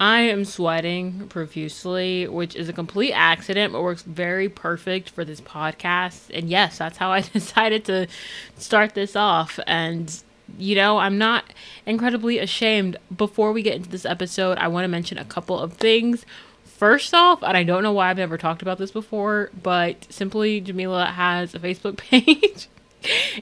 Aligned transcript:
I 0.00 0.20
am 0.22 0.44
sweating 0.44 1.28
profusely, 1.28 2.26
which 2.26 2.56
is 2.56 2.68
a 2.68 2.72
complete 2.72 3.12
accident, 3.12 3.72
but 3.72 3.82
works 3.82 4.02
very 4.02 4.48
perfect 4.48 5.10
for 5.10 5.24
this 5.24 5.40
podcast. 5.40 6.30
And 6.36 6.48
yes, 6.48 6.78
that's 6.78 6.98
how 6.98 7.12
I 7.12 7.20
decided 7.32 7.84
to 7.86 8.08
start 8.56 8.94
this 8.94 9.14
off. 9.14 9.60
And, 9.66 10.22
you 10.58 10.74
know, 10.74 10.98
I'm 10.98 11.16
not 11.16 11.44
incredibly 11.86 12.38
ashamed. 12.38 12.96
Before 13.16 13.52
we 13.52 13.62
get 13.62 13.76
into 13.76 13.88
this 13.88 14.04
episode, 14.04 14.58
I 14.58 14.68
want 14.68 14.84
to 14.84 14.88
mention 14.88 15.16
a 15.16 15.24
couple 15.24 15.58
of 15.58 15.74
things. 15.74 16.26
First 16.64 17.14
off, 17.14 17.42
and 17.44 17.56
I 17.56 17.62
don't 17.62 17.84
know 17.84 17.92
why 17.92 18.10
I've 18.10 18.16
never 18.16 18.36
talked 18.36 18.62
about 18.62 18.78
this 18.78 18.90
before, 18.90 19.50
but 19.62 20.12
Simply 20.12 20.60
Jamilah 20.60 21.12
has 21.12 21.54
a 21.54 21.60
Facebook 21.60 21.96
page. 21.98 22.68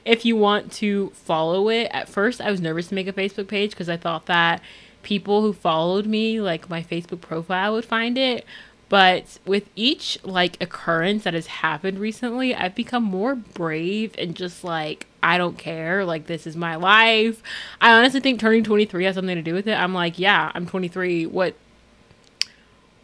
if 0.04 0.26
you 0.26 0.36
want 0.36 0.70
to 0.72 1.10
follow 1.10 1.70
it, 1.70 1.88
at 1.92 2.10
first 2.10 2.42
I 2.42 2.50
was 2.50 2.60
nervous 2.60 2.88
to 2.88 2.94
make 2.94 3.08
a 3.08 3.12
Facebook 3.12 3.48
page 3.48 3.70
because 3.70 3.88
I 3.88 3.96
thought 3.96 4.26
that 4.26 4.60
people 5.02 5.42
who 5.42 5.52
followed 5.52 6.06
me, 6.06 6.40
like 6.40 6.70
my 6.70 6.82
Facebook 6.82 7.20
profile, 7.20 7.74
would 7.74 7.84
find 7.84 8.16
it. 8.16 8.44
But 8.88 9.38
with 9.46 9.70
each 9.74 10.18
like 10.22 10.62
occurrence 10.62 11.24
that 11.24 11.32
has 11.32 11.46
happened 11.46 11.98
recently, 11.98 12.54
I've 12.54 12.74
become 12.74 13.02
more 13.02 13.34
brave 13.34 14.14
and 14.18 14.34
just 14.36 14.64
like 14.64 15.06
I 15.22 15.38
don't 15.38 15.56
care. 15.56 16.04
Like 16.04 16.26
this 16.26 16.46
is 16.46 16.56
my 16.56 16.76
life. 16.76 17.42
I 17.80 17.92
honestly 17.92 18.20
think 18.20 18.38
turning 18.38 18.64
23 18.64 19.04
has 19.04 19.14
something 19.14 19.34
to 19.34 19.40
do 19.40 19.54
with 19.54 19.66
it. 19.66 19.72
I'm 19.72 19.94
like, 19.94 20.18
yeah, 20.18 20.52
I'm 20.54 20.66
23. 20.66 21.24
What 21.26 21.54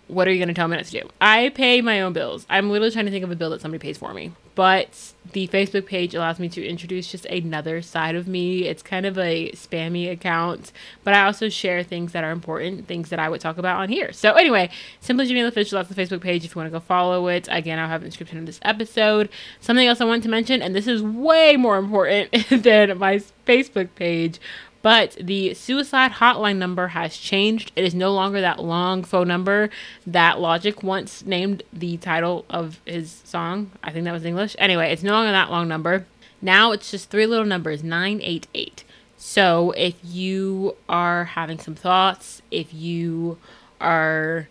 what 0.09 0.27
are 0.27 0.31
you 0.31 0.39
going 0.39 0.49
to 0.49 0.55
tell 0.55 0.69
me 0.69 0.77
not 0.77 0.87
to 0.87 0.91
do? 0.91 1.09
I 1.21 1.51
pay 1.51 1.81
my 1.81 2.01
own 2.01 2.13
bills. 2.13 2.47
I'm 2.51 2.71
literally 2.71 2.91
trying 2.91 3.05
to 3.07 3.11
think 3.11 3.25
of 3.25 3.31
a 3.31 3.37
bill 3.37 3.51
that 3.51 3.61
somebody 3.61 3.81
pays 3.81 3.99
for 3.99 4.13
me. 4.13 4.33
But 4.59 5.13
the 5.35 5.47
Facebook 5.47 5.87
page 5.87 6.17
allows 6.17 6.41
me 6.41 6.49
to 6.49 6.67
introduce 6.67 7.13
just 7.13 7.27
another 7.27 7.81
side 7.81 8.17
of 8.17 8.27
me. 8.27 8.65
It's 8.65 8.83
kind 8.83 9.07
of 9.07 9.17
a 9.17 9.53
spammy 9.53 10.11
account, 10.11 10.73
but 11.05 11.15
I 11.15 11.27
also 11.27 11.49
share 11.49 11.85
things 11.85 12.11
that 12.11 12.25
are 12.25 12.33
important, 12.33 12.89
things 12.89 13.11
that 13.11 13.21
I 13.21 13.29
would 13.29 13.41
talk 13.41 13.57
about 13.57 13.79
on 13.79 13.89
here. 13.89 14.11
So 14.11 14.33
anyway, 14.33 14.69
Simply 14.99 15.29
Jamilah 15.29 15.47
Official, 15.47 15.79
that's 15.79 15.95
the 15.95 15.95
Facebook 15.95 16.23
page 16.23 16.45
if 16.45 16.57
you 16.57 16.59
want 16.59 16.73
to 16.73 16.77
go 16.77 16.81
follow 16.81 17.29
it. 17.29 17.47
Again, 17.53 17.79
I'll 17.79 17.87
have 17.87 18.01
the 18.01 18.09
description 18.09 18.37
of 18.37 18.47
this 18.47 18.59
episode. 18.63 19.29
Something 19.61 19.87
else 19.87 20.01
I 20.01 20.07
want 20.07 20.25
to 20.25 20.29
mention, 20.29 20.61
and 20.61 20.75
this 20.75 20.89
is 20.89 21.05
way 21.05 21.57
more 21.57 21.79
important 21.79 22.33
than 22.51 22.99
my 22.99 23.21
Facebook 23.47 23.91
page, 23.95 24.41
but 24.83 25.17
the 25.21 25.55
suicide 25.55 26.13
hotline 26.13 26.57
number 26.57 26.89
has 26.89 27.17
changed. 27.17 27.73
It 27.75 27.85
is 27.85 27.95
no 27.95 28.13
longer 28.13 28.41
that 28.41 28.63
long 28.63 29.03
phone 29.03 29.29
number 29.29 29.71
that 30.07 30.41
Logic 30.41 30.83
once 30.83 31.25
named 31.25 31.63
the 31.73 31.97
title 31.97 32.45
of 32.49 32.81
his 32.85 33.23
song. 33.25 33.73
I 33.83 33.91
think 33.91 34.05
that 34.05 34.13
was 34.13 34.25
English. 34.25 34.55
Anyway, 34.59 34.93
it's 34.93 35.03
no 35.03 35.13
longer 35.13 35.33
that 35.33 35.51
long 35.51 35.69
number. 35.69 36.07
Now 36.41 36.73
it's 36.73 36.91
just 36.91 37.11
three 37.11 37.27
little 37.27 37.45
numbers 37.45 37.83
988. 37.83 38.85
So 39.17 39.73
if 39.73 39.97
you 40.05 40.77
are 40.89 41.25
having 41.25 41.59
some 41.59 41.75
thoughts, 41.75 42.41
if 42.53 42.73
you 42.73 43.39
are 43.81 44.49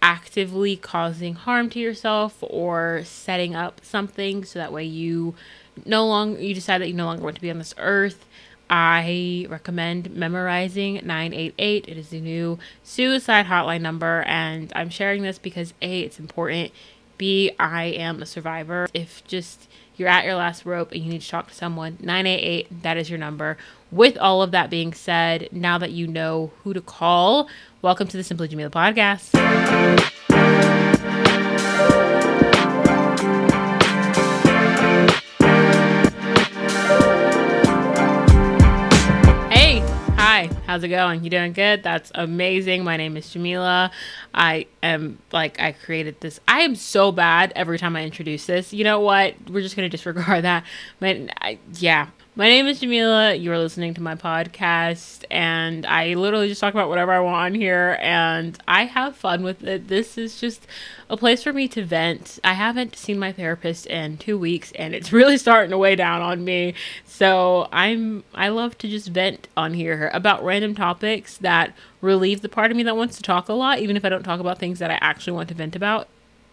actively 0.00 0.76
causing 0.76 1.34
harm 1.34 1.68
to 1.70 1.80
yourself 1.80 2.38
or 2.42 3.02
setting 3.04 3.56
up 3.56 3.80
something 3.82 4.44
so 4.44 4.58
that 4.58 4.72
way 4.72 4.84
you 4.84 5.34
no 5.84 6.06
longer 6.06 6.40
you 6.40 6.54
decide 6.54 6.80
that 6.80 6.86
you 6.86 6.94
no 6.94 7.06
longer 7.06 7.24
want 7.24 7.34
to 7.34 7.42
be 7.42 7.50
on 7.50 7.58
this 7.58 7.74
earth 7.78 8.24
I 8.68 9.46
recommend 9.48 10.10
memorizing 10.10 10.94
988. 11.04 11.88
It 11.88 11.96
is 11.96 12.10
the 12.10 12.20
new 12.20 12.58
suicide 12.82 13.46
hotline 13.46 13.80
number, 13.80 14.22
and 14.22 14.72
I'm 14.74 14.90
sharing 14.90 15.22
this 15.22 15.38
because 15.38 15.74
A, 15.82 16.00
it's 16.00 16.18
important. 16.18 16.72
B, 17.18 17.52
I 17.58 17.84
am 17.84 18.22
a 18.22 18.26
survivor. 18.26 18.88
If 18.92 19.26
just 19.26 19.68
you're 19.96 20.08
at 20.08 20.24
your 20.24 20.34
last 20.34 20.66
rope 20.66 20.92
and 20.92 21.02
you 21.02 21.10
need 21.10 21.22
to 21.22 21.28
talk 21.28 21.48
to 21.48 21.54
someone, 21.54 21.96
988, 22.00 22.82
that 22.82 22.96
is 22.96 23.08
your 23.08 23.18
number. 23.18 23.56
With 23.90 24.18
all 24.18 24.42
of 24.42 24.50
that 24.50 24.68
being 24.68 24.92
said, 24.92 25.48
now 25.52 25.78
that 25.78 25.92
you 25.92 26.06
know 26.06 26.52
who 26.62 26.74
to 26.74 26.80
call, 26.80 27.48
welcome 27.82 28.08
to 28.08 28.16
the 28.16 28.24
Simply 28.24 28.48
Jamilah 28.48 28.70
podcast. 28.70 29.32
How's 40.76 40.84
it 40.84 40.88
going? 40.88 41.24
You 41.24 41.30
doing 41.30 41.54
good? 41.54 41.82
That's 41.82 42.12
amazing. 42.14 42.84
My 42.84 42.98
name 42.98 43.16
is 43.16 43.24
Jamilah. 43.28 43.90
I 44.34 44.66
am 44.82 45.16
like 45.32 45.58
I 45.58 45.72
created 45.72 46.20
this. 46.20 46.38
I 46.46 46.60
am 46.60 46.74
so 46.74 47.12
bad 47.12 47.50
every 47.56 47.78
time 47.78 47.96
I 47.96 48.04
introduce 48.04 48.44
this. 48.44 48.74
You 48.74 48.84
know 48.84 49.00
what? 49.00 49.36
We're 49.48 49.62
just 49.62 49.74
gonna 49.74 49.88
disregard 49.88 50.44
that. 50.44 50.64
But 51.00 51.16
I, 51.40 51.58
yeah, 51.78 52.08
my 52.38 52.48
name 52.48 52.66
is 52.66 52.82
Jamilah. 52.82 53.40
You 53.40 53.50
are 53.52 53.58
listening 53.58 53.94
to 53.94 54.02
my 54.02 54.14
podcast, 54.14 55.24
and 55.30 55.86
I 55.86 56.12
literally 56.12 56.48
just 56.48 56.60
talk 56.60 56.74
about 56.74 56.90
whatever 56.90 57.10
I 57.12 57.20
want 57.20 57.36
on 57.36 57.54
here, 57.54 57.96
and 58.02 58.58
I 58.68 58.84
have 58.84 59.16
fun 59.16 59.42
with 59.42 59.64
it. 59.64 59.88
This 59.88 60.18
is 60.18 60.38
just 60.38 60.66
a 61.08 61.16
place 61.16 61.42
for 61.42 61.54
me 61.54 61.66
to 61.68 61.82
vent. 61.82 62.38
I 62.44 62.52
haven't 62.52 62.94
seen 62.94 63.18
my 63.18 63.32
therapist 63.32 63.86
in 63.86 64.18
two 64.18 64.36
weeks, 64.36 64.70
and 64.72 64.94
it's 64.94 65.12
really 65.14 65.38
starting 65.38 65.70
to 65.70 65.78
weigh 65.78 65.96
down 65.96 66.20
on 66.20 66.44
me. 66.44 66.74
So 67.06 67.68
I'm 67.72 68.22
I 68.34 68.50
love 68.50 68.76
to 68.78 68.88
just 68.88 69.08
vent 69.08 69.48
on 69.56 69.72
here 69.72 70.10
about 70.12 70.44
random 70.44 70.74
topics 70.74 71.38
that 71.38 71.72
relieve 72.02 72.42
the 72.42 72.50
part 72.50 72.70
of 72.70 72.76
me 72.76 72.82
that 72.82 72.98
wants 72.98 73.16
to 73.16 73.22
talk 73.22 73.48
a 73.48 73.54
lot, 73.54 73.78
even 73.78 73.96
if 73.96 74.04
I 74.04 74.10
don't 74.10 74.24
talk 74.24 74.40
about 74.40 74.58
things 74.58 74.78
that 74.80 74.90
I 74.90 74.98
actually 75.00 75.32
want 75.32 75.48
to 75.48 75.54
vent 75.54 75.74
about. 75.74 76.06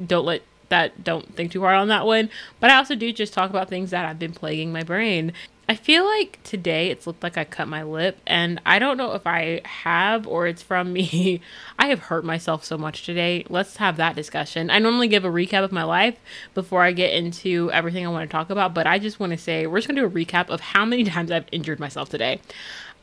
Don't 0.04 0.26
let 0.26 0.44
that 0.74 1.04
don't 1.04 1.36
think 1.36 1.52
too 1.52 1.62
hard 1.62 1.76
on 1.76 1.88
that 1.90 2.06
one. 2.06 2.30
But 2.60 2.72
I 2.72 2.78
also 2.78 2.96
do 2.96 3.14
just 3.14 3.34
talk 3.34 3.52
about 3.52 3.70
things 3.70 3.92
that 3.92 4.08
have 4.08 4.18
been 4.18 4.34
plaguing 4.34 4.74
my 4.74 4.82
brain. 4.82 5.32
I 5.70 5.76
feel 5.76 6.04
like 6.04 6.40
today 6.44 6.90
it's 6.90 7.08
looked 7.08 7.24
like 7.24 7.38
I 7.38 7.46
cut 7.46 7.70
my 7.70 7.84
lip, 7.84 8.18
and 8.28 8.60
I 8.66 8.80
don't 8.80 8.98
know 8.98 9.14
if 9.14 9.26
I 9.26 9.62
have 9.64 10.28
or 10.28 10.46
it's 10.48 10.62
from 10.62 10.92
me. 10.92 11.42
I 11.80 11.88
have 11.88 12.00
hurt 12.00 12.26
myself 12.26 12.66
so 12.66 12.78
much 12.78 13.06
today. 13.06 13.46
Let's 13.50 13.78
have 13.78 13.96
that 13.98 14.16
discussion. 14.16 14.70
I 14.70 14.80
normally 14.80 15.08
give 15.08 15.24
a 15.24 15.30
recap 15.30 15.64
of 15.64 15.72
my 15.72 15.84
life 15.84 16.18
before 16.54 16.82
I 16.82 16.92
get 16.92 17.14
into 17.14 17.72
everything 17.72 18.06
I 18.06 18.10
want 18.10 18.30
to 18.30 18.32
talk 18.32 18.50
about, 18.50 18.74
but 18.74 18.88
I 18.88 19.00
just 19.00 19.20
want 19.20 19.32
to 19.32 19.38
say 19.38 19.66
we're 19.68 19.78
just 19.78 19.88
going 19.88 19.96
to 19.96 20.02
do 20.02 20.08
a 20.08 20.26
recap 20.26 20.50
of 20.50 20.60
how 20.60 20.86
many 20.86 21.04
times 21.16 21.32
I've 21.32 21.48
injured 21.52 21.80
myself 21.80 22.10
today. 22.10 22.42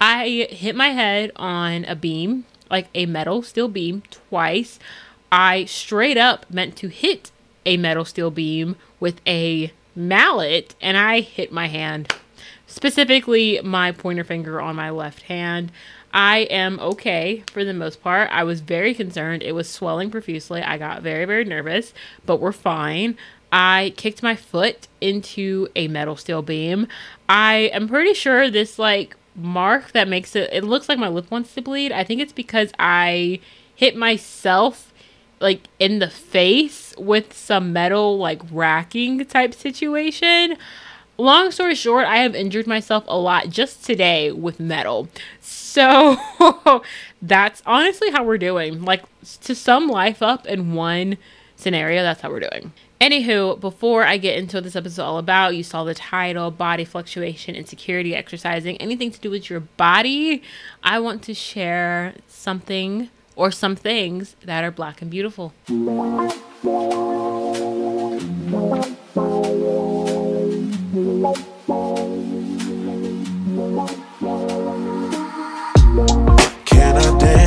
I 0.01 0.49
hit 0.51 0.75
my 0.75 0.89
head 0.89 1.31
on 1.37 1.85
a 1.85 1.95
beam, 1.95 2.47
like 2.71 2.89
a 2.95 3.07
metal 3.07 3.43
steel 3.43 3.69
beam, 3.69 4.03
twice. 4.11 4.79
I 5.33 5.65
straight 5.67 6.17
up 6.19 6.47
meant 6.51 6.77
to 6.77 6.89
hit 6.89 7.31
a 7.71 7.77
metal 7.77 8.05
steel 8.05 8.33
beam 8.33 8.75
with 8.99 9.21
a 9.29 9.73
mallet, 9.95 10.75
and 10.81 10.97
I 10.97 11.21
hit 11.21 11.53
my 11.53 11.69
hand 11.69 12.13
specifically 12.67 13.61
my 13.63 13.93
pointer 13.93 14.25
finger 14.25 14.61
on 14.61 14.77
my 14.77 14.91
left 14.91 15.23
hand. 15.23 15.71
I 16.13 16.41
am 16.51 16.81
okay 16.81 17.45
for 17.53 17.65
the 17.65 17.73
most 17.73 18.03
part. 18.03 18.29
I 18.33 18.43
was 18.43 18.61
very 18.61 18.93
concerned. 18.93 19.45
It 19.45 19.53
was 19.53 19.69
swelling 19.69 20.11
profusely. 20.11 20.63
I 20.63 20.79
got 20.79 21.03
very, 21.03 21.25
very 21.25 21.45
nervous, 21.45 21.95
but 22.27 22.41
we're 22.41 22.53
fine. 22.53 23.17
I 23.53 23.95
kicked 23.97 24.23
my 24.23 24.35
foot 24.35 24.89
into 25.01 25.69
a 25.77 25.87
metal 25.87 26.17
steel 26.17 26.43
beam. 26.43 26.89
I 27.29 27.71
am 27.73 27.89
pretty 27.89 28.15
sure 28.15 28.51
this 28.51 28.79
like 28.79 29.17
mark 29.37 29.93
that 29.93 30.09
makes 30.09 30.35
it 30.35 30.51
it 30.53 30.65
looks 30.65 30.89
like 30.89 30.99
my 30.99 31.09
lip 31.09 31.31
wants 31.31 31.55
to 31.55 31.63
bleed. 31.63 31.93
I 31.93 32.03
think 32.03 32.21
it's 32.21 32.33
because 32.33 32.73
I 32.79 33.39
hit 33.77 33.97
myself 33.97 34.90
like 35.41 35.69
in 35.79 35.99
the 35.99 36.11
face 36.11 36.95
with 36.99 37.33
some 37.33 37.73
metal 37.73 38.19
like 38.19 38.43
racking 38.51 39.25
type 39.27 39.55
situation 39.55 40.57
long 41.21 41.51
story 41.51 41.75
short, 41.75 42.07
I 42.07 42.19
have 42.19 42.35
injured 42.35 42.67
myself 42.67 43.05
a 43.07 43.19
lot 43.19 43.51
just 43.51 43.85
today 43.85 44.33
with 44.33 44.59
metal. 44.59 45.09
So 45.41 46.17
that's 47.23 47.63
honestly 47.67 48.11
how 48.11 48.25
we're 48.25 48.39
doing. 48.39 48.83
Like 48.83 49.05
to 49.43 49.55
sum 49.55 49.89
life 49.89 50.23
up 50.23 50.47
in 50.47 50.75
one 50.75 51.19
scenario, 51.57 52.03
that's 52.03 52.23
how 52.23 52.31
we're 52.31 52.41
doing. 52.41 52.73
Anywho, 53.01 53.59
before 53.59 54.05
I 54.05 54.19
get 54.19 54.37
into 54.37 54.59
what 54.59 54.65
this 54.65 54.77
episode 54.77 54.93
is 54.93 54.99
all 54.99 55.19
about, 55.19 55.57
you 55.57 55.63
saw 55.63 55.85
the 55.85 55.95
title 55.95 56.51
body 56.51 56.85
fluctuation, 56.85 57.55
insecurity, 57.55 58.15
exercising, 58.15 58.77
anything 58.77 59.11
to 59.11 59.21
do 59.21 59.31
with 59.31 59.49
your 59.49 59.61
body. 59.61 60.43
I 60.83 60.99
want 60.99 61.23
to 61.25 61.35
share 61.35 62.15
something 62.27 63.09
or 63.41 63.51
some 63.51 63.75
things 63.75 64.37
that 64.45 64.63
are 64.63 64.71
black 64.71 65.01
and 65.01 65.11
beautiful. 65.11 65.55
Can 65.67 66.31
I 76.97 77.19
dance 77.19 77.40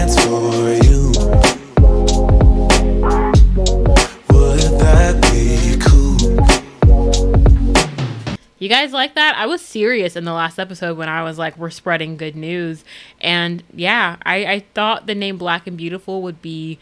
You 8.63 8.69
guys 8.69 8.93
like 8.93 9.15
that? 9.15 9.35
I 9.35 9.45
was 9.45 9.61
serious 9.61 10.15
in 10.15 10.23
the 10.23 10.31
last 10.31 10.57
episode 10.57 10.97
when 10.97 11.09
I 11.09 11.21
was 11.21 11.37
like, 11.37 11.57
we're 11.57 11.69
spreading 11.69 12.15
good 12.15 12.33
news. 12.33 12.85
And 13.19 13.61
yeah, 13.73 14.15
I, 14.25 14.45
I 14.45 14.59
thought 14.73 15.05
the 15.05 15.13
name 15.13 15.37
Black 15.37 15.67
and 15.67 15.75
Beautiful 15.75 16.21
would 16.21 16.41
be 16.41 16.79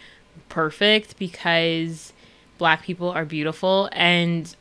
perfect 0.48 1.18
because 1.18 2.14
black 2.60 2.84
people 2.84 3.10
are 3.10 3.26
beautiful. 3.26 3.90
And 3.94 4.56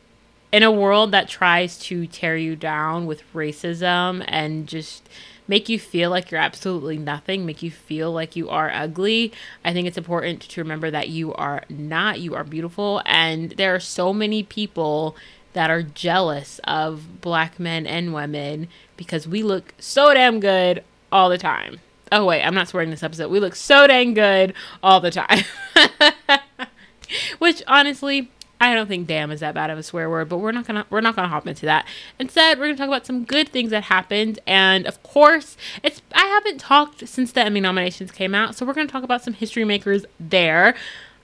in 0.50 0.62
a 0.62 0.70
world 0.70 1.12
that 1.12 1.28
tries 1.28 1.78
to 1.80 2.06
tear 2.06 2.38
you 2.38 2.56
down 2.56 3.04
with 3.04 3.22
racism 3.34 4.24
and 4.26 4.66
just 4.66 5.06
make 5.46 5.68
you 5.68 5.78
feel 5.78 6.08
like 6.08 6.30
you're 6.30 6.40
absolutely 6.40 6.96
nothing, 6.96 7.44
make 7.44 7.62
you 7.62 7.70
feel 7.70 8.10
like 8.10 8.34
you 8.34 8.48
are 8.48 8.70
ugly. 8.70 9.30
I 9.62 9.74
think 9.74 9.86
it's 9.86 9.98
important 9.98 10.40
to 10.40 10.62
remember 10.62 10.90
that 10.90 11.10
you 11.10 11.34
are 11.34 11.64
not, 11.68 12.18
you 12.18 12.34
are 12.34 12.44
beautiful. 12.44 13.02
And 13.04 13.50
there 13.50 13.74
are 13.74 13.80
so 13.80 14.14
many 14.14 14.42
people 14.42 15.16
that 15.52 15.70
are 15.70 15.82
jealous 15.82 16.60
of 16.64 17.20
black 17.20 17.58
men 17.58 17.86
and 17.86 18.14
women 18.14 18.68
because 18.96 19.26
we 19.26 19.42
look 19.42 19.74
so 19.78 20.14
damn 20.14 20.40
good 20.40 20.84
all 21.10 21.28
the 21.28 21.38
time. 21.38 21.80
Oh, 22.12 22.24
wait, 22.24 22.42
I'm 22.42 22.54
not 22.54 22.68
swearing 22.68 22.90
this 22.90 23.02
episode. 23.02 23.30
We 23.30 23.40
look 23.40 23.54
so 23.54 23.86
dang 23.86 24.14
good 24.14 24.54
all 24.82 25.00
the 25.00 25.10
time. 25.10 25.44
Which 27.38 27.62
honestly, 27.66 28.30
I 28.60 28.74
don't 28.74 28.88
think 28.88 29.06
damn 29.06 29.30
is 29.30 29.40
that 29.40 29.54
bad 29.54 29.70
of 29.70 29.78
a 29.78 29.82
swear 29.82 30.10
word, 30.10 30.28
but 30.28 30.38
we're 30.38 30.52
not 30.52 30.66
gonna 30.66 30.86
we're 30.90 31.00
not 31.00 31.16
gonna 31.16 31.28
hop 31.28 31.46
into 31.46 31.66
that. 31.66 31.86
Instead, 32.18 32.58
we're 32.58 32.66
gonna 32.66 32.76
talk 32.76 32.88
about 32.88 33.06
some 33.06 33.24
good 33.24 33.48
things 33.48 33.70
that 33.70 33.84
happened, 33.84 34.38
and 34.46 34.86
of 34.86 35.02
course, 35.02 35.56
it's 35.82 36.02
I 36.12 36.26
haven't 36.26 36.58
talked 36.58 37.08
since 37.08 37.32
the 37.32 37.42
Emmy 37.42 37.60
nominations 37.60 38.10
came 38.10 38.34
out, 38.34 38.54
so 38.54 38.66
we're 38.66 38.74
gonna 38.74 38.86
talk 38.86 39.02
about 39.02 39.22
some 39.22 39.34
history 39.34 39.64
makers 39.64 40.04
there. 40.18 40.74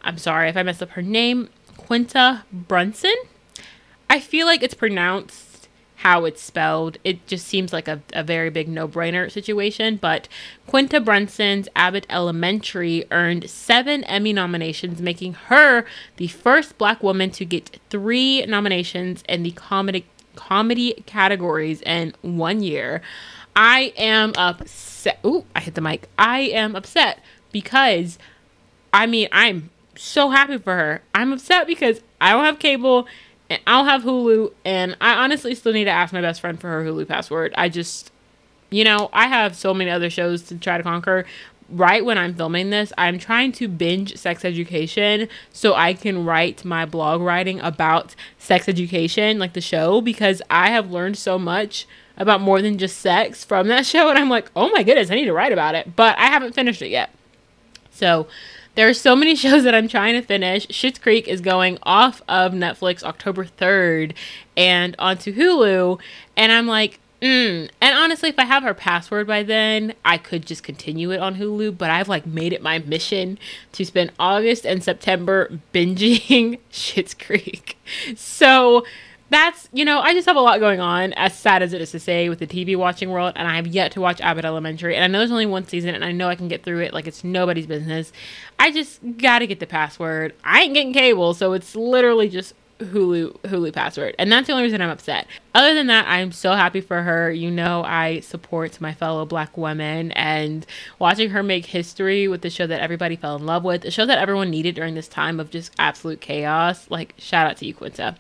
I'm 0.02 0.19
sorry 0.19 0.49
if 0.49 0.56
I 0.56 0.62
messed 0.62 0.82
up 0.82 0.90
her 0.90 1.02
name, 1.02 1.50
Quinta 1.76 2.44
Brunson. 2.52 3.14
I 4.17 4.21
feel 4.21 4.47
like 4.47 4.63
it's 4.63 4.73
pronounced 4.73 5.69
how 5.97 6.25
it's 6.25 6.41
spelled. 6.41 6.97
It 7.05 7.27
just 7.27 7.47
seems 7.47 7.71
like 7.71 7.87
a, 7.87 8.01
a 8.15 8.23
very 8.23 8.49
big 8.49 8.67
no 8.67 8.89
brainer 8.89 9.31
situation. 9.31 9.97
But 9.97 10.27
Quinta 10.67 11.01
Brunson's 11.01 11.69
Abbott 11.77 12.07
Elementary 12.09 13.05
earned 13.11 13.51
seven 13.51 14.05
Emmy 14.05 14.33
nominations, 14.33 15.03
making 15.03 15.35
her 15.35 15.85
the 16.17 16.29
first 16.29 16.79
black 16.79 17.03
woman 17.03 17.31
to 17.33 17.45
get 17.45 17.79
three 17.91 18.47
nominations 18.47 19.23
in 19.29 19.43
the 19.43 19.51
comedy 19.51 20.07
comedy 20.35 20.95
categories 21.05 21.83
in 21.83 22.15
one 22.23 22.62
year. 22.62 23.03
I 23.55 23.93
am 23.99 24.33
upset. 24.39 25.19
Ooh, 25.27 25.45
I 25.55 25.61
hit 25.61 25.75
the 25.75 25.83
mic. 25.83 26.09
I 26.19 26.41
am 26.41 26.75
upset 26.75 27.19
because 27.53 28.19
I 28.95 29.05
mean, 29.05 29.29
I'm 29.31 29.69
so 29.95 30.31
happy 30.31 30.57
for 30.57 30.75
her. 30.75 31.03
I'm 31.15 31.35
upset 31.35 31.67
because 31.67 32.01
I 32.19 32.33
don't 32.33 32.47
have 32.47 32.59
cable 32.59 33.07
and 33.49 33.61
I'll 33.67 33.85
have 33.85 34.03
Hulu, 34.03 34.53
and 34.65 34.97
I 35.01 35.15
honestly 35.15 35.55
still 35.55 35.73
need 35.73 35.85
to 35.85 35.91
ask 35.91 36.13
my 36.13 36.21
best 36.21 36.41
friend 36.41 36.61
for 36.61 36.69
her 36.69 36.85
Hulu 36.85 37.07
password. 37.07 37.55
I 37.57 37.69
just, 37.69 38.11
you 38.71 38.85
know, 38.85 39.09
I 39.13 39.29
have 39.29 39.57
so 39.57 39.73
many 39.73 39.91
other 39.91 40.11
shows 40.11 40.43
to 40.45 40.57
try 40.57 40.77
to 40.77 40.83
conquer. 40.83 41.25
Right 41.69 42.05
when 42.05 42.17
I'm 42.17 42.35
filming 42.35 42.71
this, 42.71 42.93
I'm 42.97 43.19
trying 43.19 43.51
to 43.53 43.67
binge 43.67 44.17
sex 44.17 44.45
education 44.45 45.29
so 45.53 45.75
I 45.75 45.95
can 45.95 46.25
write 46.25 46.65
my 46.65 46.87
blog 46.87 47.21
writing 47.21 47.61
about 47.61 48.15
sex 48.39 48.69
education, 48.69 49.39
like 49.39 49.53
the 49.53 49.61
show, 49.61 50.01
because 50.01 50.41
I 50.49 50.71
have 50.71 50.93
learned 50.93 51.19
so 51.19 51.39
much 51.39 51.87
about 52.17 52.41
more 52.41 52.63
than 52.63 52.79
just 52.79 52.99
sex 52.99 53.45
from 53.45 53.69
that 53.69 53.85
show. 53.87 54.09
And 54.09 54.19
I'm 54.19 54.29
like, 54.29 54.51
oh 54.55 54.71
my 54.71 54.83
goodness, 54.83 55.11
I 55.11 55.17
need 55.17 55.25
to 55.25 55.33
write 55.33 55.53
about 55.53 55.75
it. 55.75 55.97
But 55.97 56.17
I 56.19 56.27
haven't 56.27 56.55
finished 56.55 56.83
it 56.83 56.89
yet. 56.89 57.11
So, 57.91 58.27
there 58.76 58.88
are 58.88 58.94
so 58.94 59.17
many 59.17 59.34
shows 59.37 59.64
that 59.64 59.75
I'm 59.75 59.88
trying 59.88 60.14
to 60.14 60.23
finish. 60.23 60.67
Schitt's 60.69 60.99
Creek 60.99 61.26
is 61.26 61.40
going 61.40 61.78
off 61.82 62.23
of 62.28 62.52
Netflix 62.52 63.02
October 63.02 63.44
3rd 63.44 64.14
and 64.56 64.94
onto 64.99 65.34
Hulu. 65.34 66.00
And 66.37 66.52
I'm 66.52 66.67
like, 66.67 67.00
mm. 67.20 67.69
And 67.81 67.99
honestly, 67.99 68.28
if 68.28 68.38
I 68.38 68.44
have 68.44 68.62
her 68.62 68.75
password 68.75 69.26
by 69.26 69.43
then, 69.43 69.94
I 70.05 70.19
could 70.19 70.46
just 70.46 70.62
continue 70.62 71.11
it 71.11 71.20
on 71.20 71.37
Hulu. 71.37 71.76
But 71.76 71.90
I've 71.90 72.08
like 72.08 72.26
made 72.26 72.52
it 72.52 72.62
my 72.62 72.78
mission 72.78 73.38
to 73.73 73.84
spend 73.84 74.12
August 74.19 74.64
and 74.64 74.84
September 74.84 75.58
binging 75.75 76.61
Schitt's 76.70 77.14
Creek. 77.14 77.76
So 78.14 78.84
that's 79.28 79.69
you 79.73 79.84
know 79.84 80.00
i 80.00 80.12
just 80.12 80.26
have 80.26 80.37
a 80.37 80.40
lot 80.40 80.61
going 80.61 80.81
on 80.81 81.12
as 81.14 81.37
sad 81.37 81.62
as 81.62 81.73
it 81.73 81.81
is 81.81 81.90
to 81.90 81.99
say 81.99 82.28
with 82.28 82.38
the 82.38 82.46
tv 82.46 82.76
watching 82.76 83.11
world 83.11 83.32
and 83.37 83.49
i 83.49 83.56
have 83.56 83.67
yet 83.67 83.90
to 83.90 84.00
watch 84.00 84.20
abbott 84.20 84.44
elementary 84.44 84.94
and 84.94 85.05
i 85.05 85.06
know 85.06 85.19
there's 85.19 85.32
only 85.32 85.46
one 85.46 85.67
season 85.67 85.94
and 85.94 86.05
i 86.05 86.12
know 86.12 86.28
i 86.28 86.34
can 86.34 86.49
get 86.49 86.62
through 86.62 86.81
it 86.81 86.94
like 86.94 87.06
it's 87.06 87.25
nobody's 87.25 87.67
business. 87.67 88.12
I 88.58 88.70
just 88.70 89.00
gotta 89.19 89.46
get 89.46 89.61
the 89.61 89.67
password. 89.67 90.34
I 90.43 90.62
ain't 90.62 90.75
getting 90.75 90.93
cable 90.93 91.34
so 91.34 91.52
it's 91.52 91.76
literally 91.76 92.28
just 92.28 92.55
hulu 92.78 93.32
hulu 93.38 93.73
password 93.73 94.14
and 94.19 94.31
that's 94.31 94.46
the 94.49 94.52
only 94.52 94.64
reason 94.64 94.82
i'm 94.82 94.90
upset. 94.90 95.26
Other 95.55 95.75
than 95.75 95.87
that 95.87 96.06
i'm 96.08 96.32
so 96.32 96.52
happy 96.52 96.81
for 96.81 97.02
her. 97.02 97.31
You 97.31 97.50
know 97.50 97.82
i 97.84 98.20
support 98.20 98.81
my 98.81 98.93
fellow 98.93 99.25
black 99.25 99.56
women 99.56 100.12
and 100.12 100.67
watching 100.99 101.31
her 101.31 101.43
make 101.43 101.67
history 101.67 102.28
with 102.28 102.43
the 102.43 102.50
show 102.50 102.67
that 102.67 102.81
everybody 102.81 103.17
fell 103.17 103.37
in 103.37 103.46
love 103.46 103.64
with 103.64 103.82
the 103.82 103.90
show 103.90 104.06
that 104.06 104.19
everyone 104.19 104.50
needed 104.50 104.75
during 104.75 104.94
this 104.94 105.08
time 105.08 105.40
of 105.40 105.50
just 105.50 105.73
absolute 105.78 106.20
chaos 106.20 106.90
like 106.90 107.14
shout 107.19 107.46
out 107.46 107.56
to 107.58 107.67
you 107.67 107.75
quinta 107.75 108.17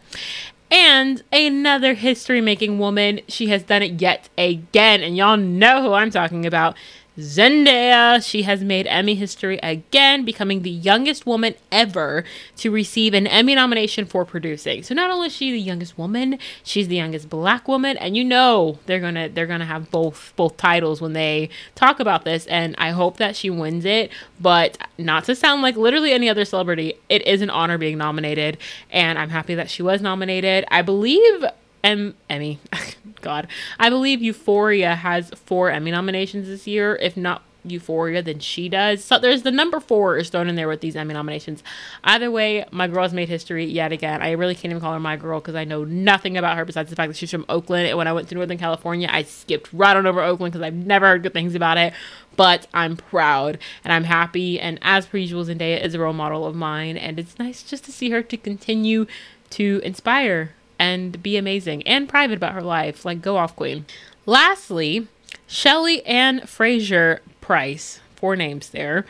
and 0.70 1.22
another 1.32 1.94
history 1.94 2.40
making 2.40 2.78
woman. 2.78 3.20
She 3.28 3.48
has 3.48 3.62
done 3.62 3.82
it 3.82 4.00
yet 4.00 4.28
again. 4.36 5.02
And 5.02 5.16
y'all 5.16 5.36
know 5.36 5.82
who 5.82 5.92
I'm 5.92 6.10
talking 6.10 6.46
about. 6.46 6.76
Zendaya, 7.18 8.24
she 8.24 8.42
has 8.42 8.62
made 8.62 8.86
Emmy 8.86 9.14
history 9.14 9.58
again, 9.62 10.24
becoming 10.24 10.62
the 10.62 10.70
youngest 10.70 11.24
woman 11.24 11.54
ever 11.72 12.24
to 12.56 12.70
receive 12.70 13.14
an 13.14 13.26
Emmy 13.26 13.54
nomination 13.54 14.04
for 14.04 14.24
producing. 14.24 14.82
So 14.82 14.94
not 14.94 15.10
only 15.10 15.28
is 15.28 15.34
she 15.34 15.50
the 15.50 15.58
youngest 15.58 15.96
woman, 15.96 16.38
she's 16.62 16.88
the 16.88 16.96
youngest 16.96 17.30
black 17.30 17.68
woman, 17.68 17.96
and 17.96 18.16
you 18.16 18.24
know 18.24 18.78
they're 18.86 19.00
gonna 19.00 19.28
they're 19.28 19.46
gonna 19.46 19.64
have 19.64 19.90
both 19.90 20.34
both 20.36 20.56
titles 20.56 21.00
when 21.00 21.14
they 21.14 21.48
talk 21.74 22.00
about 22.00 22.24
this. 22.24 22.46
And 22.46 22.74
I 22.76 22.90
hope 22.90 23.16
that 23.16 23.34
she 23.34 23.48
wins 23.48 23.84
it. 23.84 24.10
But 24.38 24.76
not 24.98 25.24
to 25.24 25.34
sound 25.34 25.62
like 25.62 25.76
literally 25.76 26.12
any 26.12 26.28
other 26.28 26.44
celebrity, 26.44 26.94
it 27.08 27.26
is 27.26 27.40
an 27.40 27.50
honor 27.50 27.78
being 27.78 27.96
nominated, 27.98 28.58
and 28.90 29.18
I'm 29.18 29.30
happy 29.30 29.54
that 29.54 29.70
she 29.70 29.82
was 29.82 30.02
nominated. 30.02 30.66
I 30.70 30.82
believe 30.82 31.44
em- 31.82 32.14
Emmy. 32.28 32.58
God, 33.26 33.48
I 33.80 33.90
believe 33.90 34.22
Euphoria 34.22 34.94
has 34.94 35.30
four 35.30 35.68
Emmy 35.68 35.90
nominations 35.90 36.46
this 36.46 36.68
year. 36.68 36.94
If 37.02 37.16
not 37.16 37.42
Euphoria, 37.64 38.22
then 38.22 38.38
she 38.38 38.68
does. 38.68 39.02
So 39.02 39.18
there's 39.18 39.42
the 39.42 39.50
number 39.50 39.80
four 39.80 40.16
is 40.16 40.30
thrown 40.30 40.48
in 40.48 40.54
there 40.54 40.68
with 40.68 40.80
these 40.80 40.94
Emmy 40.94 41.12
nominations. 41.12 41.64
Either 42.04 42.30
way, 42.30 42.64
my 42.70 42.86
girl 42.86 43.02
has 43.02 43.12
made 43.12 43.28
history 43.28 43.64
yet 43.64 43.90
again. 43.90 44.22
I 44.22 44.30
really 44.30 44.54
can't 44.54 44.70
even 44.70 44.80
call 44.80 44.92
her 44.92 45.00
my 45.00 45.16
girl 45.16 45.40
because 45.40 45.56
I 45.56 45.64
know 45.64 45.82
nothing 45.82 46.36
about 46.36 46.56
her 46.56 46.64
besides 46.64 46.88
the 46.88 46.94
fact 46.94 47.08
that 47.08 47.16
she's 47.16 47.32
from 47.32 47.44
Oakland. 47.48 47.88
And 47.88 47.98
when 47.98 48.06
I 48.06 48.12
went 48.12 48.28
to 48.28 48.36
Northern 48.36 48.58
California, 48.58 49.08
I 49.10 49.24
skipped 49.24 49.72
right 49.72 49.96
on 49.96 50.06
over 50.06 50.22
Oakland 50.22 50.52
because 50.52 50.64
I've 50.64 50.74
never 50.74 51.06
heard 51.06 51.24
good 51.24 51.32
things 51.32 51.56
about 51.56 51.78
it. 51.78 51.92
But 52.36 52.68
I'm 52.72 52.96
proud 52.96 53.58
and 53.82 53.92
I'm 53.92 54.04
happy. 54.04 54.60
And 54.60 54.78
as 54.82 55.06
per 55.06 55.18
usual, 55.18 55.44
Zendaya 55.44 55.82
is 55.82 55.94
a 55.94 55.98
role 55.98 56.12
model 56.12 56.46
of 56.46 56.54
mine. 56.54 56.96
And 56.96 57.18
it's 57.18 57.40
nice 57.40 57.64
just 57.64 57.84
to 57.86 57.92
see 57.92 58.10
her 58.10 58.22
to 58.22 58.36
continue 58.36 59.06
to 59.50 59.80
inspire 59.84 60.54
and 60.78 61.22
be 61.22 61.36
amazing 61.36 61.82
and 61.84 62.08
private 62.08 62.36
about 62.36 62.52
her 62.52 62.62
life. 62.62 63.04
Like, 63.04 63.22
go 63.22 63.36
off, 63.36 63.56
Queen. 63.56 63.86
Lastly, 64.24 65.08
Shelly 65.46 66.04
Ann 66.04 66.46
Fraser 66.46 67.20
Pryce, 67.40 68.00
four 68.16 68.36
names 68.36 68.70
there, 68.70 69.06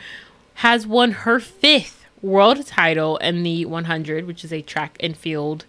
has 0.55 0.87
won 0.87 1.11
her 1.11 1.39
fifth 1.39 2.05
world 2.21 2.65
title 2.65 3.17
in 3.17 3.43
the 3.43 3.65
100, 3.65 4.25
which 4.25 4.43
is 4.43 4.53
a 4.53 4.61
track 4.61 4.97
and 4.99 5.15
field 5.15 5.65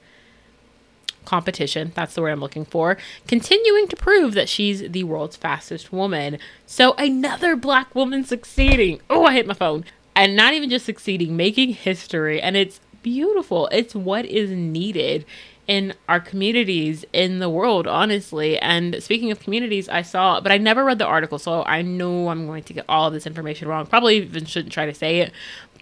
competition. 1.24 1.92
That's 1.94 2.14
the 2.14 2.22
word 2.22 2.30
I'm 2.30 2.40
looking 2.40 2.64
for. 2.64 2.96
Continuing 3.26 3.86
to 3.88 3.96
prove 3.96 4.32
that 4.34 4.48
she's 4.48 4.90
the 4.90 5.04
world's 5.04 5.36
fastest 5.36 5.92
woman. 5.92 6.38
So 6.66 6.94
another 6.94 7.54
black 7.54 7.94
woman 7.94 8.24
succeeding. 8.24 9.00
Oh, 9.10 9.26
I 9.26 9.34
hit 9.34 9.46
my 9.46 9.54
phone. 9.54 9.84
And 10.16 10.34
not 10.34 10.54
even 10.54 10.70
just 10.70 10.86
succeeding, 10.86 11.36
making 11.36 11.74
history. 11.74 12.40
And 12.40 12.56
it's 12.56 12.80
beautiful. 13.02 13.68
It's 13.70 13.94
what 13.94 14.24
is 14.24 14.50
needed 14.50 15.24
in 15.68 15.92
our 16.08 16.18
communities 16.18 17.04
in 17.12 17.38
the 17.38 17.50
world, 17.50 17.86
honestly. 17.86 18.58
And 18.58 19.00
speaking 19.02 19.30
of 19.30 19.38
communities, 19.38 19.88
I 19.88 20.00
saw, 20.02 20.40
but 20.40 20.50
I 20.50 20.56
never 20.56 20.82
read 20.82 20.98
the 20.98 21.06
article, 21.06 21.38
so 21.38 21.62
I 21.64 21.82
know 21.82 22.28
I'm 22.28 22.46
going 22.46 22.64
to 22.64 22.72
get 22.72 22.86
all 22.88 23.08
of 23.08 23.12
this 23.12 23.26
information 23.26 23.68
wrong. 23.68 23.86
Probably 23.86 24.16
even 24.16 24.46
shouldn't 24.46 24.72
try 24.72 24.86
to 24.86 24.94
say 24.94 25.20
it, 25.20 25.30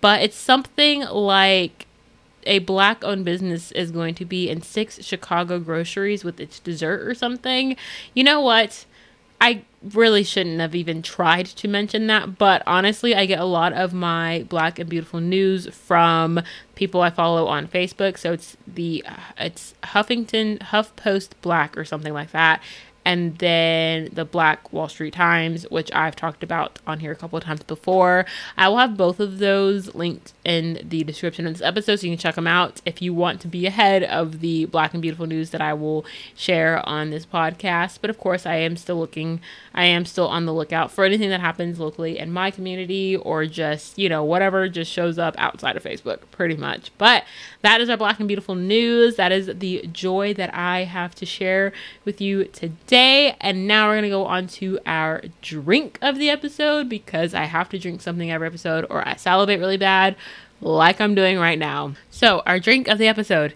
but 0.02 0.20
it's 0.20 0.36
something 0.36 1.00
like 1.02 1.86
a 2.42 2.58
black 2.60 3.02
owned 3.04 3.24
business 3.24 3.72
is 3.72 3.90
going 3.90 4.14
to 4.16 4.24
be 4.24 4.50
in 4.50 4.60
six 4.60 5.02
Chicago 5.04 5.58
groceries 5.58 6.24
with 6.24 6.40
its 6.40 6.58
dessert 6.58 7.06
or 7.06 7.14
something. 7.14 7.76
You 8.12 8.24
know 8.24 8.40
what? 8.40 8.86
I 9.40 9.64
really 9.94 10.22
shouldn't 10.22 10.60
have 10.60 10.74
even 10.74 11.02
tried 11.02 11.46
to 11.46 11.68
mention 11.68 12.06
that, 12.08 12.38
but 12.38 12.62
honestly, 12.66 13.14
I 13.14 13.26
get 13.26 13.38
a 13.38 13.44
lot 13.44 13.72
of 13.72 13.92
my 13.92 14.44
black 14.48 14.78
and 14.78 14.88
beautiful 14.88 15.20
news 15.20 15.68
from 15.74 16.40
people 16.74 17.00
I 17.02 17.10
follow 17.10 17.46
on 17.46 17.68
Facebook. 17.68 18.18
So 18.18 18.32
it's 18.32 18.56
the 18.66 19.04
uh, 19.06 19.16
it's 19.38 19.74
Huffington 19.82 20.58
HuffPost 20.58 21.30
Black 21.42 21.76
or 21.76 21.84
something 21.84 22.12
like 22.12 22.30
that, 22.32 22.62
and 23.06 23.38
then 23.38 24.10
the 24.12 24.24
Black 24.24 24.72
Wall 24.72 24.88
Street 24.88 25.14
Times, 25.14 25.62
which 25.70 25.92
I've 25.94 26.16
talked 26.16 26.42
about 26.42 26.80
on 26.88 26.98
here 26.98 27.12
a 27.12 27.14
couple 27.14 27.38
of 27.38 27.44
times 27.44 27.62
before. 27.62 28.26
I 28.58 28.68
will 28.68 28.78
have 28.78 28.96
both 28.96 29.20
of 29.20 29.38
those 29.38 29.94
linked 29.94 30.32
in 30.44 30.80
the 30.82 31.04
description 31.04 31.46
of 31.46 31.52
this 31.52 31.62
episode 31.62 32.00
so 32.00 32.06
you 32.08 32.12
can 32.14 32.18
check 32.18 32.34
them 32.34 32.48
out 32.48 32.82
if 32.84 33.00
you 33.00 33.14
want 33.14 33.40
to 33.42 33.48
be 33.48 33.64
ahead 33.64 34.02
of 34.02 34.40
the 34.40 34.64
Black 34.64 34.92
and 34.92 35.00
Beautiful 35.00 35.28
news 35.28 35.50
that 35.50 35.60
I 35.60 35.72
will 35.72 36.04
share 36.34 36.84
on 36.84 37.10
this 37.10 37.24
podcast. 37.24 37.98
But 38.00 38.10
of 38.10 38.18
course, 38.18 38.44
I 38.44 38.56
am 38.56 38.76
still 38.76 38.98
looking, 38.98 39.40
I 39.72 39.84
am 39.84 40.04
still 40.04 40.26
on 40.26 40.44
the 40.44 40.52
lookout 40.52 40.90
for 40.90 41.04
anything 41.04 41.30
that 41.30 41.40
happens 41.40 41.78
locally 41.78 42.18
in 42.18 42.32
my 42.32 42.50
community 42.50 43.14
or 43.14 43.46
just, 43.46 44.00
you 44.00 44.08
know, 44.08 44.24
whatever 44.24 44.68
just 44.68 44.90
shows 44.90 45.16
up 45.16 45.36
outside 45.38 45.76
of 45.76 45.84
Facebook, 45.84 46.22
pretty 46.32 46.56
much. 46.56 46.90
But 46.98 47.22
that 47.62 47.80
is 47.80 47.88
our 47.88 47.96
Black 47.96 48.18
and 48.18 48.26
Beautiful 48.26 48.56
news. 48.56 49.14
That 49.14 49.30
is 49.30 49.46
the 49.46 49.86
joy 49.92 50.34
that 50.34 50.52
I 50.52 50.82
have 50.82 51.14
to 51.14 51.24
share 51.24 51.72
with 52.04 52.20
you 52.20 52.46
today 52.46 52.95
And 52.96 53.66
now 53.66 53.88
we're 53.88 53.94
going 53.94 54.02
to 54.04 54.08
go 54.08 54.26
on 54.26 54.46
to 54.48 54.78
our 54.86 55.22
drink 55.42 55.98
of 56.02 56.18
the 56.18 56.30
episode 56.30 56.88
because 56.88 57.34
I 57.34 57.44
have 57.44 57.68
to 57.70 57.78
drink 57.78 58.00
something 58.00 58.30
every 58.30 58.46
episode 58.46 58.86
or 58.90 59.06
I 59.06 59.16
salivate 59.16 59.60
really 59.60 59.76
bad, 59.76 60.16
like 60.60 61.00
I'm 61.00 61.14
doing 61.14 61.38
right 61.38 61.58
now. 61.58 61.94
So, 62.10 62.42
our 62.46 62.58
drink 62.58 62.88
of 62.88 62.98
the 62.98 63.08
episode 63.08 63.54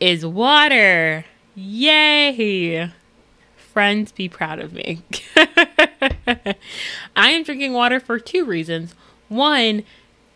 is 0.00 0.24
water. 0.24 1.24
Yay! 1.54 2.90
Friends, 3.56 4.12
be 4.12 4.28
proud 4.28 4.58
of 4.58 4.72
me. 4.72 5.02
I 5.36 6.56
am 7.16 7.44
drinking 7.44 7.72
water 7.72 8.00
for 8.00 8.18
two 8.18 8.44
reasons. 8.44 8.94
One, 9.28 9.84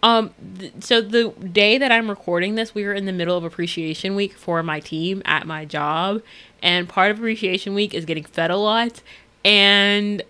um, 0.05 0.35
th- 0.59 0.75
so 0.81 1.01
the 1.01 1.31
day 1.31 1.79
that 1.79 1.91
I'm 1.91 2.11
recording 2.11 2.57
this, 2.57 2.75
we 2.75 2.85
were 2.85 2.93
in 2.93 3.07
the 3.07 3.13
middle 3.13 3.39
of 3.39 3.43
appreciation 3.43 4.15
week 4.15 4.35
for 4.35 4.63
my 4.63 4.79
team 4.79 5.23
at 5.25 5.47
my 5.47 5.65
job, 5.65 6.21
and 6.63 6.87
part 6.87 7.11
of 7.11 7.17
appreciation 7.17 7.73
week 7.73 7.95
is 7.95 8.05
getting 8.05 8.25
fed 8.25 8.51
a 8.51 8.59
lot. 8.59 9.01
And 9.47 10.23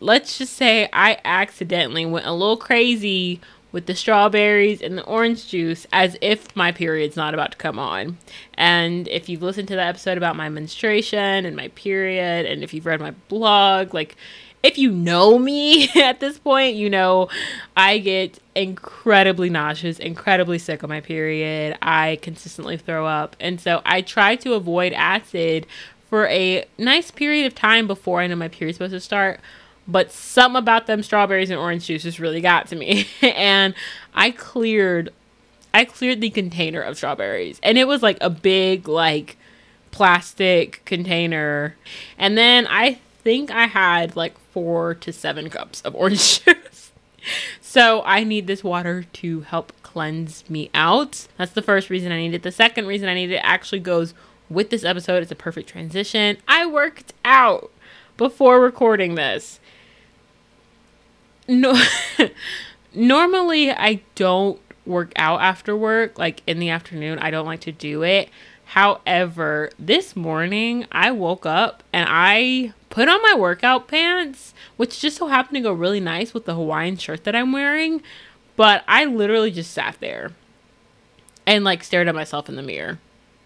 let's 0.00 0.36
just 0.36 0.54
say 0.54 0.88
I 0.92 1.18
accidentally 1.24 2.04
went 2.06 2.26
a 2.26 2.32
little 2.32 2.56
crazy 2.56 3.40
with 3.70 3.86
the 3.86 3.94
strawberries 3.94 4.82
and 4.82 4.98
the 4.98 5.04
orange 5.04 5.46
juice 5.46 5.86
as 5.92 6.16
if 6.20 6.56
my 6.56 6.72
period's 6.72 7.16
not 7.16 7.32
about 7.32 7.52
to 7.52 7.56
come 7.56 7.78
on. 7.78 8.18
And 8.54 9.06
if 9.06 9.28
you've 9.28 9.42
listened 9.42 9.68
to 9.68 9.76
the 9.76 9.82
episode 9.82 10.18
about 10.18 10.34
my 10.34 10.48
menstruation 10.48 11.46
and 11.46 11.54
my 11.54 11.68
period, 11.68 12.46
and 12.46 12.64
if 12.64 12.74
you've 12.74 12.86
read 12.86 12.98
my 12.98 13.12
blog, 13.28 13.94
like 13.94 14.16
if 14.62 14.76
you 14.78 14.90
know 14.90 15.38
me 15.38 15.88
at 15.96 16.20
this 16.20 16.38
point, 16.38 16.76
you 16.76 16.90
know 16.90 17.28
I 17.76 17.98
get 17.98 18.38
incredibly 18.54 19.50
nauseous, 19.50 19.98
incredibly 19.98 20.58
sick 20.58 20.82
on 20.82 20.90
my 20.90 21.00
period. 21.00 21.78
I 21.80 22.18
consistently 22.22 22.76
throw 22.76 23.06
up. 23.06 23.36
And 23.40 23.60
so 23.60 23.80
I 23.84 24.02
try 24.02 24.36
to 24.36 24.54
avoid 24.54 24.92
acid 24.92 25.66
for 26.08 26.26
a 26.26 26.64
nice 26.76 27.10
period 27.10 27.46
of 27.46 27.54
time 27.54 27.86
before 27.86 28.20
I 28.20 28.26
know 28.26 28.36
my 28.36 28.48
period's 28.48 28.76
supposed 28.76 28.92
to 28.92 29.00
start. 29.00 29.40
But 29.88 30.12
some 30.12 30.54
about 30.56 30.86
them 30.86 31.02
strawberries 31.02 31.50
and 31.50 31.58
orange 31.58 31.86
juices 31.86 32.20
really 32.20 32.40
got 32.40 32.68
to 32.68 32.76
me. 32.76 33.08
and 33.22 33.74
I 34.14 34.30
cleared 34.30 35.12
I 35.72 35.84
cleared 35.84 36.20
the 36.20 36.30
container 36.30 36.82
of 36.82 36.96
strawberries. 36.96 37.60
And 37.62 37.78
it 37.78 37.86
was 37.86 38.02
like 38.02 38.18
a 38.20 38.30
big 38.30 38.88
like 38.88 39.36
plastic 39.90 40.82
container. 40.84 41.76
And 42.18 42.36
then 42.36 42.66
I 42.68 42.98
think 43.22 43.50
I 43.50 43.66
had 43.66 44.16
like 44.16 44.38
four 44.38 44.94
to 44.94 45.12
seven 45.12 45.50
cups 45.50 45.80
of 45.82 45.94
orange 45.94 46.40
juice. 46.44 46.92
so 47.60 48.02
I 48.04 48.24
need 48.24 48.46
this 48.46 48.64
water 48.64 49.04
to 49.14 49.40
help 49.42 49.72
cleanse 49.82 50.48
me 50.48 50.70
out. 50.74 51.26
That's 51.36 51.52
the 51.52 51.62
first 51.62 51.90
reason 51.90 52.12
I 52.12 52.18
need 52.18 52.34
it. 52.34 52.42
The 52.42 52.52
second 52.52 52.86
reason 52.86 53.08
I 53.08 53.14
need 53.14 53.30
it 53.30 53.40
actually 53.42 53.80
goes 53.80 54.14
with 54.48 54.70
this 54.70 54.84
episode. 54.84 55.22
It's 55.22 55.32
a 55.32 55.36
perfect 55.36 55.68
transition. 55.68 56.38
I 56.48 56.66
worked 56.66 57.12
out 57.24 57.70
before 58.16 58.60
recording 58.60 59.14
this. 59.14 59.60
No, 61.48 61.80
normally 62.94 63.70
I 63.70 64.02
don't 64.14 64.60
work 64.86 65.12
out 65.16 65.40
after 65.40 65.76
work, 65.76 66.18
like 66.18 66.42
in 66.46 66.58
the 66.58 66.70
afternoon. 66.70 67.18
I 67.18 67.30
don't 67.30 67.46
like 67.46 67.60
to 67.62 67.72
do 67.72 68.02
it. 68.02 68.28
However, 68.66 69.70
this 69.78 70.14
morning 70.14 70.86
I 70.92 71.10
woke 71.10 71.44
up 71.44 71.82
and 71.92 72.06
I 72.08 72.72
put 72.90 73.08
on 73.08 73.22
my 73.22 73.34
workout 73.34 73.88
pants, 73.88 74.52
which 74.76 75.00
just 75.00 75.16
so 75.16 75.28
happened 75.28 75.56
to 75.56 75.62
go 75.62 75.72
really 75.72 76.00
nice 76.00 76.34
with 76.34 76.44
the 76.44 76.54
Hawaiian 76.54 76.96
shirt 76.96 77.24
that 77.24 77.34
I'm 77.34 77.52
wearing. 77.52 78.02
But 78.56 78.84
I 78.86 79.06
literally 79.06 79.50
just 79.50 79.70
sat 79.70 79.96
there 80.00 80.32
and 81.46 81.64
like 81.64 81.82
stared 81.82 82.08
at 82.08 82.14
myself 82.14 82.48
in 82.48 82.56
the 82.56 82.62
mirror. 82.62 82.98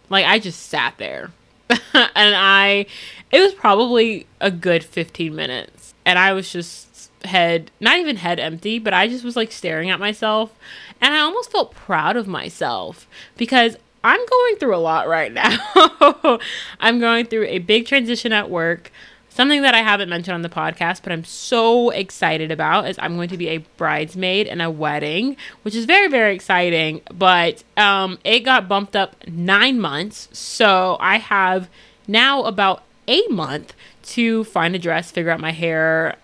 Like 0.09 0.27
I 0.27 0.39
just 0.39 0.61
sat 0.67 0.95
there. 0.99 1.31
and 1.71 1.81
I, 2.15 2.87
it 3.31 3.41
was 3.41 3.55
probably 3.55 4.27
a 4.41 4.51
good 4.51 4.83
15 4.83 5.35
minutes. 5.35 5.95
And 6.05 6.19
I 6.19 6.33
was 6.33 6.53
just 6.53 7.11
head, 7.25 7.71
not 7.81 7.99
even 7.99 8.17
head 8.17 8.39
empty, 8.39 8.79
but 8.79 8.93
I 8.93 9.09
just 9.09 9.25
was 9.25 9.37
like 9.37 9.53
staring 9.53 9.91
at 9.91 10.01
myself. 10.01 10.55
And 11.01 11.15
I 11.15 11.21
almost 11.21 11.53
felt 11.53 11.75
proud 11.75 12.17
of 12.17 12.27
myself 12.27 13.07
because 13.37 13.77
I'm 14.03 14.21
going 14.27 14.57
through 14.57 14.77
a 14.77 14.79
lot 14.79 15.09
right 15.09 15.33
now. 15.33 16.39
I'm 16.81 17.01
going 17.01 17.27
through 17.27 17.47
a 17.47 17.59
big 17.59 17.87
transition 17.87 18.33
at 18.33 18.51
work. 18.51 18.93
Something 19.35 19.63
that 19.63 19.75
I 19.75 19.83
haven't 19.83 20.09
mentioned 20.09 20.37
on 20.37 20.43
the 20.43 20.49
podcast, 20.49 21.03
but 21.03 21.11
I'm 21.11 21.25
so 21.25 21.91
excited 21.91 22.53
about 22.53 22.89
is 22.89 22.97
I'm 23.01 23.17
going 23.17 23.31
to 23.31 23.37
be 23.37 23.49
a 23.49 23.59
bridesmaid 23.59 24.47
in 24.47 24.61
a 24.61 24.71
wedding, 24.71 25.37
which 25.63 25.75
is 25.75 25.87
very, 25.87 26.07
very 26.07 26.37
exciting. 26.37 27.01
But 27.13 27.65
um, 27.77 28.21
it 28.23 28.41
got 28.41 28.69
bumped 28.69 28.95
up 28.95 29.27
nine 29.27 29.81
months. 29.81 30.29
So 30.31 30.99
I 31.01 31.19
have 31.19 31.69
now 32.07 32.45
about 32.45 32.85
a 33.09 33.27
month 33.27 33.75
to 34.05 34.45
find 34.45 34.77
a 34.77 34.79
dress, 34.79 35.11
figure 35.11 35.33
out 35.33 35.41
my 35.41 35.51
hair, 35.51 36.15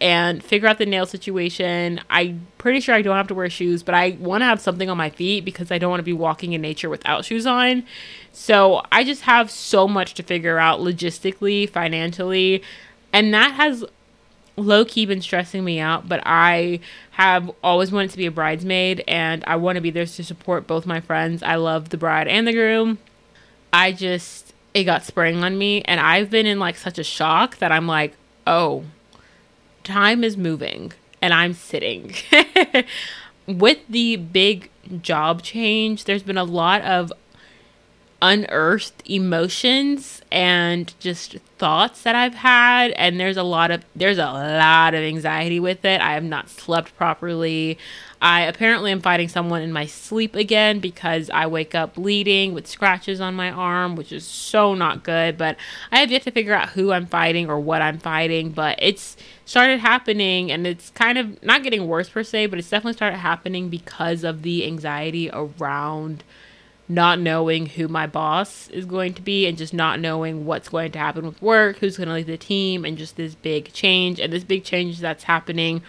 and 0.00 0.42
figure 0.42 0.66
out 0.66 0.78
the 0.78 0.86
nail 0.86 1.04
situation. 1.04 2.00
I'm 2.08 2.46
pretty 2.56 2.80
sure 2.80 2.94
I 2.94 3.02
don't 3.02 3.16
have 3.16 3.28
to 3.28 3.34
wear 3.34 3.50
shoes, 3.50 3.82
but 3.82 3.94
I 3.94 4.16
want 4.18 4.40
to 4.40 4.46
have 4.46 4.62
something 4.62 4.88
on 4.88 4.96
my 4.96 5.10
feet 5.10 5.44
because 5.44 5.70
I 5.70 5.76
don't 5.76 5.90
want 5.90 6.00
to 6.00 6.04
be 6.04 6.14
walking 6.14 6.54
in 6.54 6.62
nature 6.62 6.88
without 6.88 7.26
shoes 7.26 7.46
on. 7.46 7.84
So 8.38 8.82
I 8.92 9.02
just 9.02 9.22
have 9.22 9.50
so 9.50 9.88
much 9.88 10.12
to 10.12 10.22
figure 10.22 10.58
out 10.58 10.80
logistically, 10.80 11.68
financially, 11.70 12.62
and 13.10 13.32
that 13.32 13.54
has 13.54 13.82
low 14.56 14.84
key 14.84 15.06
been 15.06 15.22
stressing 15.22 15.64
me 15.64 15.80
out. 15.80 16.06
But 16.06 16.20
I 16.26 16.80
have 17.12 17.50
always 17.64 17.90
wanted 17.90 18.10
to 18.10 18.18
be 18.18 18.26
a 18.26 18.30
bridesmaid 18.30 19.02
and 19.08 19.42
I 19.46 19.56
want 19.56 19.76
to 19.76 19.80
be 19.80 19.88
there 19.88 20.04
to 20.04 20.22
support 20.22 20.66
both 20.66 20.84
my 20.84 21.00
friends. 21.00 21.42
I 21.42 21.54
love 21.54 21.88
the 21.88 21.96
bride 21.96 22.28
and 22.28 22.46
the 22.46 22.52
groom. 22.52 22.98
I 23.72 23.92
just, 23.92 24.52
it 24.74 24.84
got 24.84 25.02
spring 25.02 25.42
on 25.42 25.56
me, 25.56 25.80
and 25.82 25.98
I've 25.98 26.28
been 26.28 26.44
in 26.44 26.58
like 26.58 26.76
such 26.76 26.98
a 26.98 27.04
shock 27.04 27.56
that 27.56 27.72
I'm 27.72 27.86
like, 27.86 28.12
oh, 28.46 28.84
time 29.82 30.22
is 30.22 30.36
moving 30.36 30.92
and 31.22 31.32
I'm 31.32 31.54
sitting. 31.54 32.14
With 33.46 33.78
the 33.88 34.16
big 34.16 34.70
job 35.00 35.42
change, 35.42 36.04
there's 36.04 36.22
been 36.22 36.36
a 36.36 36.44
lot 36.44 36.82
of 36.82 37.12
unearthed 38.22 39.02
emotions 39.08 40.22
and 40.32 40.94
just 40.98 41.36
thoughts 41.58 42.02
that 42.02 42.14
I've 42.14 42.34
had 42.34 42.92
and 42.92 43.20
there's 43.20 43.36
a 43.36 43.42
lot 43.42 43.70
of 43.70 43.84
there's 43.94 44.18
a 44.18 44.24
lot 44.24 44.94
of 44.94 45.00
anxiety 45.02 45.60
with 45.60 45.84
it. 45.84 46.00
I 46.00 46.14
have 46.14 46.24
not 46.24 46.48
slept 46.48 46.96
properly. 46.96 47.78
I 48.20 48.42
apparently 48.42 48.90
am 48.92 49.02
fighting 49.02 49.28
someone 49.28 49.60
in 49.60 49.72
my 49.72 49.84
sleep 49.84 50.34
again 50.34 50.80
because 50.80 51.28
I 51.28 51.46
wake 51.46 51.74
up 51.74 51.94
bleeding 51.94 52.54
with 52.54 52.66
scratches 52.66 53.20
on 53.20 53.34
my 53.34 53.50
arm, 53.50 53.94
which 53.94 54.10
is 54.10 54.24
so 54.24 54.74
not 54.74 55.02
good, 55.02 55.36
but 55.36 55.56
I 55.92 55.98
have 55.98 56.10
yet 56.10 56.22
to 56.22 56.30
figure 56.30 56.54
out 56.54 56.70
who 56.70 56.92
I'm 56.92 57.06
fighting 57.06 57.50
or 57.50 57.60
what 57.60 57.82
I'm 57.82 57.98
fighting, 57.98 58.50
but 58.50 58.78
it's 58.80 59.18
started 59.44 59.80
happening 59.80 60.50
and 60.50 60.66
it's 60.66 60.88
kind 60.90 61.18
of 61.18 61.42
not 61.42 61.62
getting 61.62 61.86
worse 61.86 62.08
per 62.08 62.22
se, 62.22 62.46
but 62.46 62.58
it's 62.58 62.70
definitely 62.70 62.94
started 62.94 63.18
happening 63.18 63.68
because 63.68 64.24
of 64.24 64.40
the 64.40 64.66
anxiety 64.66 65.30
around 65.30 66.24
not 66.88 67.18
knowing 67.18 67.66
who 67.66 67.88
my 67.88 68.06
boss 68.06 68.68
is 68.68 68.84
going 68.84 69.14
to 69.14 69.22
be 69.22 69.46
and 69.46 69.58
just 69.58 69.74
not 69.74 69.98
knowing 69.98 70.46
what's 70.46 70.68
going 70.68 70.92
to 70.92 70.98
happen 70.98 71.26
with 71.26 71.40
work, 71.42 71.78
who's 71.78 71.96
going 71.96 72.08
to 72.08 72.14
lead 72.14 72.26
the 72.26 72.36
team, 72.36 72.84
and 72.84 72.96
just 72.96 73.16
this 73.16 73.34
big 73.34 73.72
change. 73.72 74.20
And 74.20 74.32
this 74.32 74.44
big 74.44 74.64
change 74.64 75.00
that's 75.00 75.24
happening 75.24 75.82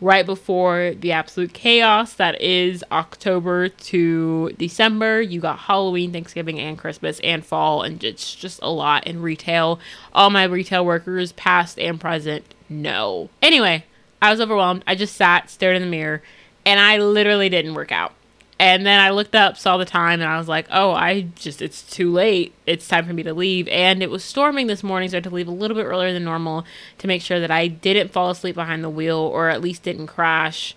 right 0.00 0.24
before 0.24 0.94
the 0.98 1.12
absolute 1.12 1.52
chaos 1.52 2.14
that 2.14 2.40
is 2.40 2.84
October 2.92 3.68
to 3.68 4.50
December. 4.56 5.20
You 5.20 5.40
got 5.40 5.58
Halloween, 5.58 6.12
Thanksgiving, 6.12 6.58
and 6.60 6.78
Christmas, 6.78 7.20
and 7.20 7.44
fall, 7.44 7.82
and 7.82 8.02
it's 8.02 8.34
just 8.34 8.60
a 8.62 8.70
lot 8.70 9.06
in 9.06 9.20
retail. 9.20 9.80
All 10.14 10.30
my 10.30 10.44
retail 10.44 10.84
workers, 10.86 11.32
past 11.32 11.78
and 11.78 12.00
present, 12.00 12.54
know. 12.68 13.28
Anyway, 13.42 13.84
I 14.22 14.30
was 14.30 14.40
overwhelmed. 14.40 14.84
I 14.86 14.94
just 14.94 15.16
sat, 15.16 15.50
stared 15.50 15.76
in 15.76 15.82
the 15.82 15.88
mirror, 15.88 16.22
and 16.64 16.78
I 16.80 16.98
literally 16.98 17.48
didn't 17.48 17.74
work 17.74 17.92
out. 17.92 18.14
And 18.60 18.84
then 18.84 18.98
I 18.98 19.10
looked 19.10 19.36
up, 19.36 19.56
saw 19.56 19.76
the 19.76 19.84
time, 19.84 20.20
and 20.20 20.28
I 20.28 20.36
was 20.36 20.48
like, 20.48 20.66
oh, 20.70 20.90
I 20.90 21.22
just, 21.36 21.62
it's 21.62 21.82
too 21.82 22.12
late. 22.12 22.52
It's 22.66 22.88
time 22.88 23.06
for 23.06 23.12
me 23.12 23.22
to 23.22 23.32
leave. 23.32 23.68
And 23.68 24.02
it 24.02 24.10
was 24.10 24.24
storming 24.24 24.66
this 24.66 24.82
morning, 24.82 25.08
so 25.08 25.14
I 25.14 25.18
had 25.18 25.24
to 25.24 25.30
leave 25.30 25.46
a 25.46 25.52
little 25.52 25.76
bit 25.76 25.84
earlier 25.84 26.12
than 26.12 26.24
normal 26.24 26.64
to 26.98 27.06
make 27.06 27.22
sure 27.22 27.38
that 27.38 27.52
I 27.52 27.68
didn't 27.68 28.10
fall 28.10 28.30
asleep 28.30 28.56
behind 28.56 28.82
the 28.82 28.90
wheel 28.90 29.18
or 29.18 29.48
at 29.48 29.60
least 29.60 29.84
didn't 29.84 30.08
crash 30.08 30.74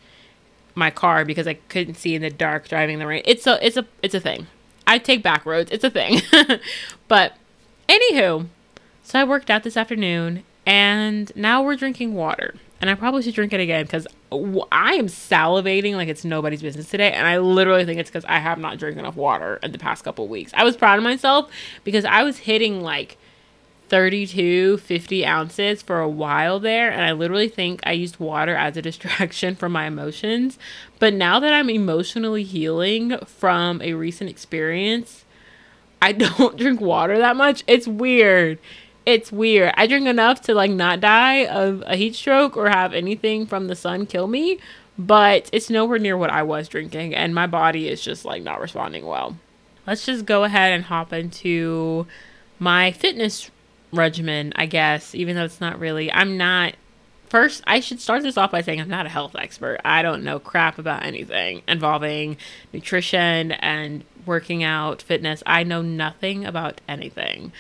my 0.76 0.92
car 0.92 1.26
because 1.26 1.48
I 1.48 1.56
couldn't 1.56 1.96
see 1.96 2.14
in 2.14 2.22
the 2.22 2.30
dark 2.30 2.68
driving 2.68 3.00
the 3.00 3.08
rain. 3.08 3.24
It's 3.26 3.48
a, 3.48 3.66
it's 3.66 3.78
a, 3.78 3.88
it's 4.04 4.14
a 4.14 4.20
thing. 4.20 4.46
I 4.86 5.00
take 5.00 5.24
back 5.24 5.46
roads. 5.46 5.72
It's 5.72 5.84
a 5.84 5.90
thing. 5.90 6.22
but 7.08 7.36
anywho, 7.90 8.46
so 9.04 9.20
I 9.20 9.24
worked 9.24 9.50
out 9.50 9.64
this 9.64 9.76
afternoon 9.76 10.44
and 10.68 11.32
now 11.36 11.64
we're 11.64 11.76
drinking 11.76 12.14
water 12.14 12.56
and 12.82 12.90
I 12.90 12.96
probably 12.96 13.22
should 13.22 13.36
drink 13.36 13.54
it 13.54 13.60
again 13.60 13.86
because 13.86 14.08
I 14.72 14.96
am 14.96 15.06
salivating 15.06 15.94
like 15.94 16.08
it's 16.08 16.26
nobody's 16.26 16.64
business 16.64 16.90
today. 16.90 17.12
And 17.12 17.28
I 17.28 17.38
literally 17.38 17.86
think 17.86 18.00
it's 18.00 18.10
because 18.10 18.26
I 18.26 18.40
have 18.40 18.58
not 18.58 18.80
drank 18.80 18.98
enough 18.98 19.16
water 19.16 19.60
in 19.62 19.72
the 19.72 19.78
past 19.78 20.04
couple 20.04 20.28
weeks. 20.28 20.52
I 20.56 20.64
was 20.64 20.76
proud 20.76 20.98
of 20.98 21.04
myself 21.04 21.52
because 21.84 22.06
I 22.06 22.24
was 22.24 22.40
hitting 22.40 22.82
like 22.82 23.20
32, 23.90 24.78
50 24.78 25.26
ounces 25.26 25.84
for 25.84 26.00
a 26.00 26.10
while 26.10 26.60
there. 26.60 26.90
And 26.90 27.02
I 27.04 27.12
literally 27.12 27.50
think 27.50 27.82
I 27.84 27.92
used 27.92 28.20
water 28.20 28.56
as 28.56 28.76
a 28.78 28.82
distraction 28.82 29.56
from 29.56 29.74
my 29.74 29.86
emotions. 29.86 30.58
But 30.98 31.14
now 31.14 31.40
that 31.40 31.54
I'm 31.54 31.70
emotionally 31.70 32.44
healing 32.44 33.18
from 33.28 33.80
a 33.84 33.94
recent 33.94 34.30
experience, 34.30 35.24
I 36.02 36.12
don't 36.14 36.58
drink 36.58 36.82
water 36.82 37.20
that 37.20 37.36
much. 37.36 37.64
It's 37.68 37.88
weird 37.88 38.58
it's 39.06 39.32
weird. 39.32 39.74
I 39.76 39.88
drink 39.88 40.08
enough 40.08 40.42
to 40.42 40.54
like 40.54 40.72
not 40.72 41.00
die 41.00 41.46
of 41.46 41.84
a 41.86 41.96
heat 41.96 42.16
stroke 42.16 42.56
or 42.56 42.70
have 42.70 42.94
anything 42.94 43.46
from 43.46 43.68
the 43.68 43.76
sun 43.76 44.06
kill 44.06 44.28
me, 44.28 44.60
but 44.98 45.50
it's 45.52 45.70
nowhere 45.70 46.00
near 46.00 46.18
what 46.18 46.30
I 46.30 46.44
was 46.44 46.68
drinking, 46.68 47.16
and 47.16 47.34
my 47.34 47.48
body 47.48 47.88
is 47.88 48.02
just 48.02 48.26
like 48.26 48.44
not 48.44 48.62
responding 48.62 49.06
well. 49.06 49.38
Let's 49.88 50.06
just 50.06 50.26
go 50.26 50.44
ahead 50.44 50.74
and 50.74 50.86
hop 50.86 51.12
into 51.12 52.06
my 52.60 52.92
fitness 52.92 53.50
regimen, 53.92 54.54
I 54.56 54.68
guess, 54.68 55.16
even 55.16 55.36
though 55.36 55.46
it's 55.46 55.62
not 55.62 55.80
really. 55.80 56.12
I'm 56.12 56.38
not. 56.38 56.76
First, 57.30 57.64
I 57.66 57.80
should 57.80 58.02
start 58.02 58.24
this 58.24 58.38
off 58.38 58.52
by 58.52 58.62
saying 58.62 58.82
I'm 58.82 58.90
not 58.90 59.06
a 59.06 59.10
health 59.10 59.36
expert. 59.36 59.80
I 59.86 60.02
don't 60.02 60.24
know 60.24 60.38
crap 60.38 60.78
about 60.78 61.06
anything 61.06 61.62
involving 61.68 62.38
nutrition 62.74 63.54
and 63.54 64.04
working 64.26 64.64
out, 64.64 65.02
fitness. 65.02 65.42
I 65.46 65.64
know 65.64 65.82
nothing 65.82 66.46
about 66.46 66.82
anything. 66.88 67.54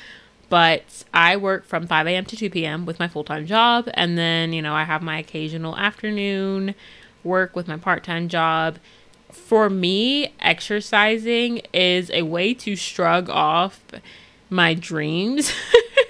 But 0.51 1.05
I 1.13 1.38
work 1.38 1.63
from 1.63 1.88
5 1.88 2.08
a.m. 2.08 2.25
to 2.25 2.36
2 2.36 2.50
p.m. 2.50 2.86
with 2.86 3.00
my 3.00 3.08
full 3.08 3.24
time 3.24 3.46
job. 3.46 3.88
And 3.93 4.17
then, 4.17 4.51
you 4.51 4.62
know, 4.62 4.74
I 4.74 4.84
have 4.84 5.01
my 5.01 5.17
occasional 5.17 5.77
afternoon 5.77 6.75
work 7.24 7.55
with 7.55 7.70
my 7.70 7.77
part 7.77 8.03
time 8.03 8.27
job. 8.27 8.77
For 9.31 9.70
me, 9.70 10.34
exercising 10.41 11.62
is 11.74 12.12
a 12.12 12.24
way 12.24 12.53
to 12.55 12.75
shrug 12.75 13.29
off 13.29 13.81
my 14.50 14.74
dreams 14.74 15.53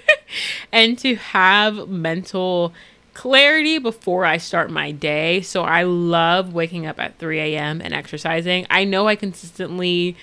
and 0.72 0.98
to 0.98 1.18
have 1.18 1.88
mental 1.88 2.74
clarity 3.14 3.78
before 3.78 4.26
I 4.26 4.38
start 4.38 4.72
my 4.72 4.90
day. 4.90 5.42
So 5.42 5.62
I 5.62 5.84
love 5.84 6.52
waking 6.52 6.88
up 6.88 7.00
at 7.00 7.20
3 7.20 7.40
a.m. 7.40 7.80
and 7.80 7.94
exercising. 7.94 8.66
I 8.72 8.86
know 8.86 9.08
I 9.08 9.16
consistently 9.16 10.18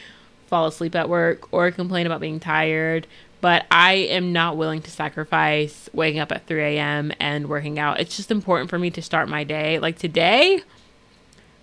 fall 0.48 0.66
asleep 0.66 0.96
at 0.96 1.08
work 1.08 1.46
or 1.52 1.70
complain 1.70 2.06
about 2.06 2.20
being 2.20 2.40
tired, 2.40 3.06
but 3.40 3.66
I 3.70 3.94
am 3.94 4.32
not 4.32 4.56
willing 4.56 4.82
to 4.82 4.90
sacrifice 4.90 5.88
waking 5.92 6.20
up 6.20 6.32
at 6.32 6.46
3 6.46 6.62
a.m. 6.76 7.12
and 7.20 7.48
working 7.48 7.78
out. 7.78 8.00
It's 8.00 8.16
just 8.16 8.30
important 8.30 8.70
for 8.70 8.78
me 8.78 8.90
to 8.90 9.02
start 9.02 9.28
my 9.28 9.44
day. 9.44 9.78
Like 9.78 9.98
today, 9.98 10.62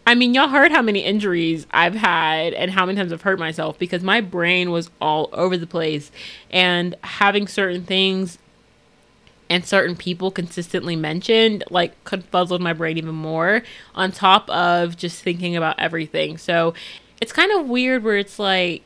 I 0.08 0.14
mean, 0.14 0.34
y'all 0.34 0.50
heard 0.50 0.72
how 0.72 0.82
many 0.82 1.00
injuries 1.00 1.66
I've 1.72 1.96
had 1.96 2.54
and 2.54 2.72
how 2.72 2.86
many 2.86 2.98
times 2.98 3.12
I've 3.12 3.24
hurt 3.24 3.40
myself 3.40 3.80
because 3.80 4.04
my 4.04 4.22
brain 4.22 4.72
was 4.72 4.92
all 5.02 5.30
over 5.34 5.58
the 5.58 5.68
place. 5.68 6.12
And 6.52 6.96
having 7.04 7.48
certain 7.48 7.84
things 7.84 8.38
and 9.50 9.66
certain 9.66 9.96
people 9.96 10.32
consistently 10.32 10.96
mentioned 10.96 11.64
like 11.70 12.04
confuzzled 12.04 12.60
my 12.60 12.74
brain 12.74 12.98
even 12.98 13.16
more 13.16 13.64
on 13.94 14.12
top 14.12 14.50
of 14.50 14.96
just 14.96 15.22
thinking 15.24 15.56
about 15.56 15.80
everything. 15.80 16.38
So 16.38 16.74
it's 17.22 17.32
kind 17.32 17.52
of 17.52 17.68
weird 17.68 18.04
where 18.04 18.18
it's 18.18 18.40
like 18.40 18.84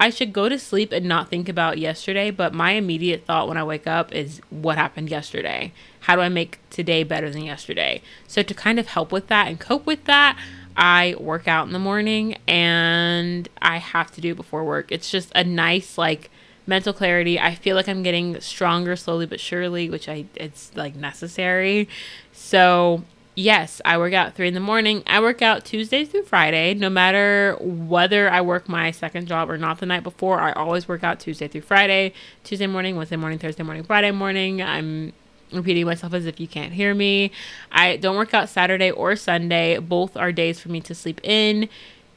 I 0.00 0.10
should 0.10 0.32
go 0.32 0.48
to 0.48 0.58
sleep 0.58 0.92
and 0.92 1.06
not 1.06 1.28
think 1.28 1.48
about 1.48 1.78
yesterday, 1.78 2.30
but 2.30 2.52
my 2.52 2.72
immediate 2.72 3.24
thought 3.26 3.48
when 3.48 3.56
I 3.56 3.64
wake 3.64 3.86
up 3.86 4.12
is 4.12 4.40
what 4.50 4.76
happened 4.76 5.08
yesterday? 5.08 5.72
How 6.00 6.16
do 6.16 6.22
I 6.22 6.28
make 6.28 6.58
today 6.70 7.04
better 7.04 7.30
than 7.30 7.44
yesterday? 7.44 8.02
So, 8.26 8.42
to 8.42 8.54
kind 8.54 8.78
of 8.78 8.88
help 8.88 9.12
with 9.12 9.28
that 9.28 9.48
and 9.48 9.58
cope 9.58 9.86
with 9.86 10.04
that, 10.04 10.38
I 10.76 11.14
work 11.18 11.46
out 11.46 11.66
in 11.66 11.72
the 11.72 11.78
morning 11.78 12.36
and 12.48 13.48
I 13.62 13.78
have 13.78 14.10
to 14.12 14.20
do 14.20 14.32
it 14.32 14.36
before 14.36 14.64
work. 14.64 14.90
It's 14.90 15.10
just 15.10 15.30
a 15.34 15.44
nice, 15.44 15.96
like, 15.96 16.30
mental 16.66 16.92
clarity. 16.92 17.38
I 17.38 17.54
feel 17.54 17.76
like 17.76 17.88
I'm 17.88 18.02
getting 18.02 18.40
stronger 18.40 18.96
slowly 18.96 19.26
but 19.26 19.40
surely, 19.40 19.90
which 19.90 20.08
I 20.08 20.26
it's 20.34 20.74
like 20.74 20.96
necessary. 20.96 21.88
So 22.32 23.04
yes, 23.34 23.80
I 23.84 23.98
work 23.98 24.12
out 24.12 24.34
three 24.34 24.48
in 24.48 24.54
the 24.54 24.60
morning. 24.60 25.02
I 25.06 25.20
work 25.20 25.42
out 25.42 25.64
Tuesday 25.64 26.04
through 26.04 26.24
Friday, 26.24 26.74
no 26.74 26.88
matter 26.88 27.56
whether 27.60 28.30
I 28.30 28.40
work 28.40 28.68
my 28.68 28.90
second 28.90 29.26
job 29.26 29.50
or 29.50 29.58
not 29.58 29.78
the 29.78 29.86
night 29.86 30.02
before. 30.02 30.40
I 30.40 30.52
always 30.52 30.88
work 30.88 31.04
out 31.04 31.20
Tuesday 31.20 31.48
through 31.48 31.62
Friday, 31.62 32.12
Tuesday 32.42 32.66
morning, 32.66 32.96
Wednesday 32.96 33.16
morning, 33.16 33.38
Thursday 33.38 33.62
morning, 33.62 33.84
Friday 33.84 34.10
morning. 34.10 34.62
I'm 34.62 35.12
repeating 35.52 35.86
myself 35.86 36.14
as 36.14 36.26
if 36.26 36.40
you 36.40 36.48
can't 36.48 36.72
hear 36.72 36.94
me. 36.94 37.30
I 37.70 37.96
don't 37.96 38.16
work 38.16 38.34
out 38.34 38.48
Saturday 38.48 38.90
or 38.90 39.16
Sunday. 39.16 39.78
Both 39.78 40.16
are 40.16 40.32
days 40.32 40.60
for 40.60 40.68
me 40.68 40.80
to 40.82 40.94
sleep 40.94 41.20
in, 41.22 41.68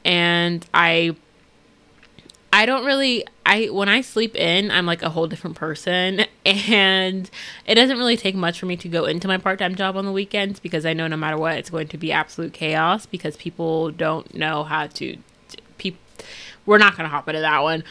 and 0.04 0.66
I 0.72 1.16
I 2.52 2.66
don't 2.66 2.84
really 2.84 3.24
I 3.44 3.66
when 3.66 3.88
I 3.88 4.00
sleep 4.00 4.34
in, 4.36 4.70
I'm 4.70 4.86
like 4.86 5.02
a 5.02 5.10
whole 5.10 5.26
different 5.26 5.56
person 5.56 6.24
and 6.46 7.30
it 7.66 7.74
doesn't 7.74 7.98
really 7.98 8.16
take 8.16 8.34
much 8.34 8.58
for 8.58 8.66
me 8.66 8.76
to 8.76 8.88
go 8.88 9.04
into 9.04 9.28
my 9.28 9.38
part-time 9.38 9.74
job 9.74 9.96
on 9.96 10.04
the 10.04 10.12
weekends 10.12 10.60
because 10.60 10.86
I 10.86 10.92
know 10.92 11.06
no 11.06 11.16
matter 11.16 11.36
what 11.36 11.56
it's 11.56 11.70
going 11.70 11.88
to 11.88 11.98
be 11.98 12.12
absolute 12.12 12.52
chaos 12.52 13.06
because 13.06 13.36
people 13.36 13.90
don't 13.90 14.34
know 14.34 14.64
how 14.64 14.86
to 14.86 15.18
we're 16.68 16.78
not 16.78 16.96
going 16.96 17.08
to 17.08 17.08
hop 17.08 17.26
into 17.26 17.40
that 17.40 17.62
one, 17.62 17.82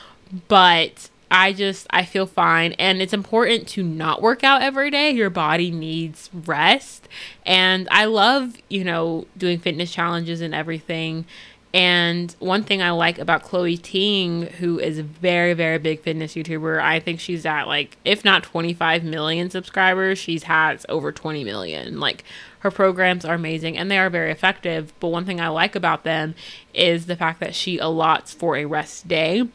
but 0.48 1.10
I 1.32 1.52
just 1.52 1.88
I 1.90 2.06
feel 2.06 2.28
fine 2.28 2.74
and 2.74 3.02
it's 3.02 3.12
important 3.12 3.68
to 3.70 3.84
not 3.84 4.22
work 4.22 4.44
out 4.44 4.62
every 4.62 4.92
day. 4.92 5.10
Your 5.12 5.32
body 5.32 5.72
needs 5.72 6.30
rest. 6.32 7.10
And 7.44 7.88
I 7.90 8.06
love, 8.06 8.54
you 8.70 8.84
know, 8.84 9.26
doing 9.36 9.58
fitness 9.58 9.92
challenges 9.92 10.42
and 10.42 10.54
everything 10.54 11.26
and 11.74 12.36
one 12.40 12.64
thing 12.64 12.82
I 12.82 12.92
like 12.92 13.20
about 13.20 13.44
Chloe 13.44 13.78
Ting, 13.78 14.44
who 14.44 14.80
is 14.80 14.98
a 14.98 15.04
very, 15.04 15.54
very 15.54 15.78
big 15.78 16.02
fitness 16.02 16.34
YouTuber, 16.34 16.82
I 16.82 17.00
think 17.00 17.20
she's 17.20 17.46
at 17.46 17.68
like, 17.68 17.98
if 18.06 18.24
not 18.24 18.44
25 18.44 19.04
million 19.04 19.50
subscribers, 19.50 20.18
she's 20.18 20.44
has 20.44 20.86
over 20.88 21.12
20 21.12 21.44
million. 21.44 22.00
Like, 22.00 22.24
her 22.60 22.72
programs 22.72 23.26
are 23.26 23.36
amazing 23.36 23.78
and 23.78 23.92
they 23.92 23.98
are 23.98 24.10
very 24.10 24.32
effective. 24.32 24.94
But 25.00 25.10
one 25.10 25.26
thing 25.26 25.42
I 25.42 25.50
like 25.50 25.76
about 25.76 26.04
them 26.04 26.36
is 26.74 27.06
the 27.06 27.16
fact 27.16 27.40
that 27.42 27.54
she 27.54 27.78
allots 27.78 28.34
for 28.34 28.56
a 28.56 28.66
rest 28.66 29.08
day. 29.08 29.48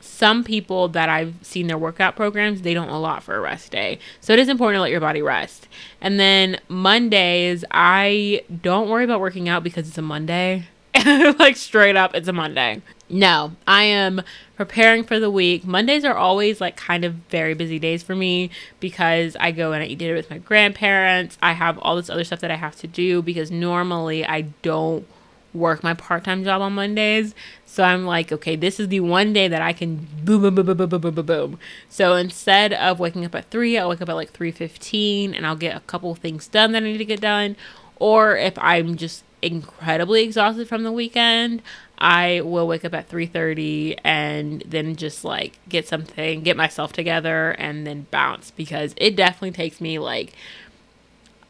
Some 0.00 0.42
people 0.42 0.88
that 0.88 1.08
I've 1.08 1.34
seen 1.42 1.68
their 1.68 1.78
workout 1.78 2.16
programs, 2.16 2.62
they 2.62 2.74
don't 2.74 2.88
allot 2.88 3.22
for 3.22 3.36
a 3.36 3.40
rest 3.40 3.70
day. 3.70 4.00
So 4.20 4.32
it 4.32 4.40
is 4.40 4.48
important 4.48 4.78
to 4.78 4.82
let 4.82 4.90
your 4.90 5.00
body 5.00 5.22
rest. 5.22 5.68
And 6.00 6.18
then 6.18 6.60
Mondays, 6.68 7.64
I 7.70 8.44
don't 8.62 8.88
worry 8.88 9.04
about 9.04 9.20
working 9.20 9.48
out 9.48 9.62
because 9.62 9.86
it's 9.86 9.98
a 9.98 10.02
Monday. 10.02 10.66
like 11.38 11.56
straight 11.56 11.96
up, 11.96 12.14
it's 12.14 12.28
a 12.28 12.32
Monday. 12.32 12.82
No, 13.08 13.52
I 13.66 13.84
am 13.84 14.22
preparing 14.56 15.04
for 15.04 15.18
the 15.18 15.30
week. 15.30 15.64
Mondays 15.64 16.04
are 16.04 16.14
always 16.14 16.60
like 16.60 16.76
kind 16.76 17.04
of 17.04 17.14
very 17.30 17.54
busy 17.54 17.78
days 17.78 18.02
for 18.02 18.14
me 18.14 18.50
because 18.80 19.36
I 19.40 19.52
go 19.52 19.72
and 19.72 19.82
I 19.82 19.86
eat 19.86 19.98
dinner 19.98 20.14
with 20.14 20.30
my 20.30 20.38
grandparents. 20.38 21.38
I 21.42 21.52
have 21.52 21.78
all 21.78 21.96
this 21.96 22.10
other 22.10 22.24
stuff 22.24 22.40
that 22.40 22.50
I 22.50 22.56
have 22.56 22.76
to 22.76 22.86
do 22.86 23.22
because 23.22 23.50
normally 23.50 24.24
I 24.24 24.42
don't 24.62 25.06
work 25.54 25.82
my 25.82 25.94
part-time 25.94 26.44
job 26.44 26.62
on 26.62 26.74
Mondays. 26.74 27.34
So 27.66 27.82
I'm 27.82 28.06
like, 28.06 28.32
okay, 28.32 28.56
this 28.56 28.78
is 28.78 28.88
the 28.88 29.00
one 29.00 29.32
day 29.32 29.48
that 29.48 29.62
I 29.62 29.72
can 29.72 30.06
boom 30.24 30.42
boom 30.42 30.54
boom 30.54 30.66
boom 30.66 30.76
boom 30.76 31.00
boom 31.00 31.14
boom 31.14 31.26
boom. 31.26 31.58
So 31.88 32.14
instead 32.16 32.72
of 32.72 33.00
waking 33.00 33.24
up 33.24 33.34
at 33.34 33.50
3, 33.50 33.78
I'll 33.78 33.88
wake 33.88 34.02
up 34.02 34.08
at 34.08 34.14
like 34.14 34.32
3:15 34.32 35.34
and 35.34 35.46
I'll 35.46 35.56
get 35.56 35.76
a 35.76 35.80
couple 35.80 36.14
things 36.14 36.48
done 36.48 36.72
that 36.72 36.82
I 36.82 36.86
need 36.86 36.98
to 36.98 37.04
get 37.04 37.20
done. 37.20 37.56
Or 37.96 38.36
if 38.36 38.58
I'm 38.58 38.96
just 38.96 39.24
incredibly 39.42 40.22
exhausted 40.22 40.68
from 40.68 40.84
the 40.84 40.92
weekend, 40.92 41.60
I 41.98 42.40
will 42.40 42.66
wake 42.66 42.84
up 42.84 42.94
at 42.94 43.08
3:30 43.08 43.96
and 44.02 44.62
then 44.66 44.96
just 44.96 45.24
like 45.24 45.58
get 45.68 45.86
something, 45.86 46.42
get 46.42 46.56
myself 46.56 46.92
together 46.92 47.50
and 47.52 47.86
then 47.86 48.06
bounce 48.10 48.50
because 48.50 48.94
it 48.96 49.14
definitely 49.16 49.52
takes 49.52 49.80
me 49.80 49.98
like 49.98 50.32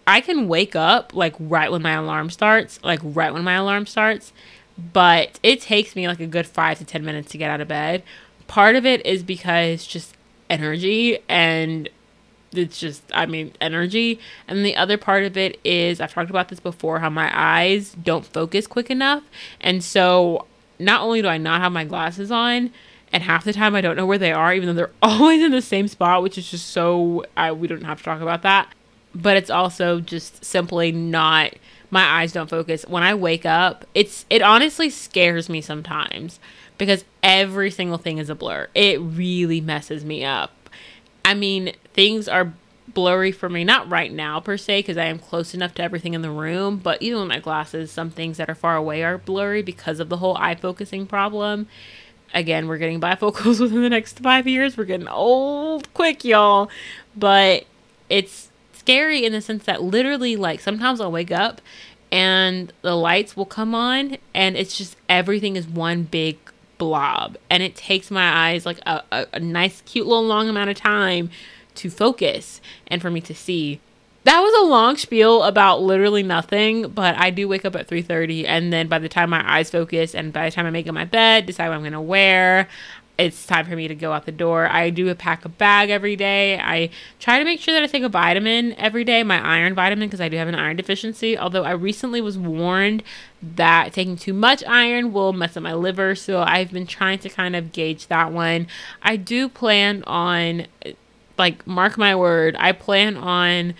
I 0.07 0.21
can 0.21 0.49
wake 0.49 0.75
up 0.75 1.15
like 1.15 1.35
right 1.39 1.71
when 1.71 1.83
my 1.83 1.93
alarm 1.93 2.31
starts, 2.31 2.81
like 2.83 3.01
right 3.03 3.33
when 3.33 3.45
my 3.45 3.55
alarm 3.55 3.87
starts, 3.87 4.33
but 4.93 5.39
it 5.43 5.61
takes 5.61 5.95
me 5.95 6.09
like 6.09 6.21
a 6.21 6.27
good 6.27 6.47
5 6.47 6.79
to 6.79 6.85
10 6.85 7.05
minutes 7.05 7.31
to 7.33 7.39
get 7.39 7.51
out 7.51 7.61
of 7.61 7.69
bed. 7.69 8.03
Part 8.49 8.75
of 8.75 8.85
it 8.85 9.05
is 9.07 9.23
because 9.23 9.87
just 9.87 10.17
energy 10.51 11.19
and 11.29 11.89
it's 12.55 12.79
just 12.79 13.03
i 13.13 13.27
mean 13.27 13.53
energy. 13.61 14.19
And 14.49 14.65
the 14.65 14.77
other 14.77 14.99
part 14.99 15.25
of 15.25 15.37
it 15.37 15.61
is 15.65 16.01
i've 16.01 16.13
talked 16.13 16.31
about 16.31 16.49
this 16.49 16.61
before 16.61 17.01
how 17.01 17.11
my 17.11 17.31
eyes 17.35 17.95
don't 18.03 18.25
focus 18.25 18.67
quick 18.67 18.91
enough. 18.91 19.25
And 19.61 19.83
so 19.83 20.47
not 20.79 21.03
only 21.03 21.23
do 21.23 21.29
i 21.29 21.39
not 21.39 21.61
have 21.61 21.73
my 21.73 21.85
glasses 21.85 22.31
on 22.31 22.71
and 23.13 23.23
half 23.23 23.45
the 23.45 23.53
time 23.53 23.75
i 23.75 23.81
don't 23.81 23.97
know 23.97 24.07
where 24.07 24.19
they 24.19 24.33
are 24.33 24.55
even 24.55 24.69
though 24.69 24.75
they're 24.75 24.91
always 25.03 25.43
in 25.43 25.53
the 25.53 25.63
same 25.63 25.87
spot 25.89 26.23
which 26.23 26.37
is 26.37 26.51
just 26.51 26.69
so 26.69 27.25
I, 27.37 27.53
we 27.53 27.69
don't 27.69 27.85
have 27.85 27.99
to 27.99 28.05
talk 28.05 28.21
about 28.21 28.43
that. 28.43 28.73
But 29.15 29.37
it's 29.37 29.51
also 29.51 30.01
just 30.01 30.43
simply 30.43 30.91
not 30.91 31.53
my 31.91 32.03
eyes 32.03 32.33
don't 32.33 32.49
focus. 32.49 32.85
When 32.89 33.03
i 33.03 33.15
wake 33.15 33.47
up 33.47 33.85
it's 33.95 34.27
it 34.31 34.43
honestly 34.43 34.91
scares 34.91 35.49
me 35.49 35.61
sometimes 35.61 36.41
because 36.79 37.05
every 37.23 37.71
single 37.71 37.99
thing 37.99 38.19
is 38.19 38.29
a 38.29 38.35
blur. 38.35 38.69
It 38.75 39.01
really 39.01 39.61
messes 39.61 40.05
me 40.05 40.25
up 40.25 40.51
I 41.25 41.35
mean, 41.35 41.75
things 41.95 42.29
are 42.29 42.53
blurry 42.89 43.33
for 43.33 43.49
me, 43.49 43.65
not 43.65 43.89
right 43.91 44.13
now 44.13 44.41
per 44.41 44.57
se, 44.57 44.81
because 44.81 44.97
I 44.97 45.05
am 45.05 45.19
close 45.19 45.55
enough 45.55 45.75
to 45.77 45.83
everything 45.83 46.15
in 46.15 46.23
the 46.23 46.31
room, 46.31 46.79
but 46.79 47.01
even 47.01 47.21
with 47.21 47.29
my 47.29 47.39
glasses, 47.39 47.91
some 47.91 48.11
things 48.11 48.37
that 48.37 48.51
are 48.51 48.55
far 48.55 48.77
away 48.77 49.03
are 49.03 49.19
blurry 49.19 49.63
because 49.63 50.01
of 50.01 50.09
the 50.09 50.19
whole 50.19 50.37
eye 50.37 50.55
focusing 50.55 51.07
problem. 51.07 51.69
Again, 52.35 52.67
we're 52.67 52.79
getting 52.79 53.01
bifocals 53.01 53.61
within 53.61 53.83
the 53.83 53.91
next 53.91 54.19
five 54.19 54.47
years. 54.47 54.77
We're 54.77 54.85
getting 54.85 55.09
old 55.09 55.93
quick, 55.95 56.25
y'all. 56.25 56.71
But 57.15 57.67
it's 58.09 58.51
scary 58.73 59.25
in 59.25 59.33
the 59.33 59.41
sense 59.41 59.65
that 59.65 59.83
literally, 59.83 60.37
like, 60.37 60.61
sometimes 60.61 61.01
I'll 61.01 61.13
wake 61.13 61.31
up 61.31 61.61
and 62.11 62.73
the 62.83 62.95
lights 62.95 63.37
will 63.39 63.47
come 63.47 63.75
on, 63.75 64.19
and 64.35 64.55
it's 64.55 64.77
just 64.77 64.97
everything 65.09 65.57
is 65.57 65.67
one 65.67 66.03
big 66.03 66.39
blob 66.83 67.37
and 67.49 67.63
it 67.63 67.77
takes 67.77 68.11
my 68.11 68.51
eyes 68.51 68.67
like 68.67 68.81
a, 68.87 69.05
a, 69.13 69.27
a, 69.35 69.39
nice 69.39 69.83
cute 69.83 70.05
little 70.05 70.27
long 70.27 70.49
amount 70.49 70.69
of 70.69 70.77
time 70.77 71.31
to 71.77 71.89
focus 71.89 72.61
and 72.89 73.01
for 73.01 73.09
me 73.09 73.21
to 73.21 73.33
see. 73.33 73.79
That 74.25 74.41
was 74.41 74.53
a 74.65 74.69
long 74.69 74.97
spiel 74.97 75.45
about 75.45 75.81
literally 75.81 76.25
nothing 76.25 76.89
but 76.89 77.17
i 77.17 77.31
do 77.31 77.47
wake 77.47 77.65
up 77.65 77.77
at 77.77 77.89
3.30 77.89 78.47
and 78.49 78.73
then 78.73 78.89
by 78.89 78.99
the 78.99 79.09
time 79.09 79.31
my 79.31 79.49
eyes 79.49 79.71
focus 79.71 80.13
and 80.13 80.33
by 80.33 80.49
the 80.49 80.55
time 80.55 80.67
i 80.67 80.71
make 80.71 80.89
up 80.89 80.95
my 80.95 81.05
bed 81.05 81.47
decide 81.47 81.69
what 81.69 81.75
i'm 81.75 81.83
going 81.83 81.93
to 81.93 82.01
wear 82.01 82.69
it's 83.27 83.47
time 83.47 83.67
for 83.67 83.77
me 83.77 83.89
to 83.89 83.95
go 83.95 84.13
out 84.13 84.27
the 84.27 84.33
door. 84.33 84.69
I 84.69 84.91
do 84.91 85.09
a 85.09 85.15
pack 85.15 85.45
a 85.45 85.49
bag 85.49 85.91
every 85.91 86.17
day. 86.17 86.59
I 86.59 86.91
try 87.21 87.39
to 87.39 87.45
make 87.45 87.61
sure 87.61 87.73
that 87.75 87.83
i 87.83 87.87
take 87.87 88.03
a 88.03 88.09
vitamin 88.09 88.75
every 88.75 89.05
day 89.05 89.23
my 89.23 89.41
iron 89.41 89.75
vitamin 89.75 90.09
because 90.09 90.21
i 90.21 90.29
do 90.29 90.37
have 90.37 90.49
an 90.49 90.55
iron 90.55 90.77
deficiency. 90.77 91.39
Although 91.39 91.65
i 91.65 91.71
recently 91.73 92.21
was 92.21 92.37
warned 92.37 93.03
that 93.43 93.93
taking 93.93 94.17
too 94.17 94.33
much 94.33 94.63
iron 94.67 95.13
will 95.13 95.33
mess 95.33 95.57
up 95.57 95.63
my 95.63 95.75
liver 95.75 96.15
so 96.15 96.43
i've 96.43 96.71
been 96.73 96.87
trying 96.87 97.19
to 97.19 97.29
kind 97.29 97.57
of 97.57 97.73
gauge 97.73 98.09
that 98.09 98.33
one. 98.33 98.67
I 99.03 99.17
do 99.17 99.49
plan 99.49 100.03
on 100.05 100.67
like 101.39 101.67
mark 101.67 101.97
my 101.97 102.15
word 102.15 102.55
i 102.59 102.71
plan 102.73 103.17
on 103.17 103.75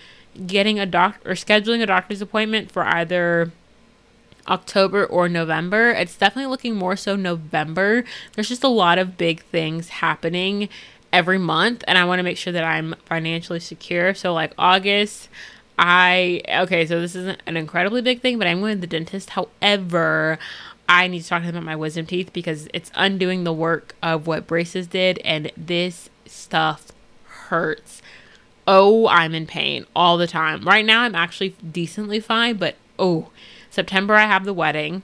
getting 0.47 0.79
a 0.79 0.85
doctor 0.85 1.29
or 1.29 1.33
scheduling 1.33 1.81
a 1.81 1.85
doctor's 1.85 2.21
appointment 2.21 2.71
for 2.71 2.83
either 2.83 3.51
October 4.47 5.05
or 5.05 5.29
November. 5.29 5.91
It's 5.91 6.17
definitely 6.17 6.49
looking 6.49 6.75
more 6.75 6.95
so 6.95 7.15
November. 7.15 8.03
There's 8.33 8.49
just 8.49 8.63
a 8.63 8.69
lot 8.69 8.97
of 8.97 9.17
big 9.17 9.43
things 9.45 9.89
happening 9.89 10.69
every 11.11 11.37
month 11.37 11.83
and 11.87 11.97
I 11.97 12.05
want 12.05 12.19
to 12.19 12.23
make 12.23 12.37
sure 12.37 12.53
that 12.53 12.63
I'm 12.63 12.95
financially 13.05 13.59
secure. 13.59 14.13
So 14.13 14.33
like 14.33 14.53
August, 14.57 15.29
I 15.77 16.41
okay, 16.49 16.85
so 16.85 16.99
this 16.99 17.15
isn't 17.15 17.41
an 17.45 17.57
incredibly 17.57 18.01
big 18.01 18.21
thing, 18.21 18.37
but 18.37 18.47
I'm 18.47 18.59
going 18.59 18.75
to 18.75 18.81
the 18.81 18.87
dentist. 18.87 19.31
However, 19.31 20.39
I 20.89 21.07
need 21.07 21.21
to 21.21 21.27
talk 21.27 21.41
to 21.41 21.47
them 21.47 21.55
about 21.55 21.65
my 21.65 21.75
wisdom 21.75 22.05
teeth 22.05 22.33
because 22.33 22.67
it's 22.73 22.91
undoing 22.95 23.43
the 23.43 23.53
work 23.53 23.95
of 24.03 24.27
what 24.27 24.47
braces 24.47 24.87
did 24.87 25.19
and 25.19 25.51
this 25.55 26.09
stuff 26.25 26.91
hurts 27.25 28.01
oh, 28.67 29.07
I'm 29.07 29.33
in 29.33 29.45
pain 29.45 29.85
all 29.95 30.17
the 30.17 30.27
time. 30.27 30.65
Right 30.65 30.85
now, 30.85 31.01
I'm 31.01 31.15
actually 31.15 31.55
decently 31.69 32.19
fine, 32.19 32.57
but 32.57 32.75
oh, 32.97 33.29
September, 33.73 34.13
I 34.13 34.27
have 34.27 34.45
the 34.45 34.53
wedding. 34.53 35.01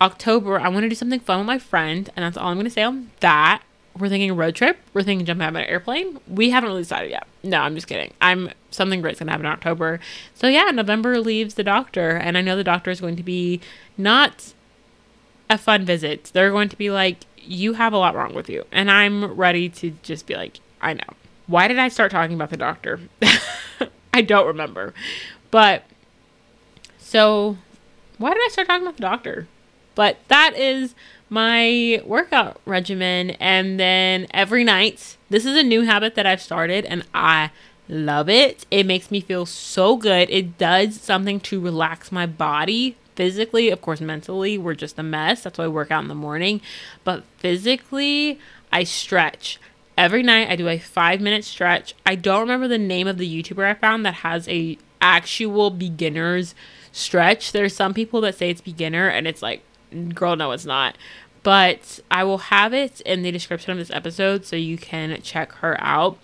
October, 0.00 0.58
I 0.58 0.68
want 0.68 0.84
to 0.84 0.88
do 0.88 0.94
something 0.94 1.20
fun 1.20 1.40
with 1.40 1.46
my 1.46 1.58
friend, 1.58 2.08
and 2.16 2.24
that's 2.24 2.38
all 2.38 2.48
I'm 2.48 2.56
going 2.56 2.64
to 2.64 2.70
say 2.70 2.82
on 2.82 3.10
that. 3.20 3.62
We're 3.98 4.08
thinking 4.08 4.34
road 4.34 4.54
trip. 4.54 4.78
We're 4.94 5.02
thinking 5.02 5.26
jumping 5.26 5.44
out 5.44 5.50
of 5.50 5.56
an 5.56 5.64
airplane. 5.64 6.18
We 6.26 6.48
haven't 6.48 6.68
really 6.70 6.82
decided 6.82 7.10
yet. 7.10 7.26
No, 7.42 7.60
I'm 7.60 7.74
just 7.74 7.86
kidding. 7.86 8.14
I'm 8.20 8.50
something 8.70 9.02
great's 9.02 9.18
gonna 9.18 9.32
happen 9.32 9.44
in 9.44 9.52
October. 9.52 10.00
So 10.34 10.46
yeah, 10.46 10.70
November 10.70 11.20
leaves 11.20 11.54
the 11.54 11.64
doctor, 11.64 12.10
and 12.10 12.38
I 12.38 12.40
know 12.40 12.56
the 12.56 12.64
doctor 12.64 12.90
is 12.90 13.00
going 13.00 13.16
to 13.16 13.22
be 13.22 13.60
not 13.98 14.54
a 15.50 15.58
fun 15.58 15.84
visit. 15.84 16.30
They're 16.32 16.52
going 16.52 16.68
to 16.68 16.76
be 16.76 16.90
like, 16.90 17.18
"You 17.36 17.72
have 17.74 17.92
a 17.92 17.98
lot 17.98 18.14
wrong 18.14 18.34
with 18.34 18.48
you," 18.48 18.64
and 18.70 18.90
I'm 18.90 19.24
ready 19.34 19.68
to 19.70 19.90
just 20.02 20.26
be 20.26 20.34
like, 20.36 20.60
"I 20.80 20.94
know." 20.94 21.14
Why 21.48 21.66
did 21.66 21.78
I 21.78 21.88
start 21.88 22.12
talking 22.12 22.36
about 22.36 22.50
the 22.50 22.56
doctor? 22.56 23.00
I 24.14 24.22
don't 24.22 24.46
remember. 24.46 24.94
But 25.50 25.82
so 26.98 27.58
why 28.18 28.34
did 28.34 28.42
I 28.44 28.48
start 28.50 28.68
talking 28.68 28.86
about 28.86 28.96
the 28.96 29.02
doctor? 29.02 29.48
But 29.94 30.18
that 30.28 30.56
is 30.56 30.94
my 31.28 32.02
workout 32.04 32.60
regimen. 32.64 33.30
And 33.32 33.78
then 33.80 34.26
every 34.32 34.64
night, 34.64 35.16
this 35.30 35.44
is 35.44 35.56
a 35.56 35.62
new 35.62 35.82
habit 35.82 36.14
that 36.14 36.26
I've 36.26 36.42
started 36.42 36.84
and 36.84 37.04
I 37.14 37.50
love 37.88 38.28
it. 38.28 38.66
It 38.70 38.86
makes 38.86 39.10
me 39.10 39.20
feel 39.20 39.46
so 39.46 39.96
good. 39.96 40.30
It 40.30 40.58
does 40.58 41.00
something 41.00 41.40
to 41.40 41.60
relax 41.60 42.12
my 42.12 42.26
body 42.26 42.96
physically. 43.16 43.70
Of 43.70 43.82
course, 43.82 44.00
mentally, 44.00 44.58
we're 44.58 44.74
just 44.74 44.98
a 44.98 45.02
mess. 45.02 45.42
That's 45.42 45.58
why 45.58 45.64
I 45.64 45.68
work 45.68 45.90
out 45.90 46.02
in 46.02 46.08
the 46.08 46.14
morning. 46.14 46.60
But 47.02 47.24
physically, 47.38 48.38
I 48.70 48.84
stretch 48.84 49.58
every 49.96 50.22
night 50.22 50.48
I 50.48 50.56
do 50.56 50.68
a 50.68 50.78
five 50.78 51.20
minute 51.20 51.44
stretch. 51.44 51.94
I 52.06 52.14
don't 52.14 52.40
remember 52.40 52.68
the 52.68 52.78
name 52.78 53.08
of 53.08 53.18
the 53.18 53.42
YouTuber 53.42 53.64
I 53.64 53.74
found 53.74 54.06
that 54.06 54.14
has 54.14 54.48
a 54.48 54.78
actual 55.00 55.70
beginner's 55.70 56.54
stretch. 56.92 57.52
There's 57.52 57.74
some 57.74 57.94
people 57.94 58.20
that 58.22 58.36
say 58.36 58.50
it's 58.50 58.60
beginner 58.60 59.08
and 59.08 59.26
it's 59.26 59.42
like, 59.42 59.62
girl, 60.14 60.36
no, 60.36 60.52
it's 60.52 60.64
not. 60.64 60.96
But 61.42 62.00
I 62.10 62.24
will 62.24 62.38
have 62.38 62.74
it 62.74 63.00
in 63.02 63.22
the 63.22 63.30
description 63.30 63.72
of 63.72 63.78
this 63.78 63.90
episode 63.90 64.44
so 64.44 64.56
you 64.56 64.76
can 64.76 65.20
check 65.22 65.52
her 65.52 65.76
out. 65.80 66.18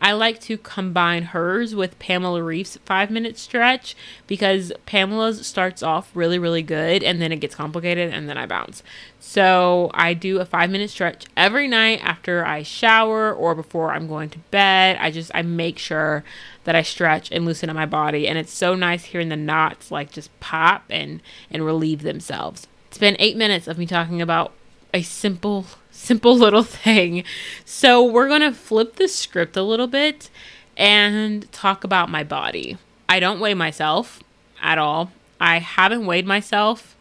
I 0.00 0.12
like 0.12 0.40
to 0.42 0.56
combine 0.56 1.24
hers 1.24 1.74
with 1.74 1.98
Pamela 1.98 2.42
Reif's 2.42 2.78
five 2.84 3.10
minute 3.10 3.36
stretch 3.36 3.96
because 4.26 4.72
Pamela's 4.86 5.46
starts 5.46 5.82
off 5.82 6.10
really, 6.14 6.38
really 6.38 6.62
good 6.62 7.02
and 7.02 7.20
then 7.20 7.32
it 7.32 7.40
gets 7.40 7.54
complicated 7.54 8.12
and 8.12 8.28
then 8.28 8.38
I 8.38 8.46
bounce. 8.46 8.82
So 9.18 9.90
I 9.94 10.14
do 10.14 10.38
a 10.38 10.44
five 10.44 10.70
minute 10.70 10.90
stretch 10.90 11.26
every 11.36 11.66
night 11.66 12.00
after 12.02 12.44
I 12.44 12.62
shower 12.62 13.32
or 13.32 13.54
before 13.54 13.92
I'm 13.92 14.06
going 14.06 14.30
to 14.30 14.38
bed. 14.50 14.96
I 15.00 15.10
just, 15.10 15.32
I 15.34 15.42
make 15.42 15.78
sure 15.78 16.22
that 16.64 16.76
I 16.76 16.82
stretch 16.82 17.32
and 17.32 17.44
loosen 17.44 17.68
up 17.68 17.76
my 17.76 17.86
body. 17.86 18.28
And 18.28 18.38
it's 18.38 18.52
so 18.52 18.74
nice 18.74 19.06
hearing 19.06 19.30
the 19.30 19.36
knots 19.36 19.90
like 19.90 20.12
just 20.12 20.38
pop 20.38 20.84
and, 20.90 21.20
and 21.50 21.64
relieve 21.64 22.02
themselves. 22.02 22.68
It's 22.86 22.98
been 22.98 23.16
eight 23.18 23.36
minutes 23.36 23.66
of 23.66 23.78
me 23.78 23.86
talking 23.86 24.22
about 24.22 24.52
a 24.94 25.02
simple 25.02 25.66
simple 25.98 26.36
little 26.38 26.62
thing. 26.62 27.24
So, 27.64 28.02
we're 28.02 28.28
going 28.28 28.40
to 28.40 28.52
flip 28.52 28.96
the 28.96 29.08
script 29.08 29.56
a 29.56 29.62
little 29.62 29.86
bit 29.86 30.30
and 30.76 31.50
talk 31.52 31.84
about 31.84 32.08
my 32.08 32.22
body. 32.24 32.78
I 33.08 33.20
don't 33.20 33.40
weigh 33.40 33.54
myself 33.54 34.22
at 34.60 34.78
all. 34.78 35.10
I 35.40 35.58
haven't 35.58 36.06
weighed 36.06 36.26
myself. 36.26 36.96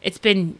It's 0.00 0.18
been, 0.18 0.58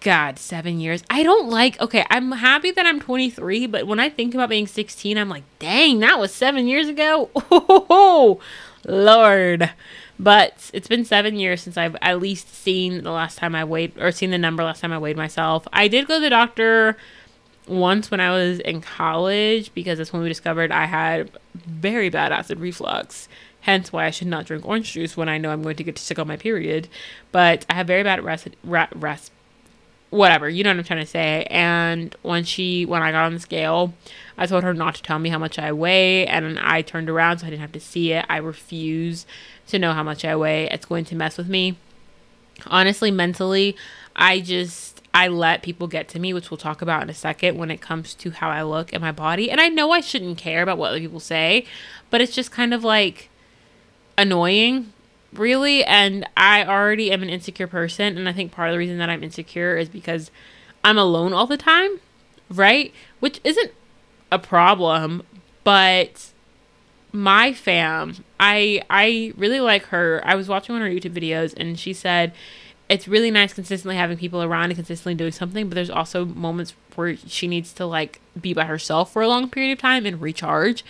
God, 0.00 0.38
seven 0.38 0.80
years. 0.80 1.02
I 1.10 1.22
don't 1.22 1.48
like, 1.48 1.80
okay, 1.80 2.04
I'm 2.10 2.32
happy 2.32 2.70
that 2.70 2.86
I'm 2.86 3.00
23, 3.00 3.66
but 3.66 3.86
when 3.86 4.00
I 4.00 4.08
think 4.08 4.34
about 4.34 4.48
being 4.48 4.66
16, 4.66 5.16
I'm 5.16 5.28
like, 5.28 5.44
dang, 5.58 6.00
that 6.00 6.18
was 6.18 6.32
seven 6.34 6.66
years 6.66 6.88
ago. 6.88 7.30
Oh, 7.90 8.40
Lord. 8.86 9.70
But 10.18 10.70
it's 10.72 10.88
been 10.88 11.04
seven 11.04 11.36
years 11.36 11.62
since 11.62 11.76
I've 11.76 11.96
at 12.02 12.20
least 12.20 12.52
seen 12.52 13.04
the 13.04 13.12
last 13.12 13.38
time 13.38 13.54
I 13.54 13.64
weighed, 13.64 13.96
or 13.98 14.10
seen 14.10 14.30
the 14.30 14.38
number 14.38 14.64
last 14.64 14.80
time 14.80 14.92
I 14.92 14.98
weighed 14.98 15.16
myself. 15.16 15.68
I 15.72 15.86
did 15.88 16.08
go 16.08 16.14
to 16.16 16.20
the 16.20 16.30
doctor 16.30 16.96
once 17.68 18.10
when 18.10 18.20
I 18.20 18.30
was 18.30 18.60
in 18.60 18.80
college 18.80 19.72
because 19.74 19.98
that's 19.98 20.12
when 20.12 20.22
we 20.22 20.28
discovered 20.28 20.72
I 20.72 20.86
had 20.86 21.30
very 21.54 22.08
bad 22.08 22.32
acid 22.32 22.58
reflux. 22.58 23.28
Hence 23.60 23.92
why 23.92 24.06
I 24.06 24.10
should 24.10 24.28
not 24.28 24.46
drink 24.46 24.64
orange 24.66 24.92
juice 24.92 25.16
when 25.16 25.28
I 25.28 25.38
know 25.38 25.50
I'm 25.50 25.62
going 25.62 25.76
to 25.76 25.84
get 25.84 25.98
sick 25.98 26.18
on 26.18 26.26
my 26.26 26.36
period. 26.36 26.88
But 27.30 27.66
I 27.68 27.74
have 27.74 27.86
very 27.86 28.02
bad 28.02 28.24
rest, 28.24 28.48
whatever, 30.10 30.48
you 30.48 30.64
know 30.64 30.70
what 30.70 30.78
I'm 30.78 30.84
trying 30.84 31.00
to 31.00 31.06
say. 31.06 31.46
And 31.50 32.14
when 32.22 32.44
she, 32.44 32.86
when 32.86 33.02
I 33.02 33.12
got 33.12 33.24
on 33.24 33.34
the 33.34 33.40
scale, 33.40 33.94
I 34.36 34.46
told 34.46 34.64
her 34.64 34.72
not 34.72 34.94
to 34.96 35.02
tell 35.02 35.18
me 35.18 35.28
how 35.28 35.38
much 35.38 35.58
I 35.58 35.72
weigh, 35.72 36.26
and 36.26 36.58
I 36.58 36.82
turned 36.82 37.10
around 37.10 37.38
so 37.38 37.46
I 37.46 37.50
didn't 37.50 37.62
have 37.62 37.72
to 37.72 37.80
see 37.80 38.12
it. 38.12 38.24
I 38.28 38.38
refuse 38.38 39.26
to 39.68 39.78
know 39.78 39.92
how 39.92 40.02
much 40.02 40.24
I 40.24 40.36
weigh. 40.36 40.68
It's 40.70 40.86
going 40.86 41.04
to 41.06 41.16
mess 41.16 41.36
with 41.36 41.48
me. 41.48 41.76
Honestly, 42.66 43.10
mentally, 43.10 43.76
I 44.16 44.40
just 44.40 45.02
I 45.14 45.28
let 45.28 45.62
people 45.62 45.86
get 45.86 46.08
to 46.10 46.18
me, 46.18 46.32
which 46.32 46.50
we'll 46.50 46.58
talk 46.58 46.82
about 46.82 47.02
in 47.02 47.10
a 47.10 47.14
second 47.14 47.56
when 47.56 47.70
it 47.70 47.80
comes 47.80 48.14
to 48.14 48.30
how 48.30 48.50
I 48.50 48.62
look 48.62 48.92
and 48.92 49.00
my 49.00 49.12
body. 49.12 49.50
And 49.50 49.60
I 49.60 49.68
know 49.68 49.90
I 49.90 50.00
shouldn't 50.00 50.38
care 50.38 50.62
about 50.62 50.78
what 50.78 50.90
other 50.90 51.00
people 51.00 51.20
say, 51.20 51.66
but 52.10 52.20
it's 52.20 52.34
just 52.34 52.50
kind 52.50 52.74
of 52.74 52.84
like 52.84 53.30
annoying, 54.16 54.92
really. 55.32 55.84
And 55.84 56.28
I 56.36 56.64
already 56.64 57.10
am 57.12 57.22
an 57.22 57.28
insecure 57.28 57.66
person, 57.66 58.16
and 58.18 58.28
I 58.28 58.32
think 58.32 58.52
part 58.52 58.68
of 58.68 58.74
the 58.74 58.78
reason 58.78 58.98
that 58.98 59.10
I'm 59.10 59.22
insecure 59.22 59.76
is 59.76 59.88
because 59.88 60.30
I'm 60.84 60.98
alone 60.98 61.32
all 61.32 61.46
the 61.46 61.56
time, 61.56 62.00
right? 62.50 62.92
Which 63.20 63.40
isn't 63.44 63.72
a 64.30 64.38
problem, 64.38 65.22
but 65.64 66.32
my 67.12 67.52
fam, 67.52 68.24
I 68.38 68.82
I 68.90 69.32
really 69.36 69.60
like 69.60 69.86
her. 69.86 70.20
I 70.24 70.34
was 70.34 70.48
watching 70.48 70.74
one 70.74 70.82
of 70.82 70.88
her 70.88 70.94
YouTube 70.94 71.14
videos 71.14 71.54
and 71.56 71.78
she 71.78 71.92
said 71.92 72.32
it's 72.88 73.06
really 73.06 73.30
nice 73.30 73.52
consistently 73.52 73.96
having 73.96 74.16
people 74.16 74.42
around 74.42 74.66
and 74.66 74.74
consistently 74.74 75.14
doing 75.14 75.32
something, 75.32 75.68
but 75.68 75.74
there's 75.74 75.90
also 75.90 76.24
moments 76.24 76.74
where 76.94 77.16
she 77.16 77.46
needs 77.46 77.72
to 77.74 77.84
like 77.84 78.20
be 78.40 78.54
by 78.54 78.64
herself 78.64 79.12
for 79.12 79.20
a 79.20 79.28
long 79.28 79.50
period 79.50 79.72
of 79.72 79.78
time 79.78 80.06
and 80.06 80.20
recharge. 80.20 80.84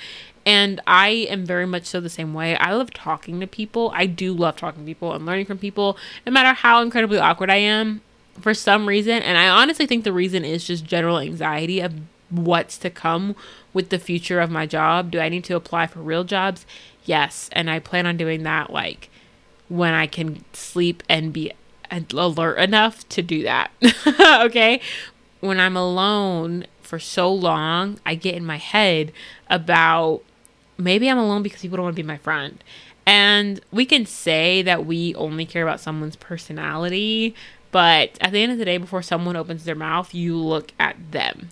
And 0.49 0.81
I 0.87 1.09
am 1.29 1.45
very 1.45 1.67
much 1.67 1.85
so 1.85 2.01
the 2.01 2.09
same 2.09 2.33
way. 2.33 2.57
I 2.57 2.73
love 2.73 2.91
talking 2.95 3.39
to 3.41 3.47
people. 3.47 3.93
I 3.95 4.07
do 4.07 4.33
love 4.33 4.57
talking 4.57 4.81
to 4.81 4.87
people 4.87 5.13
and 5.13 5.27
learning 5.27 5.45
from 5.45 5.59
people, 5.59 5.99
no 6.25 6.33
matter 6.33 6.55
how 6.55 6.81
incredibly 6.81 7.19
awkward 7.19 7.51
I 7.51 7.57
am 7.57 8.01
for 8.41 8.55
some 8.55 8.89
reason. 8.89 9.23
And 9.23 9.37
I 9.37 9.47
honestly 9.47 9.85
think 9.85 10.05
the 10.05 10.13
reason 10.13 10.47
is 10.47 10.65
just 10.65 10.87
general 10.87 11.19
anxiety 11.19 11.81
of 11.81 11.93
what's 12.31 12.79
to 12.79 12.89
come 12.89 13.37
with 13.75 13.91
the 13.91 13.99
future 13.99 14.41
of 14.41 14.51
my 14.51 14.65
job. 14.65 15.11
Do 15.11 15.21
I 15.21 15.29
need 15.29 15.45
to 15.45 15.55
apply 15.55 15.87
for 15.87 16.01
real 16.01 16.25
jobs? 16.25 16.65
Yes. 17.05 17.51
And 17.53 17.71
I 17.71 17.79
plan 17.79 18.07
on 18.07 18.17
doing 18.17 18.43
that 18.45 18.73
like 18.73 19.11
when 19.69 19.93
I 19.93 20.07
can 20.07 20.47
sleep 20.55 21.03
and 21.11 21.31
be 21.31 21.53
alert 21.91 22.57
enough 22.57 23.07
to 23.11 23.21
do 23.21 23.43
that. 23.43 23.71
okay. 24.47 24.81
When 25.41 25.61
I'm 25.61 25.77
alone 25.77 26.65
for 26.81 26.99
so 26.99 27.31
long, 27.31 28.01
I 28.07 28.15
get 28.15 28.35
in 28.35 28.47
my 28.47 28.57
head 28.57 29.13
about 29.51 30.23
maybe 30.79 31.11
I'm 31.11 31.19
alone 31.19 31.43
because 31.43 31.61
people 31.61 31.77
don't 31.77 31.85
want 31.85 31.97
to 31.97 32.03
be 32.03 32.07
my 32.07 32.17
friend. 32.17 32.62
And 33.07 33.61
we 33.73 33.87
can 33.87 34.07
say 34.07 34.62
that 34.62 34.85
we 34.85 35.14
only 35.14 35.47
care 35.47 35.62
about 35.62 35.81
someone's 35.81 36.17
personality, 36.17 37.35
but 37.71 38.19
at 38.21 38.33
the 38.33 38.43
end 38.43 38.53
of 38.53 38.59
the 38.59 38.64
day, 38.64 38.79
before 38.79 39.03
someone 39.03 39.37
opens 39.37 39.64
their 39.64 39.75
mouth, 39.75 40.14
you 40.14 40.37
look 40.37 40.73
at 40.79 40.97
them. 41.11 41.51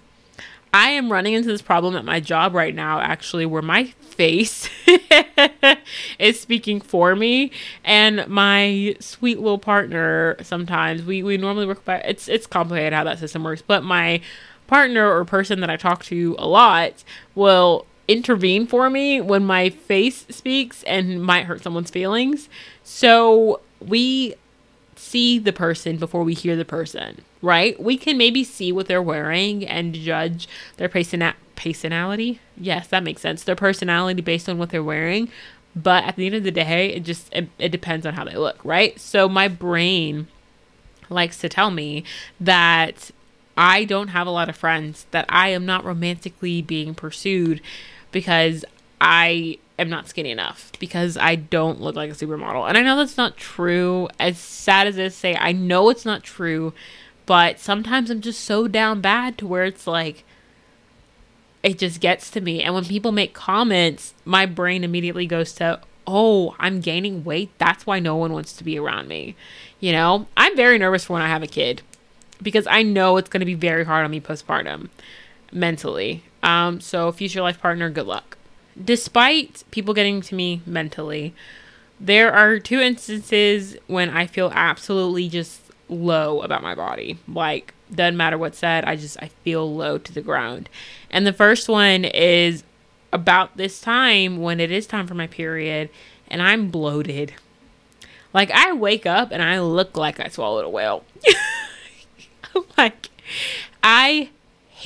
I 0.75 0.91
am 0.91 1.11
running 1.11 1.33
into 1.33 1.49
this 1.49 1.62
problem 1.62 1.97
at 1.97 2.05
my 2.05 2.21
job 2.21 2.55
right 2.55 2.75
now, 2.75 3.01
actually, 3.01 3.47
where 3.47 3.62
my 3.62 3.85
face 4.03 4.69
is 6.19 6.39
speaking 6.39 6.83
for 6.83 7.17
me, 7.17 7.51
and 7.83 8.29
my 8.29 8.95
sweet 9.01 9.39
little 9.39 9.59
partner. 9.59 10.37
Sometimes 10.43 11.03
we 11.03 11.23
we 11.23 11.39
normally 11.39 11.65
work 11.65 11.83
by 11.87 12.01
it's 12.01 12.29
it's 12.29 12.47
complicated 12.47 12.93
how 12.93 13.05
that 13.05 13.19
system 13.19 13.43
works, 13.43 13.62
but 13.62 13.85
my 13.85 14.21
partner 14.67 15.11
or 15.11 15.25
person 15.25 15.61
that 15.61 15.71
I 15.71 15.77
talk 15.77 16.05
to 16.05 16.37
a 16.39 16.47
lot 16.47 17.03
will 17.35 17.87
intervene 18.09 18.66
for 18.66 18.88
me 18.88 19.21
when 19.21 19.45
my 19.45 19.71
face 19.71 20.27
speaks 20.31 20.83
and 20.85 21.23
might 21.23 21.47
hurt 21.47 21.62
someone's 21.62 21.90
feelings. 21.90 22.49
So 22.85 23.61
we 23.81 24.35
see 24.97 25.38
the 25.38 25.53
person 25.53 25.97
before 25.97 26.23
we 26.23 26.35
hear 26.35 26.57
the 26.57 26.64
person, 26.64 27.23
right? 27.42 27.81
We 27.81 27.97
can 27.97 28.16
maybe 28.16 28.45
see 28.45 28.73
what 28.73 28.87
they're 28.87 29.03
wearing 29.03 29.66
and 29.66 29.95
judge 29.95 30.49
their 30.77 30.88
personality. 30.88 32.40
Yes, 32.57 32.88
that 32.88 33.03
makes 33.03 33.23
sense. 33.23 33.45
Their 33.45 33.57
personality 33.57 34.23
based 34.23 34.49
on 34.49 34.59
what 34.59 34.71
they're 34.71 34.83
wearing. 34.83 35.31
But 35.75 36.05
at 36.05 36.16
the 36.16 36.27
end 36.27 36.35
of 36.35 36.45
the 36.45 36.51
day, 36.51 36.95
it 36.95 37.01
just 37.01 37.29
it, 37.33 37.51
it 37.59 37.69
depends 37.69 38.07
on 38.07 38.14
how 38.14 38.25
they 38.25 38.37
look, 38.37 38.59
right? 38.64 38.99
So 38.99 39.29
my 39.29 39.47
brain 39.47 40.29
likes 41.11 41.38
to 41.38 41.49
tell 41.49 41.71
me 41.71 42.03
that 42.40 43.11
I 43.59 43.85
don't 43.85 44.09
have 44.09 44.27
a 44.27 44.31
lot 44.31 44.49
of 44.49 44.57
friends, 44.57 45.07
that 45.11 45.27
I 45.29 45.49
am 45.51 45.66
not 45.66 45.85
romantically 45.85 46.62
being 46.62 46.95
pursued 46.95 47.61
because 48.17 48.65
I 48.99 49.59
am 49.79 49.91
not 49.91 50.09
skinny 50.09 50.31
enough 50.31 50.73
because 50.79 51.19
I 51.19 51.35
don't 51.35 51.83
look 51.83 51.97
like 51.97 52.11
a 52.11 52.15
supermodel. 52.15 52.67
And 52.67 52.79
I 52.79 52.81
know 52.81 52.97
that's 52.97 53.19
not 53.19 53.37
true. 53.37 54.09
As 54.19 54.39
sad 54.39 54.87
as 54.87 54.97
it 54.97 55.05
is 55.05 55.13
to 55.13 55.21
say, 55.21 55.37
I 55.37 55.53
know 55.53 55.91
it's 55.91 56.07
not 56.07 56.23
true, 56.23 56.73
but 57.27 57.61
sometimes 57.61 58.09
I'm 58.09 58.23
just 58.23 58.41
so 58.43 58.69
down 58.69 59.03
bad 59.03 59.37
to 59.37 59.47
where 59.47 59.67
it's 59.67 59.87
like 59.87 60.25
it 61.63 61.77
just 61.79 62.01
gets 62.01 62.31
to 62.31 62.41
me. 62.41 62.63
And 62.63 62.73
when 62.73 62.87
people 62.87 63.13
make 63.13 63.35
comments, 63.35 64.15
my 64.25 64.47
brain 64.47 64.83
immediately 64.83 65.27
goes 65.27 65.53
to, 65.57 65.81
"Oh, 66.07 66.57
I'm 66.59 66.81
gaining 66.81 67.23
weight. 67.23 67.51
That's 67.59 67.85
why 67.85 67.99
no 67.99 68.17
one 68.17 68.33
wants 68.33 68.55
to 68.55 68.65
be 68.65 68.79
around 68.79 69.09
me." 69.09 69.37
You 69.79 69.93
know, 69.93 70.27
I'm 70.39 70.57
very 70.57 70.79
nervous 70.79 71.05
for 71.05 71.13
when 71.13 71.23
I 71.23 71.29
have 71.29 71.43
a 71.43 71.47
kid 71.47 71.83
because 72.43 72.67
I 72.67 72.83
know 72.83 73.19
it's 73.19 73.29
going 73.29 73.41
to 73.41 73.45
be 73.47 73.53
very 73.53 73.85
hard 73.85 74.07
on 74.07 74.11
me 74.11 74.23
postpartum 74.23 74.89
mentally. 75.53 76.23
Um, 76.43 76.81
so 76.81 77.11
future 77.13 77.43
life 77.43 77.61
partner, 77.61 77.91
good 77.91 78.07
luck 78.07 78.37
despite 78.83 79.65
people 79.71 79.95
getting 79.95 80.21
to 80.21 80.35
me 80.35 80.63
mentally, 80.67 81.35
there 81.99 82.33
are 82.33 82.59
two 82.59 82.81
instances 82.81 83.77
when 83.87 84.11
I 84.11 84.27
feel 84.27 84.53
absolutely 84.55 85.29
just 85.29 85.61
low 85.89 86.43
about 86.43 86.63
my 86.63 86.75
body. 86.75 87.19
Like, 87.27 87.73
doesn't 87.93 88.17
matter 88.17 88.37
what's 88.37 88.59
said, 88.59 88.85
I 88.85 88.97
just 88.97 89.17
I 89.23 89.29
feel 89.45 89.75
low 89.75 89.99
to 89.99 90.13
the 90.13 90.21
ground. 90.21 90.69
And 91.11 91.27
the 91.27 91.33
first 91.33 91.69
one 91.69 92.05
is 92.05 92.65
about 93.13 93.57
this 93.57 93.81
time 93.81 94.43
when 94.43 94.61
it 94.61 94.71
is 94.71 94.87
time 94.87 95.07
for 95.07 95.15
my 95.15 95.27
period 95.27 95.89
and 96.29 96.43
I'm 96.43 96.69
bloated. 96.69 97.35
Like 98.35 98.51
I 98.51 98.73
wake 98.73 99.07
up 99.07 99.31
and 99.31 99.43
I 99.43 99.61
look 99.61 99.97
like 99.97 100.21
I 100.21 100.29
swallowed 100.29 100.65
a 100.65 100.69
whale. 100.69 101.05
like 102.77 103.09
I 103.83 104.31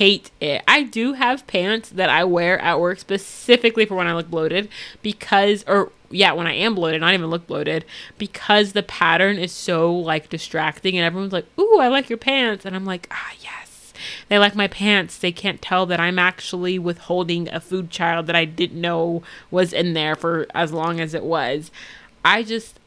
hate 0.01 0.31
it. 0.39 0.63
I 0.67 0.81
do 0.81 1.13
have 1.13 1.45
pants 1.45 1.89
that 1.91 2.09
I 2.09 2.23
wear 2.23 2.57
at 2.59 2.79
work 2.79 2.97
specifically 2.97 3.85
for 3.85 3.93
when 3.93 4.07
I 4.07 4.15
look 4.15 4.31
bloated 4.31 4.67
because, 5.03 5.63
or 5.67 5.91
yeah, 6.09 6.31
when 6.33 6.47
I 6.47 6.53
am 6.53 6.73
bloated, 6.73 7.01
not 7.01 7.13
even 7.13 7.29
look 7.29 7.45
bloated, 7.45 7.85
because 8.17 8.73
the 8.73 8.81
pattern 8.81 9.37
is 9.37 9.51
so 9.51 9.93
like 9.95 10.27
distracting 10.27 10.97
and 10.97 11.05
everyone's 11.05 11.33
like, 11.33 11.45
ooh, 11.59 11.77
I 11.79 11.87
like 11.87 12.09
your 12.09 12.17
pants. 12.17 12.65
And 12.65 12.75
I'm 12.75 12.83
like, 12.83 13.09
ah, 13.11 13.33
yes. 13.41 13.93
They 14.27 14.39
like 14.39 14.55
my 14.55 14.67
pants. 14.67 15.19
They 15.19 15.31
can't 15.31 15.61
tell 15.61 15.85
that 15.85 15.99
I'm 15.99 16.17
actually 16.17 16.79
withholding 16.79 17.47
a 17.49 17.59
food 17.59 17.91
child 17.91 18.25
that 18.25 18.35
I 18.35 18.45
didn't 18.45 18.81
know 18.81 19.21
was 19.51 19.71
in 19.71 19.93
there 19.93 20.15
for 20.15 20.47
as 20.55 20.73
long 20.73 20.99
as 20.99 21.13
it 21.13 21.23
was. 21.23 21.69
I 22.25 22.41
just, 22.41 22.79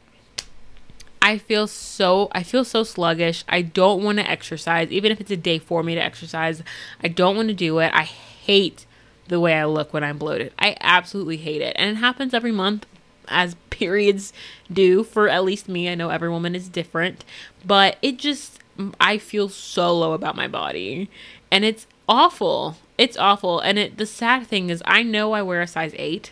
I 1.25 1.39
feel 1.39 1.65
so 1.65 2.27
I 2.33 2.43
feel 2.43 2.63
so 2.63 2.83
sluggish. 2.83 3.43
I 3.49 3.63
don't 3.63 4.03
want 4.03 4.19
to 4.19 4.29
exercise 4.29 4.91
even 4.91 5.11
if 5.11 5.19
it's 5.19 5.31
a 5.31 5.35
day 5.35 5.57
for 5.57 5.81
me 5.81 5.95
to 5.95 6.01
exercise. 6.01 6.61
I 7.03 7.07
don't 7.07 7.35
want 7.35 7.47
to 7.47 7.55
do 7.55 7.79
it. 7.79 7.91
I 7.95 8.03
hate 8.03 8.85
the 9.27 9.39
way 9.39 9.55
I 9.55 9.65
look 9.65 9.91
when 9.91 10.03
I'm 10.03 10.19
bloated. 10.19 10.53
I 10.59 10.77
absolutely 10.79 11.37
hate 11.37 11.63
it. 11.63 11.75
And 11.79 11.89
it 11.89 11.95
happens 11.95 12.35
every 12.35 12.51
month 12.51 12.85
as 13.27 13.55
periods 13.71 14.33
do 14.71 15.03
for 15.03 15.27
at 15.27 15.43
least 15.43 15.67
me. 15.67 15.89
I 15.89 15.95
know 15.95 16.11
every 16.11 16.29
woman 16.29 16.53
is 16.53 16.69
different, 16.69 17.25
but 17.65 17.97
it 18.03 18.19
just 18.19 18.59
I 19.01 19.17
feel 19.17 19.49
so 19.49 19.97
low 19.97 20.13
about 20.13 20.35
my 20.35 20.47
body. 20.47 21.09
And 21.49 21.65
it's 21.65 21.87
awful. 22.07 22.77
It's 22.99 23.17
awful. 23.17 23.61
And 23.61 23.79
it 23.79 23.97
the 23.97 24.05
sad 24.05 24.45
thing 24.45 24.69
is 24.69 24.83
I 24.85 25.01
know 25.01 25.31
I 25.31 25.41
wear 25.41 25.61
a 25.61 25.67
size 25.67 25.95
8. 25.97 26.31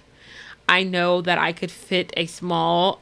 I 0.69 0.84
know 0.84 1.19
that 1.19 1.39
I 1.39 1.51
could 1.51 1.71
fit 1.71 2.13
a 2.15 2.27
small 2.27 3.01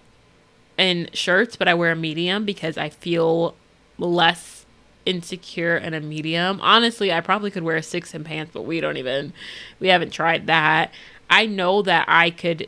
in 0.78 1.10
shirts, 1.14 1.56
but 1.56 1.68
I 1.68 1.74
wear 1.74 1.92
a 1.92 1.96
medium 1.96 2.46
because 2.46 2.78
I 2.78 2.90
feel 2.90 3.56
less 3.98 4.66
insecure 5.06 5.78
in 5.78 5.94
a 5.94 6.00
medium. 6.00 6.60
Honestly, 6.62 7.12
I 7.12 7.22
probably 7.22 7.52
could 7.52 7.64
wear 7.64 7.78
a 7.78 7.84
six 7.84 8.14
in 8.14 8.24
pants, 8.24 8.52
but 8.54 8.64
we 8.64 8.80
don't 8.80 8.98
even 8.98 9.34
we 9.80 9.88
haven't 9.90 10.12
tried 10.12 10.48
that. 10.48 10.92
I 11.30 11.46
know 11.46 11.82
that 11.84 12.06
I 12.08 12.30
could 12.30 12.68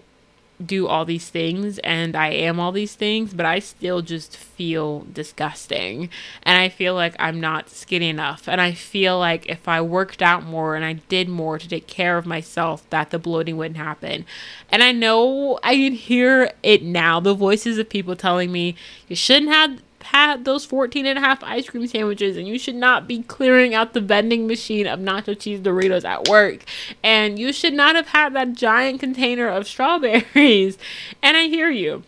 do 0.66 0.88
all 0.88 1.06
these 1.06 1.30
things 1.30 1.80
and 1.80 2.16
I 2.16 2.30
am 2.30 2.60
all 2.60 2.72
these 2.72 2.96
things, 2.96 3.34
but 3.34 3.46
I 3.46 3.60
still 3.60 4.02
just 4.02 4.36
feel 4.38 5.06
disgusting. 5.12 6.10
And 6.44 6.58
I 6.60 6.70
feel 6.70 6.96
like 6.96 7.16
I'm 7.20 7.40
not 7.40 7.70
skinny 7.70 8.10
enough. 8.10 8.48
And 8.48 8.62
I 8.62 8.72
feel 8.74 9.20
like 9.20 9.48
if 9.48 9.68
I 9.68 9.82
worked 9.82 10.22
out 10.22 10.44
more 10.44 10.76
and 10.76 10.86
I 10.86 10.94
did 10.94 11.30
more 11.30 11.60
to 11.60 11.68
take 11.68 11.88
care 11.88 12.18
of 12.18 12.26
myself, 12.26 12.90
that 12.90 13.12
the 13.12 13.20
bloating 13.20 13.58
wouldn't 13.58 13.78
happen. 13.78 14.26
And 14.70 14.84
I 14.84 14.92
know 14.92 15.60
I 15.64 15.76
can 15.76 15.94
hear 15.94 16.52
it 16.64 16.84
now 16.84 17.20
the 17.20 17.34
voices 17.34 17.78
of 17.78 17.90
people 17.90 18.16
telling 18.16 18.52
me 18.52 18.76
you 19.08 19.16
shouldn't 19.16 19.52
have 19.52 19.82
had 20.04 20.46
those 20.46 20.66
14 20.66 21.06
and 21.06 21.18
a 21.18 21.22
half 21.22 21.44
ice 21.44 21.70
cream 21.70 21.88
sandwiches 21.88 22.38
and 22.38 22.48
you 22.48 22.58
should 22.60 22.76
not 22.76 23.08
be 23.08 23.24
clearing 23.24 23.74
out 23.74 23.94
the 23.94 24.02
vending 24.02 24.48
machine 24.48 24.88
of 24.88 25.00
nacho 25.00 25.38
cheese 25.38 25.60
Doritos 25.60 26.06
at 26.06 26.28
work. 26.28 26.64
And 27.04 27.38
you 27.40 27.54
should 27.54 27.74
not 27.74 27.96
have 27.96 28.08
had 28.08 28.34
that 28.34 28.54
giant 28.54 29.00
container 29.00 29.48
of 29.48 29.68
strawberries. 29.68 30.78
And 31.22 31.38
I 31.38 31.48
hear 31.48 31.70
you. 31.70 32.04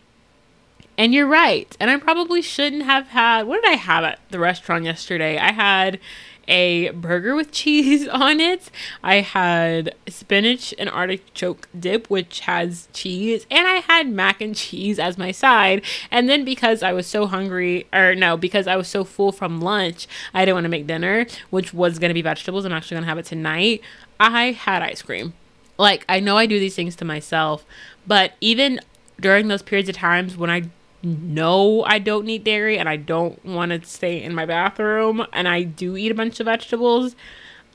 And 0.98 1.14
you're 1.14 1.28
right. 1.28 1.76
And 1.80 1.90
I 1.90 1.98
probably 1.98 2.42
shouldn't 2.42 2.84
have 2.84 3.08
had. 3.08 3.48
What 3.48 3.62
did 3.62 3.72
I 3.72 3.76
have 3.76 4.04
at 4.04 4.20
the 4.30 4.40
restaurant 4.40 4.86
yesterday? 4.86 5.38
I 5.38 5.52
had 5.52 6.00
a 6.48 6.90
burger 6.92 7.36
with 7.36 7.52
cheese 7.52 8.08
on 8.10 8.40
it. 8.40 8.70
I 9.04 9.22
had 9.22 9.96
spinach 10.08 10.74
and 10.78 10.90
artichoke 10.90 11.68
dip, 11.78 12.10
which 12.10 12.42
has 12.42 12.88
cheese, 12.94 13.46
and 13.50 13.68
I 13.68 13.76
had 13.76 14.10
mac 14.10 14.42
and 14.42 14.56
cheese 14.56 15.00
as 15.00 15.18
my 15.18 15.32
side. 15.32 15.84
And 16.12 16.30
then 16.30 16.46
because 16.46 16.84
I 16.84 16.94
was 16.94 17.08
so 17.08 17.28
hungry, 17.28 17.88
or 17.94 18.16
no, 18.16 18.38
because 18.38 18.68
I 18.68 18.76
was 18.76 18.88
so 18.88 19.04
full 19.04 19.32
from 19.32 19.62
lunch, 19.62 20.08
I 20.34 20.46
didn't 20.46 20.56
want 20.56 20.66
to 20.66 20.70
make 20.70 20.88
dinner, 20.88 21.26
which 21.50 21.74
was 21.74 22.00
going 22.00 22.10
to 22.10 22.14
be 22.14 22.22
vegetables. 22.22 22.66
I'm 22.66 22.72
actually 22.72 22.96
going 22.96 23.04
to 23.04 23.10
have 23.10 23.18
it 23.18 23.26
tonight. 23.26 23.82
I 24.20 24.52
had 24.52 24.82
ice 24.82 25.02
cream. 25.02 25.34
Like, 25.78 26.06
I 26.08 26.20
know 26.20 26.38
I 26.38 26.46
do 26.46 26.60
these 26.60 26.76
things 26.76 26.96
to 26.98 27.06
myself, 27.06 27.66
but 28.08 28.34
even 28.40 28.80
during 29.20 29.48
those 29.48 29.62
periods 29.62 29.90
of 29.90 29.96
times 29.96 30.38
when 30.38 30.50
I 30.50 30.70
know 31.06 31.84
I 31.84 32.00
don't 32.00 32.26
need 32.26 32.44
dairy 32.44 32.78
and 32.78 32.90
I 32.90 32.98
don't 32.98 33.44
want 33.46 33.72
to 33.72 33.88
stay 33.88 34.22
in 34.22 34.34
my 34.34 34.46
bathroom 34.46 35.26
and 35.32 35.48
I 35.48 35.64
do 35.64 35.96
eat 35.96 36.12
a 36.12 36.16
bunch 36.16 36.40
of 36.40 36.46
vegetables, 36.46 37.16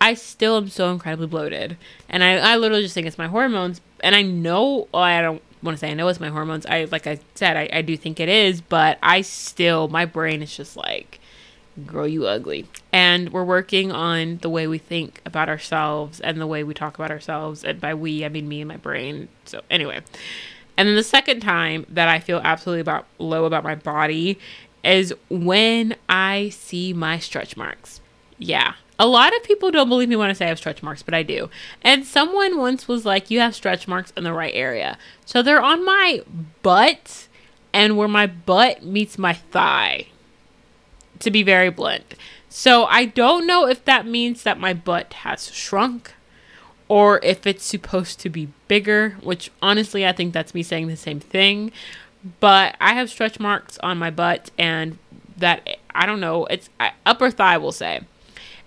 I 0.01 0.15
still 0.15 0.57
am 0.57 0.69
so 0.69 0.91
incredibly 0.91 1.27
bloated. 1.27 1.77
And 2.09 2.25
I, 2.25 2.37
I 2.37 2.57
literally 2.57 2.83
just 2.83 2.95
think 2.95 3.07
it's 3.07 3.19
my 3.19 3.29
hormones. 3.29 3.81
And 4.01 4.17
I 4.17 4.23
know, 4.23 4.89
well, 4.93 5.03
I 5.03 5.21
don't 5.21 5.43
want 5.63 5.77
to 5.77 5.81
say 5.81 5.91
I 5.91 5.95
know 5.95 6.09
it's 6.09 6.21
my 6.21 6.29
hormones. 6.29 6.67
I, 6.67 6.85
like 6.85 7.07
I 7.07 7.21
said, 7.35 7.57
I, 7.57 7.69
I 7.73 7.83
do 7.83 7.97
think 7.97 8.19
it 8.19 8.29
is, 8.29 8.61
but 8.61 8.99
I 9.03 9.21
still, 9.21 9.89
my 9.89 10.07
brain 10.07 10.43
is 10.43 10.57
just 10.57 10.77
like, 10.77 11.21
grow 11.87 12.05
you 12.05 12.27
ugly. 12.27 12.67
And 12.93 13.31
we're 13.31 13.45
working 13.45 13.93
on 13.93 14.39
the 14.39 14.49
way 14.49 14.67
we 14.67 14.79
think 14.79 15.21
about 15.25 15.49
ourselves 15.49 16.21
and 16.21 16.41
the 16.41 16.47
way 16.47 16.65
we 16.65 16.75
talk 16.75 16.99
about 16.99 17.11
ourselves. 17.11 17.63
And 17.63 17.81
by 17.81 17.95
we, 17.95 18.25
I 18.25 18.29
mean 18.29 18.49
me 18.49 18.63
and 18.63 18.69
my 18.69 18.77
brain. 18.77 19.29
So, 19.45 19.63
anyway. 19.71 20.01
And 20.77 20.89
then 20.89 20.97
the 20.97 21.03
second 21.03 21.41
time 21.41 21.87
that 21.89 22.09
I 22.09 22.19
feel 22.19 22.41
absolutely 22.43 22.81
about 22.81 23.07
low 23.19 23.45
about 23.45 23.65
my 23.65 23.75
body 23.75 24.39
is 24.83 25.13
when 25.29 25.97
I 26.09 26.49
see 26.51 26.93
my 26.93 27.19
stretch 27.19 27.57
marks. 27.57 28.01
Yeah. 28.39 28.75
A 28.99 29.07
lot 29.07 29.35
of 29.35 29.43
people 29.45 29.71
don't 29.71 29.89
believe 29.89 30.09
me 30.09 30.17
when 30.17 30.31
I 30.31 30.35
say 30.35 30.47
I 30.47 30.49
have 30.49 30.59
stretch 30.59 30.83
marks, 30.83 31.03
but 31.03 31.15
I 31.15 31.23
do. 31.23 31.49
And 31.83 32.05
someone 32.05 32.59
once 32.59 32.87
was 32.87 33.07
like, 33.07 33.31
You 33.31 33.41
have 33.41 33.55
stretch 33.55 33.89
marks 33.89 34.13
in 34.17 34.25
the 34.25 34.33
right 34.33 34.55
area. 34.55 34.99
So 35.25 35.43
they're 35.43 35.63
on 35.63 35.85
my 35.85 36.23
butt 36.63 37.29
and 37.73 37.97
where 37.97 38.09
my 38.09 38.27
butt 38.27 38.85
meets 38.85 39.17
my 39.19 39.33
thigh, 39.33 40.07
to 41.21 41.31
be 41.31 41.43
very 41.43 41.71
blunt. 41.71 42.15
So 42.49 42.85
I 42.87 43.05
don't 43.05 43.47
know 43.47 43.67
if 43.67 43.85
that 43.85 44.07
means 44.07 44.43
that 44.43 44.59
my 44.59 44.75
butt 44.75 45.13
has 45.13 45.53
shrunk 45.53 46.15
or 46.91 47.21
if 47.23 47.47
it's 47.47 47.65
supposed 47.65 48.19
to 48.19 48.29
be 48.29 48.49
bigger, 48.67 49.11
which 49.23 49.49
honestly, 49.63 50.05
I 50.05 50.11
think 50.11 50.35
that's 50.35 50.55
me 50.55 50.65
saying 50.65 50.89
the 50.89 50.97
same 50.97 51.21
thing. 51.21 51.71
But 52.41 52.77
I 52.81 52.95
have 52.95 53.09
stretch 53.09 53.39
marks 53.39 53.79
on 53.79 53.97
my 53.97 54.11
butt, 54.11 54.51
and 54.59 54.99
that 55.37 55.79
I 55.95 56.05
don't 56.05 56.19
know, 56.19 56.47
it's 56.47 56.69
upper 57.07 57.31
thigh, 57.31 57.59
we'll 57.59 57.71
say. 57.71 58.01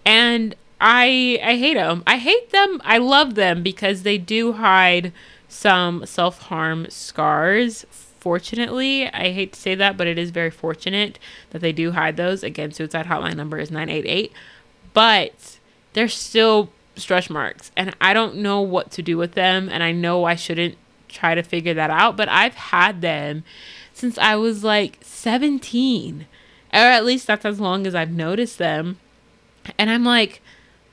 And 0.05 0.55
I 0.79 1.37
I 1.43 1.57
hate 1.57 1.73
them. 1.73 2.01
I 2.07 2.17
hate 2.17 2.51
them. 2.51 2.81
I 2.85 2.97
love 2.97 3.35
them 3.35 3.61
because 3.61 4.03
they 4.03 4.17
do 4.17 4.53
hide 4.53 5.11
some 5.49 6.05
self 6.05 6.43
harm 6.43 6.87
scars. 6.89 7.85
Fortunately, 7.91 9.09
I 9.09 9.33
hate 9.33 9.51
to 9.51 9.59
say 9.59 9.75
that, 9.75 9.97
but 9.97 10.07
it 10.07 10.17
is 10.17 10.29
very 10.29 10.49
fortunate 10.49 11.19
that 11.49 11.59
they 11.59 11.73
do 11.73 11.91
hide 11.91 12.15
those. 12.15 12.41
Again, 12.41 12.71
suicide 12.71 13.07
hotline 13.07 13.35
number 13.35 13.59
is 13.59 13.69
988. 13.69 14.31
But 14.93 15.57
they're 15.91 16.07
still 16.07 16.69
stretch 16.95 17.29
marks, 17.29 17.71
and 17.75 17.95
I 17.99 18.13
don't 18.13 18.37
know 18.37 18.61
what 18.61 18.91
to 18.91 19.01
do 19.01 19.17
with 19.17 19.33
them. 19.33 19.69
And 19.69 19.83
I 19.83 19.91
know 19.91 20.25
I 20.25 20.35
shouldn't 20.35 20.77
try 21.07 21.35
to 21.35 21.43
figure 21.43 21.73
that 21.73 21.89
out, 21.89 22.17
but 22.17 22.29
I've 22.29 22.55
had 22.55 23.01
them 23.01 23.43
since 23.93 24.17
I 24.17 24.35
was 24.35 24.63
like 24.63 24.97
17, 25.01 26.25
or 26.73 26.77
at 26.77 27.05
least 27.05 27.27
that's 27.27 27.45
as 27.45 27.59
long 27.59 27.85
as 27.85 27.95
I've 27.95 28.11
noticed 28.11 28.57
them. 28.57 28.97
And 29.77 29.89
I'm 29.89 30.03
like, 30.03 30.41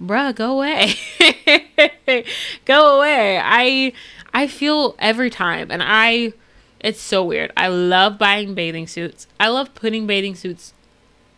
bruh, 0.00 0.34
go 0.34 0.52
away. 0.52 0.94
go 2.64 2.98
away. 2.98 3.40
I 3.42 3.92
I 4.32 4.46
feel 4.46 4.94
every 4.98 5.30
time 5.30 5.70
and 5.70 5.82
I 5.84 6.34
it's 6.80 7.00
so 7.00 7.22
weird. 7.22 7.52
I 7.56 7.68
love 7.68 8.18
buying 8.18 8.54
bathing 8.54 8.86
suits. 8.86 9.26
I 9.38 9.48
love 9.48 9.74
putting 9.74 10.06
bathing 10.06 10.34
suits 10.34 10.72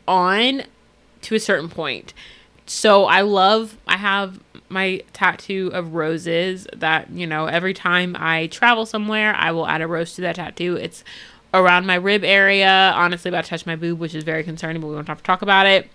on 0.07 0.63
to 1.23 1.35
a 1.35 1.41
certain 1.41 1.69
point. 1.69 2.15
So 2.73 3.05
I 3.05 3.21
love 3.21 3.77
I 3.87 3.99
have 3.99 4.41
my 4.71 5.03
tattoo 5.13 5.71
of 5.75 5.93
roses 5.93 6.67
that, 6.75 7.11
you 7.11 7.27
know, 7.27 7.45
every 7.45 7.75
time 7.75 8.17
I 8.19 8.47
travel 8.47 8.87
somewhere, 8.87 9.35
I 9.35 9.53
will 9.53 9.67
add 9.67 9.83
a 9.83 9.87
rose 9.87 10.15
to 10.15 10.23
that 10.23 10.37
tattoo. 10.37 10.77
It's 10.77 11.05
around 11.53 11.85
my 11.85 11.97
rib 11.97 12.25
area, 12.25 12.95
honestly 12.97 13.29
about 13.29 13.45
to 13.45 13.51
touch 13.51 13.67
my 13.67 13.77
boob, 13.77 13.99
which 13.99 14.15
is 14.15 14.25
very 14.25 14.43
concerning, 14.43 14.81
but 14.81 14.89
we 14.89 14.95
won't 14.95 15.07
have 15.09 15.19
to 15.19 15.23
talk 15.23 15.43
about 15.43 15.67
it. 15.67 15.91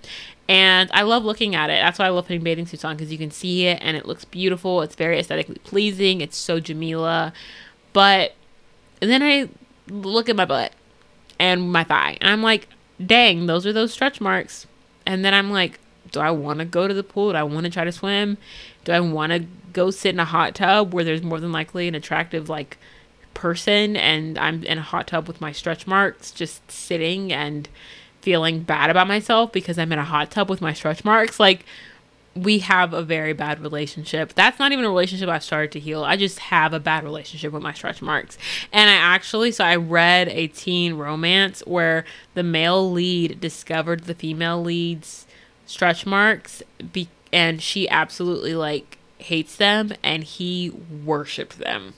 And 0.48 0.92
I 0.94 1.02
love 1.02 1.26
looking 1.26 1.56
at 1.56 1.72
it. 1.72 1.82
That's 1.82 1.98
why 1.98 2.06
I 2.06 2.10
love 2.10 2.28
putting 2.28 2.44
bathing 2.44 2.68
suits 2.68 2.86
on 2.86 2.96
because 2.96 3.12
you 3.12 3.18
can 3.18 3.32
see 3.32 3.66
it 3.66 3.80
and 3.82 3.98
it 3.98 4.06
looks 4.06 4.24
beautiful. 4.24 4.84
It's 4.84 4.96
very 4.96 5.18
aesthetically 5.18 5.58
pleasing. 5.63 6.22
It's 6.22 6.38
so 6.38 6.62
Jamilah. 6.62 7.34
But 7.92 8.36
then 9.00 9.24
I 9.24 9.50
look 9.90 10.30
at 10.30 10.36
my 10.36 10.46
butt 10.46 10.74
and 11.40 11.72
my 11.72 11.84
thigh 11.84 12.20
and 12.22 12.30
I'm 12.30 12.44
like, 12.44 12.68
dang, 13.04 13.48
those 13.48 13.66
are 13.66 13.74
those 13.74 13.92
stretch 13.92 14.22
marks. 14.22 14.68
And 15.08 15.26
then 15.26 15.34
I'm 15.34 15.50
like, 15.50 15.80
do 16.12 16.20
I 16.20 16.32
want 16.32 16.60
to 16.60 16.65
go 16.65 16.88
to 16.88 16.93
the 16.93 17.04
pool? 17.04 17.32
Do 17.32 17.38
I 17.38 17.43
want 17.43 17.65
to 17.65 17.72
try 17.72 17.84
to 17.84 17.91
swim? 17.91 18.38
Do 18.84 18.91
I 18.91 19.00
want 19.00 19.32
to 19.32 19.46
go 19.74 19.91
sit 19.91 20.13
in 20.13 20.20
a 20.20 20.26
hot 20.26 20.56
tub 20.56 20.93
where 20.93 21.04
there's 21.04 21.24
more 21.24 21.39
than 21.39 21.52
likely 21.52 21.88
an 21.88 21.96
attractive 21.96 22.50
like 22.50 22.78
person 23.34 23.96
and 23.96 24.38
I'm 24.38 24.63
in 24.63 24.80
a 24.80 24.82
hot 24.82 25.08
tub 25.08 25.28
with 25.28 25.39
my 25.39 25.52
stretch 25.52 25.86
marks 25.86 26.32
just 26.32 26.72
sitting 26.72 27.32
and 27.32 27.70
feeling 28.22 28.62
bad 28.62 28.89
about 28.89 29.08
myself 29.08 29.52
because 29.52 29.78
I'm 29.78 29.91
in 29.91 30.00
a 30.00 30.04
hot 30.04 30.32
tub 30.32 30.50
with 30.50 30.62
my 30.62 30.74
stretch 30.74 31.06
marks? 31.06 31.39
Like 31.39 31.65
we 32.38 32.60
have 32.60 32.93
a 32.93 33.02
very 33.02 33.34
bad 33.34 33.60
relationship. 33.60 34.34
That's 34.34 34.60
not 34.60 34.72
even 34.72 34.86
a 34.86 34.89
relationship 34.89 35.30
I 35.30 35.39
started 35.39 35.72
to 35.74 35.80
heal. 35.80 36.04
I 36.04 36.17
just 36.17 36.39
have 36.39 36.74
a 36.74 36.80
bad 36.80 37.04
relationship 37.04 37.52
with 37.54 37.63
my 37.63 37.74
stretch 37.74 38.02
marks. 38.02 38.38
And 38.72 38.89
I 38.89 38.93
actually, 38.93 39.52
so 39.52 39.63
I 39.63 39.76
read 39.76 40.30
a 40.30 40.48
teen 40.48 40.96
romance 40.96 41.62
where 41.65 42.06
the 42.34 42.43
male 42.43 42.91
lead 42.91 43.39
discovered 43.39 44.06
the 44.06 44.13
female 44.13 44.62
lead's 44.62 45.27
stretch 45.68 46.06
marks 46.06 46.64
be- 46.92 47.10
and 47.32 47.62
she 47.62 47.88
absolutely 47.88 48.56
like 48.56 48.98
hates 49.20 49.56
them 49.56 49.94
and 50.02 50.24
he 50.24 50.72
worshiped 51.06 51.60
them. 51.60 51.94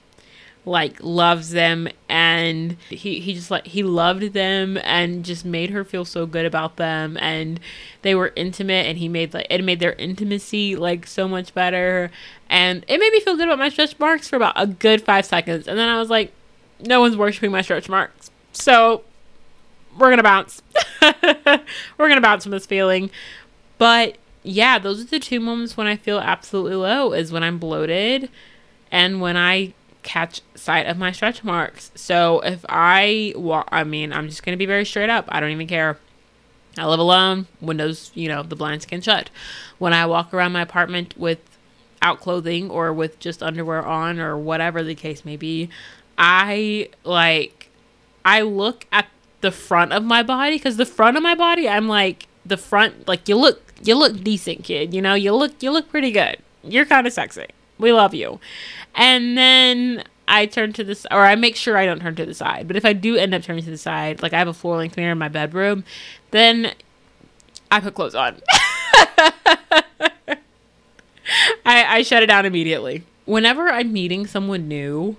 Like 0.65 0.97
loves 1.01 1.51
them 1.51 1.87
and 2.09 2.75
he, 2.89 3.21
he 3.21 3.33
just 3.33 3.49
like 3.49 3.65
he 3.65 3.81
loved 3.81 4.33
them 4.33 4.77
and 4.83 5.23
just 5.23 5.45
made 5.45 5.69
her 5.69 5.85
feel 5.85 6.03
so 6.03 6.25
good 6.25 6.45
about 6.45 6.75
them 6.75 7.17
and 7.17 7.59
they 8.01 8.13
were 8.13 8.33
intimate 8.35 8.85
and 8.85 8.97
he 8.97 9.07
made 9.07 9.33
like 9.33 9.47
it 9.49 9.63
made 9.63 9.79
their 9.79 9.93
intimacy 9.93 10.75
like 10.75 11.07
so 11.07 11.27
much 11.27 11.55
better 11.55 12.11
and 12.49 12.83
it 12.87 12.99
made 12.99 13.11
me 13.13 13.21
feel 13.21 13.37
good 13.37 13.47
about 13.47 13.57
my 13.57 13.69
stretch 13.69 13.97
marks 13.99 14.27
for 14.27 14.35
about 14.35 14.53
a 14.57 14.67
good 14.67 15.01
five 15.01 15.25
seconds 15.25 15.67
and 15.67 15.79
then 15.79 15.87
i 15.87 15.97
was 15.97 16.09
like 16.09 16.33
no 16.79 16.99
one's 17.01 17.17
worshiping 17.17 17.51
my 17.51 17.61
stretch 17.61 17.89
marks. 17.89 18.31
So 18.53 19.03
we're 19.97 20.09
gonna 20.09 20.23
bounce. 20.23 20.61
We're 21.97 22.09
gonna 22.09 22.21
bounce 22.21 22.43
from 22.43 22.51
this 22.51 22.65
feeling 22.65 23.09
but 23.79 24.17
yeah, 24.43 24.77
those 24.77 25.01
are 25.01 25.05
the 25.05 25.19
two 25.19 25.39
moments 25.39 25.75
when 25.75 25.87
I 25.87 25.95
feel 25.95 26.19
absolutely 26.19 26.75
low 26.75 27.13
is 27.13 27.31
when 27.31 27.43
I'm 27.43 27.57
bloated 27.57 28.29
and 28.91 29.19
when 29.19 29.35
I 29.35 29.73
catch 30.03 30.41
sight 30.55 30.85
of 30.85 30.97
my 30.97 31.11
stretch 31.11 31.43
marks. 31.43 31.91
So 31.95 32.39
if 32.41 32.65
I 32.69 33.33
walk, 33.35 33.67
I 33.71 33.83
mean, 33.83 34.13
I'm 34.13 34.29
just 34.29 34.43
going 34.43 34.53
to 34.53 34.57
be 34.57 34.65
very 34.65 34.85
straight 34.85 35.09
up. 35.09 35.25
I 35.29 35.39
don't 35.39 35.51
even 35.51 35.67
care. 35.67 35.97
I 36.77 36.85
live 36.85 36.99
alone, 36.99 37.47
windows, 37.59 38.11
you 38.13 38.27
know, 38.27 38.43
the 38.43 38.55
blinds 38.55 38.85
can 38.85 39.01
shut. 39.01 39.29
When 39.77 39.93
I 39.93 40.05
walk 40.05 40.33
around 40.33 40.53
my 40.53 40.61
apartment 40.61 41.17
without 41.17 42.19
clothing 42.19 42.69
or 42.69 42.93
with 42.93 43.19
just 43.19 43.43
underwear 43.43 43.85
on 43.85 44.19
or 44.19 44.37
whatever 44.37 44.83
the 44.83 44.95
case 44.95 45.25
may 45.25 45.35
be, 45.35 45.69
I 46.17 46.89
like, 47.03 47.69
I 48.23 48.41
look 48.41 48.85
at 48.91 49.07
the 49.41 49.51
front 49.51 49.91
of 49.93 50.03
my 50.03 50.23
body 50.23 50.55
because 50.57 50.77
the 50.77 50.85
front 50.85 51.17
of 51.17 51.23
my 51.23 51.35
body, 51.35 51.67
I'm 51.67 51.87
like, 51.87 52.27
the 52.45 52.57
front, 52.57 53.07
like, 53.07 53.27
you 53.27 53.35
look 53.35 53.68
you 53.83 53.95
look 53.95 54.23
decent, 54.23 54.63
kid. 54.63 54.93
You 54.93 55.01
know, 55.01 55.13
you 55.13 55.33
look 55.33 55.61
you 55.61 55.71
look 55.71 55.89
pretty 55.89 56.11
good. 56.11 56.37
You're 56.63 56.85
kind 56.85 57.07
of 57.07 57.13
sexy. 57.13 57.47
We 57.77 57.93
love 57.93 58.13
you. 58.13 58.39
And 58.95 59.37
then 59.37 60.03
I 60.27 60.45
turn 60.45 60.73
to 60.73 60.83
this, 60.83 61.07
or 61.09 61.25
I 61.25 61.35
make 61.35 61.55
sure 61.55 61.77
I 61.77 61.85
don't 61.85 62.01
turn 62.01 62.15
to 62.15 62.25
the 62.25 62.33
side. 62.33 62.67
But 62.67 62.75
if 62.75 62.85
I 62.85 62.93
do 62.93 63.15
end 63.15 63.33
up 63.33 63.41
turning 63.41 63.63
to 63.63 63.69
the 63.69 63.77
side, 63.77 64.21
like 64.21 64.33
I 64.33 64.37
have 64.37 64.47
a 64.47 64.53
floor 64.53 64.77
length 64.77 64.97
mirror 64.97 65.13
in 65.13 65.17
my 65.17 65.29
bedroom, 65.29 65.83
then 66.31 66.73
I 67.71 67.79
put 67.79 67.95
clothes 67.95 68.15
on. 68.15 68.41
I, 71.65 71.97
I 71.97 72.01
shut 72.03 72.23
it 72.23 72.27
down 72.27 72.45
immediately. 72.45 73.03
Whenever 73.25 73.69
I'm 73.69 73.93
meeting 73.93 74.27
someone 74.27 74.67
new, 74.67 75.17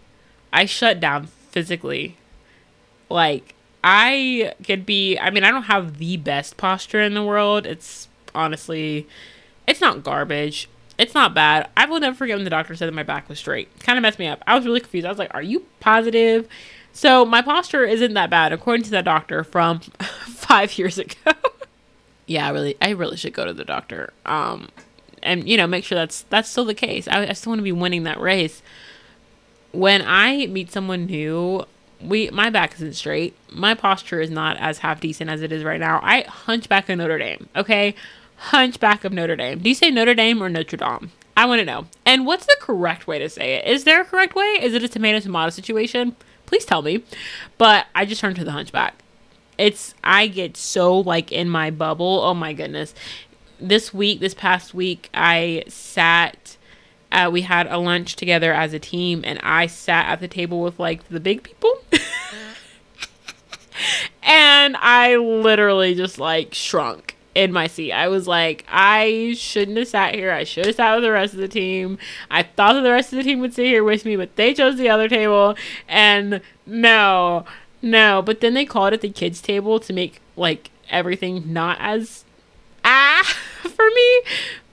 I 0.53 0.65
shut 0.65 1.01
down 1.01 1.27
physically. 1.27 2.17
Like, 3.09 3.55
I 3.83 4.53
could 4.65 4.85
be, 4.85 5.19
I 5.19 5.31
mean, 5.31 5.45
I 5.45 5.51
don't 5.51 5.65
have 5.65 5.99
the 5.99 6.17
best 6.17 6.57
posture 6.57 7.01
in 7.01 7.15
the 7.15 7.25
world. 7.25 7.67
It's 7.67 8.09
honestly, 8.35 9.07
it's 9.67 9.81
not 9.81 10.03
garbage. 10.03 10.69
It's 10.99 11.15
not 11.15 11.35
bad. 11.35 11.71
I 11.77 11.87
will 11.87 12.01
never 12.01 12.15
forget 12.15 12.37
when 12.37 12.45
the 12.45 12.51
doctor 12.51 12.75
said 12.77 12.87
that 12.87 12.95
my 12.95 13.03
back 13.03 13.29
was 13.29 13.39
straight. 13.39 13.69
Kind 13.81 13.97
of 13.97 14.03
messed 14.03 14.19
me 14.19 14.27
up. 14.27 14.43
I 14.47 14.55
was 14.55 14.67
really 14.67 14.81
confused. 14.81 15.07
I 15.07 15.11
was 15.11 15.19
like, 15.19 15.33
"Are 15.33 15.43
you 15.43 15.65
positive?" 15.81 16.47
So 16.93 17.25
my 17.25 17.41
posture 17.43 17.85
isn't 17.85 18.15
that 18.15 18.31
bad, 18.31 18.53
according 18.53 18.85
to 18.85 18.91
that 18.91 19.05
doctor 19.05 19.45
from 19.45 19.81
five 20.27 20.77
years 20.77 20.99
ago. 20.99 21.33
yeah, 22.27 22.47
I 22.47 22.51
really, 22.51 22.77
I 22.81 22.91
really 22.91 23.17
should 23.17 23.33
go 23.33 23.45
to 23.45 23.53
the 23.53 23.65
doctor. 23.65 24.13
Um, 24.27 24.69
and 25.23 25.49
you 25.49 25.57
know, 25.57 25.67
make 25.67 25.85
sure 25.85 25.97
that's 25.97 26.23
that's 26.31 26.49
still 26.49 26.65
the 26.65 26.75
case. 26.75 27.09
I, 27.09 27.29
I 27.29 27.33
still 27.33 27.51
want 27.51 27.61
to 27.61 27.65
be 27.65 27.73
winning 27.73 28.05
that 28.05 28.21
race. 28.21 28.63
When 29.73 30.03
I 30.05 30.47
meet 30.47 30.73
someone 30.73 31.07
new, 31.07 31.65
we 32.01 32.31
my 32.31 32.51
back 32.51 32.75
isn't 32.75 32.95
straight. 32.95 33.37
My 33.51 33.75
posture 33.75 34.21
is 34.21 34.31
not 34.31 34.57
as 34.59 34.79
half 34.79 35.01
decent 35.01 35.31
as 35.31 35.43
it 35.43 35.53
is 35.53 35.65
right 35.65 35.81
now. 35.81 36.01
I 36.03 36.23
hunchback 36.23 36.89
of 36.89 36.99
Notre 36.99 37.19
Dame. 37.19 37.49
Okay, 37.55 37.95
Hunchback 38.41 39.05
of 39.05 39.13
Notre 39.13 39.37
Dame. 39.37 39.59
Do 39.59 39.69
you 39.69 39.75
say 39.75 39.91
Notre 39.91 40.15
Dame 40.15 40.43
or 40.43 40.49
Notre 40.49 40.79
Dame? 40.79 41.11
I 41.37 41.45
want 41.45 41.59
to 41.59 41.65
know. 41.65 41.87
And 42.07 42.25
what's 42.25 42.47
the 42.47 42.57
correct 42.59 43.07
way 43.07 43.19
to 43.19 43.29
say 43.29 43.55
it? 43.55 43.67
Is 43.67 43.85
there 43.85 44.01
a 44.01 44.05
correct 44.05 44.35
way? 44.35 44.59
Is 44.63 44.73
it 44.73 44.83
a 44.83 44.89
tomato 44.89 45.21
tomato 45.21 45.51
situation? 45.51 46.17
Please 46.47 46.65
tell 46.65 46.81
me. 46.81 47.05
But 47.59 47.87
I 47.95 48.07
just 48.07 48.23
turned 48.23 48.37
to 48.37 48.45
the 48.45 48.53
Hunchback. 48.53 48.95
It's 49.59 49.95
I 50.03 50.27
get 50.27 50.57
so 50.57 50.99
like 50.99 51.31
in 51.31 51.51
my 51.51 51.71
bubble. 51.71 52.23
Oh 52.25 52.33
my 52.33 52.55
goodness. 52.55 52.95
This 53.61 53.93
week, 53.93 54.21
this 54.21 54.33
past 54.33 54.73
week, 54.73 55.11
I 55.13 55.65
sat 55.69 56.57
uh, 57.13 57.29
we 57.31 57.43
had 57.43 57.67
a 57.67 57.77
lunch 57.77 58.17
together 58.17 58.55
as 58.55 58.73
a 58.73 58.79
team 58.79 59.21
and 59.23 59.39
I 59.43 59.67
sat 59.67 60.07
at 60.07 60.21
the 60.21 60.29
table 60.29 60.63
with 60.63 60.79
like 60.79 61.07
the 61.09 61.21
big 61.21 61.43
people. 61.43 61.73
and 64.23 64.77
I 64.79 65.17
literally 65.17 65.95
just 65.95 66.19
like 66.19 66.55
shrunk 66.55 67.17
in 67.35 67.53
my 67.53 67.67
seat. 67.67 67.93
I 67.93 68.09
was 68.09 68.27
like, 68.27 68.65
I 68.69 69.35
shouldn't 69.37 69.79
have 69.79 69.89
sat 69.89 70.15
here. 70.15 70.33
I 70.33 70.45
should 70.45 70.67
have 70.67 70.75
sat 70.75 70.95
with 70.95 71.05
the 71.05 71.13
rest 71.13 71.35
of 71.35 71.41
the 71.41 71.49
team. 71.49 71.99
I 72.31 72.43
thought 72.43 72.75
that 72.75 72.83
the 72.83 72.91
rest 72.91 73.13
of 73.13 73.19
the 73.19 73.23
team 73.23 73.41
would 73.41 73.55
sit 73.55 73.67
here 73.67 73.85
with 73.85 74.05
me, 74.05 74.17
but 74.17 74.37
they 74.37 74.55
chose 74.55 74.77
the 74.77 74.89
other 74.89 75.09
table. 75.09 75.55
And 75.89 76.41
no, 76.67 77.45
no. 77.83 78.23
But 78.23 78.41
then 78.41 78.55
they 78.55 78.65
called 78.65 78.93
it 78.93 79.01
the 79.01 79.11
kids' 79.11 79.41
table 79.41 79.79
to 79.81 79.93
make 79.93 80.21
like 80.37 80.71
everything 80.89 81.53
not 81.53 81.77
as 81.81 82.25
ah 82.85 83.37
for 83.63 83.87
me. 83.87 84.23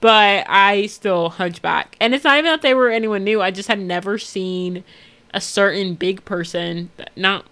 But 0.00 0.44
I 0.48 0.86
still 0.86 1.30
hunchback. 1.30 1.96
And 2.00 2.14
it's 2.14 2.24
not 2.24 2.38
even 2.38 2.50
that 2.50 2.62
they 2.62 2.74
were 2.74 2.90
anyone 2.90 3.24
new. 3.24 3.40
I 3.40 3.50
just 3.50 3.68
had 3.68 3.80
never 3.80 4.18
seen 4.18 4.84
a 5.32 5.40
certain 5.40 5.94
big 5.94 6.24
person, 6.24 6.90
not 7.14 7.44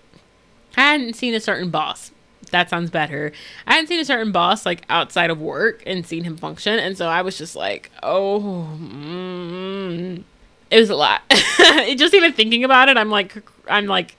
I 0.77 0.93
hadn't 0.93 1.15
seen 1.15 1.35
a 1.35 1.41
certain 1.41 1.71
boss 1.71 2.11
that 2.57 2.71
sounds 2.71 2.91
better. 2.91 3.33
I 3.67 3.75
hadn't 3.75 3.89
seen 3.89 4.01
a 4.01 4.05
certain 4.05 4.33
boss 4.33 4.65
like 4.65 4.83
outside 4.89 5.31
of 5.31 5.41
work 5.41 5.83
and 5.87 6.07
seen 6.07 6.25
him 6.25 6.37
function, 6.37 6.79
and 6.79 6.97
so 6.97 7.07
I 7.07 7.23
was 7.23 7.37
just 7.37 7.55
like, 7.55 7.91
oh, 8.03 8.69
mm, 8.81 10.23
it 10.71 10.81
was 10.81 10.91
a 10.91 10.97
lot. 10.97 11.23
just 11.97 12.15
even 12.15 12.33
thinking 12.33 12.65
about 12.65 12.89
it, 12.89 12.97
I'm 12.97 13.11
like, 13.11 13.37
I'm 13.69 13.87
like, 13.87 14.17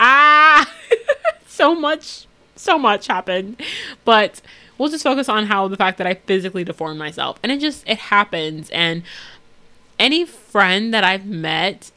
ah, 0.00 0.70
so 1.46 1.74
much, 1.74 2.26
so 2.56 2.78
much 2.78 3.06
happened. 3.06 3.60
But 4.04 4.40
we'll 4.78 4.88
just 4.88 5.04
focus 5.04 5.28
on 5.28 5.46
how 5.46 5.68
the 5.68 5.76
fact 5.76 5.98
that 5.98 6.06
I 6.06 6.14
physically 6.14 6.64
deformed 6.64 6.98
myself. 6.98 7.38
And 7.42 7.52
it 7.52 7.60
just, 7.60 7.88
it 7.88 7.98
happens. 7.98 8.70
And 8.70 9.02
any 9.98 10.24
friend 10.24 10.94
that 10.94 11.04
I've 11.04 11.26
met 11.26 11.90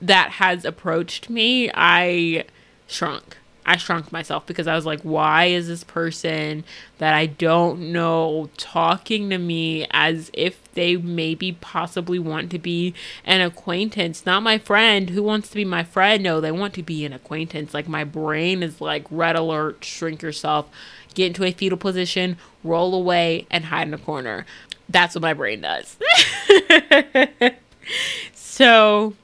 that 0.00 0.32
has 0.32 0.64
approached 0.64 1.30
me, 1.30 1.70
I 1.74 2.44
shrunk. 2.86 3.36
I 3.64 3.76
shrunk 3.76 4.10
myself 4.10 4.46
because 4.46 4.66
I 4.66 4.74
was 4.74 4.84
like, 4.84 5.00
why 5.02 5.46
is 5.46 5.68
this 5.68 5.84
person 5.84 6.64
that 6.98 7.14
I 7.14 7.26
don't 7.26 7.92
know 7.92 8.50
talking 8.56 9.30
to 9.30 9.38
me 9.38 9.86
as 9.92 10.30
if 10.32 10.58
they 10.74 10.96
maybe 10.96 11.52
possibly 11.52 12.18
want 12.18 12.50
to 12.50 12.58
be 12.58 12.94
an 13.24 13.40
acquaintance? 13.40 14.26
Not 14.26 14.42
my 14.42 14.58
friend. 14.58 15.10
Who 15.10 15.22
wants 15.22 15.48
to 15.50 15.54
be 15.54 15.64
my 15.64 15.84
friend? 15.84 16.22
No, 16.22 16.40
they 16.40 16.50
want 16.50 16.74
to 16.74 16.82
be 16.82 17.04
an 17.04 17.12
acquaintance. 17.12 17.72
Like, 17.72 17.88
my 17.88 18.02
brain 18.04 18.62
is 18.62 18.80
like, 18.80 19.06
red 19.10 19.36
alert, 19.36 19.84
shrink 19.84 20.22
yourself, 20.22 20.68
get 21.14 21.28
into 21.28 21.44
a 21.44 21.52
fetal 21.52 21.78
position, 21.78 22.38
roll 22.64 22.94
away, 22.94 23.46
and 23.50 23.66
hide 23.66 23.86
in 23.86 23.94
a 23.94 23.98
corner. 23.98 24.44
That's 24.88 25.14
what 25.14 25.22
my 25.22 25.34
brain 25.34 25.60
does. 25.60 25.96
so, 28.34 29.14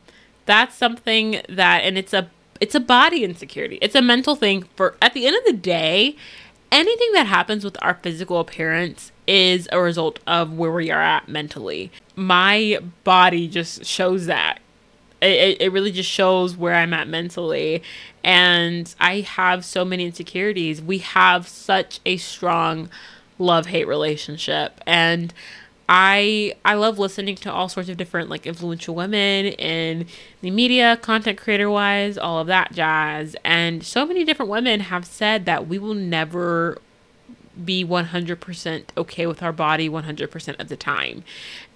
that's 0.47 0.77
something 0.77 1.43
that, 1.49 1.81
and 1.81 1.99
it's 1.99 2.15
a 2.15 2.31
it's 2.61 2.75
a 2.75 2.81
body 2.81 3.25
insecurity. 3.25 3.79
It's 3.81 3.95
a 3.95 4.03
mental 4.03 4.37
thing 4.37 4.65
for 4.77 4.97
at 5.01 5.15
the 5.15 5.27
end 5.27 5.37
of 5.37 5.45
the 5.45 5.53
day, 5.53 6.17
anything 6.71 7.13
that 7.13 7.27
happens 7.27 7.65
with 7.65 7.77
our 7.83 7.95
physical 7.95 8.41
appearance 8.41 9.13
is 9.27 9.69
a 9.73 9.81
result 9.81 10.19
of 10.27 10.57
where 10.57 10.73
we 10.73 10.91
are 10.91 11.03
at 11.03 11.29
mentally. 11.29 11.93
My 12.17 12.79
body 13.05 13.49
just 13.49 13.85
shows 13.85 14.27
that. 14.27 14.61
It, 15.21 15.61
it 15.61 15.73
really 15.73 15.91
just 15.91 16.09
shows 16.09 16.57
where 16.57 16.75
I'm 16.75 16.95
at 16.95 17.09
mentally. 17.09 17.83
And 18.23 18.95
I 19.01 19.21
have 19.21 19.65
so 19.65 19.85
many 19.85 20.07
insecurities. 20.07 20.81
We 20.81 20.99
have 20.99 21.49
such 21.49 22.01
a 22.07 22.17
strong 22.17 22.89
love 23.39 23.67
hate 23.67 23.87
relationship. 23.87 24.81
And 24.87 25.35
I 25.89 26.55
I 26.65 26.75
love 26.75 26.99
listening 26.99 27.37
to 27.37 27.53
all 27.53 27.69
sorts 27.69 27.89
of 27.89 27.97
different 27.97 28.29
like 28.29 28.47
influential 28.47 28.95
women 28.95 29.47
in 29.47 30.07
the 30.43 30.51
media, 30.51 30.99
content 31.01 31.39
creator 31.39 31.71
wise, 31.71 32.19
all 32.19 32.39
of 32.39 32.47
that 32.49 32.73
jazz. 32.73 33.35
And 33.45 33.85
so 33.85 34.05
many 34.05 34.25
different 34.25 34.51
women 34.51 34.81
have 34.81 35.07
said 35.07 35.47
that 35.47 35.67
we 35.67 35.79
will 35.79 35.95
never 35.95 36.79
be 37.65 37.85
100% 37.85 38.85
okay 38.97 39.27
with 39.27 39.43
our 39.43 39.53
body 39.53 39.89
100% 39.89 40.61
of 40.61 40.69
the 40.69 40.77
time. 40.77 41.25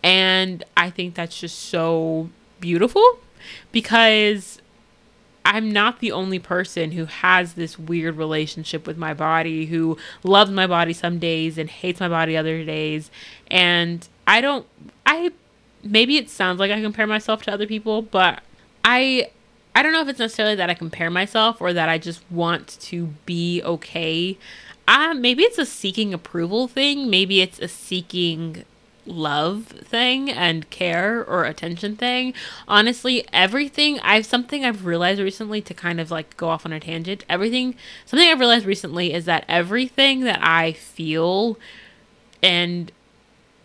And 0.02 0.62
I 0.76 0.90
think 0.90 1.14
that's 1.14 1.40
just 1.40 1.58
so 1.58 2.30
beautiful 2.60 3.18
because 3.72 4.61
I'm 5.44 5.70
not 5.70 6.00
the 6.00 6.12
only 6.12 6.38
person 6.38 6.92
who 6.92 7.06
has 7.06 7.54
this 7.54 7.78
weird 7.78 8.16
relationship 8.16 8.86
with 8.86 8.96
my 8.96 9.14
body, 9.14 9.66
who 9.66 9.96
loves 10.22 10.50
my 10.50 10.66
body 10.66 10.92
some 10.92 11.18
days 11.18 11.58
and 11.58 11.68
hates 11.68 12.00
my 12.00 12.08
body 12.08 12.36
other 12.36 12.64
days. 12.64 13.10
And 13.48 14.06
I 14.26 14.40
don't, 14.40 14.66
I, 15.04 15.32
maybe 15.82 16.16
it 16.16 16.30
sounds 16.30 16.60
like 16.60 16.70
I 16.70 16.80
compare 16.80 17.06
myself 17.06 17.42
to 17.42 17.52
other 17.52 17.66
people, 17.66 18.02
but 18.02 18.40
I, 18.84 19.30
I 19.74 19.82
don't 19.82 19.92
know 19.92 20.02
if 20.02 20.08
it's 20.08 20.18
necessarily 20.18 20.54
that 20.56 20.70
I 20.70 20.74
compare 20.74 21.10
myself 21.10 21.60
or 21.60 21.72
that 21.72 21.88
I 21.88 21.98
just 21.98 22.22
want 22.30 22.78
to 22.80 23.06
be 23.26 23.62
okay. 23.64 24.38
Uh, 24.86 25.14
maybe 25.14 25.42
it's 25.42 25.58
a 25.58 25.66
seeking 25.66 26.12
approval 26.12 26.68
thing. 26.68 27.08
Maybe 27.08 27.40
it's 27.40 27.58
a 27.58 27.68
seeking 27.68 28.64
love 29.06 29.66
thing 29.66 30.30
and 30.30 30.68
care 30.70 31.24
or 31.24 31.44
attention 31.44 31.96
thing. 31.96 32.34
Honestly, 32.68 33.26
everything 33.32 33.98
I've 34.00 34.26
something 34.26 34.64
I've 34.64 34.84
realized 34.84 35.20
recently 35.20 35.60
to 35.62 35.74
kind 35.74 36.00
of 36.00 36.10
like 36.10 36.36
go 36.36 36.48
off 36.48 36.64
on 36.64 36.72
a 36.72 36.80
tangent. 36.80 37.24
Everything 37.28 37.74
something 38.04 38.28
I've 38.28 38.40
realized 38.40 38.66
recently 38.66 39.12
is 39.12 39.24
that 39.24 39.44
everything 39.48 40.20
that 40.20 40.40
I 40.42 40.72
feel 40.72 41.58
and 42.42 42.92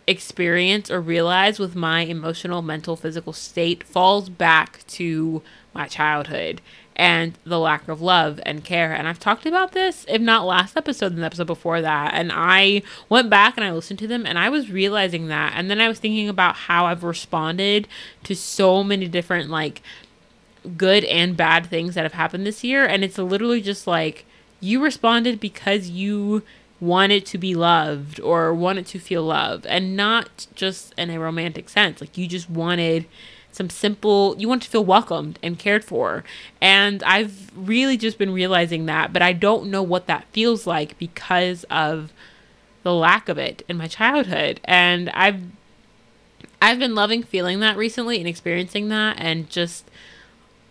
experience 0.06 0.90
or 0.90 1.00
realize 1.00 1.58
with 1.58 1.76
my 1.76 2.00
emotional, 2.00 2.62
mental, 2.62 2.96
physical 2.96 3.32
state 3.32 3.84
falls 3.84 4.28
back 4.28 4.84
to 4.86 5.42
my 5.74 5.86
childhood 5.86 6.60
and 6.98 7.38
the 7.44 7.60
lack 7.60 7.86
of 7.88 8.02
love 8.02 8.40
and 8.44 8.64
care. 8.64 8.92
And 8.92 9.06
I've 9.06 9.20
talked 9.20 9.46
about 9.46 9.70
this, 9.72 10.04
if 10.08 10.20
not 10.20 10.44
last 10.44 10.76
episode, 10.76 11.10
then 11.10 11.20
the 11.20 11.26
episode 11.26 11.46
before 11.46 11.80
that. 11.80 12.12
And 12.12 12.32
I 12.34 12.82
went 13.08 13.30
back 13.30 13.56
and 13.56 13.64
I 13.64 13.70
listened 13.72 14.00
to 14.00 14.08
them 14.08 14.26
and 14.26 14.36
I 14.36 14.48
was 14.48 14.70
realizing 14.70 15.28
that. 15.28 15.52
And 15.54 15.70
then 15.70 15.80
I 15.80 15.86
was 15.86 16.00
thinking 16.00 16.28
about 16.28 16.56
how 16.56 16.86
I've 16.86 17.04
responded 17.04 17.86
to 18.24 18.34
so 18.34 18.82
many 18.82 19.06
different, 19.06 19.48
like, 19.48 19.80
good 20.76 21.04
and 21.04 21.36
bad 21.36 21.66
things 21.66 21.94
that 21.94 22.02
have 22.02 22.14
happened 22.14 22.44
this 22.44 22.64
year. 22.64 22.84
And 22.84 23.04
it's 23.04 23.16
literally 23.16 23.60
just 23.60 23.86
like 23.86 24.24
you 24.60 24.82
responded 24.82 25.38
because 25.38 25.88
you 25.88 26.42
wanted 26.80 27.26
to 27.26 27.38
be 27.38 27.54
loved 27.54 28.20
or 28.20 28.52
wanted 28.52 28.86
to 28.86 28.98
feel 28.98 29.22
love 29.22 29.66
and 29.68 29.96
not 29.96 30.46
just 30.54 30.94
in 30.98 31.10
a 31.10 31.20
romantic 31.20 31.68
sense. 31.68 32.00
Like 32.00 32.18
you 32.18 32.26
just 32.26 32.50
wanted 32.50 33.06
some 33.58 33.68
simple 33.68 34.34
you 34.38 34.48
want 34.48 34.62
to 34.62 34.70
feel 34.70 34.84
welcomed 34.84 35.38
and 35.42 35.58
cared 35.58 35.84
for. 35.84 36.24
And 36.62 37.02
i've 37.02 37.50
really 37.54 37.98
just 37.98 38.16
been 38.16 38.32
realizing 38.32 38.86
that 38.86 39.12
but 39.12 39.20
i 39.20 39.34
don't 39.34 39.68
know 39.70 39.82
what 39.82 40.06
that 40.06 40.24
feels 40.32 40.66
like 40.66 40.96
because 40.98 41.64
of 41.64 42.12
the 42.84 42.94
lack 42.94 43.28
of 43.28 43.36
it 43.36 43.62
in 43.68 43.76
my 43.76 43.88
childhood. 43.88 44.60
And 44.64 45.10
i've 45.10 45.42
i've 46.62 46.78
been 46.78 46.94
loving 46.94 47.22
feeling 47.22 47.60
that 47.60 47.76
recently 47.76 48.18
and 48.18 48.26
experiencing 48.26 48.88
that 48.88 49.16
and 49.18 49.50
just 49.50 49.90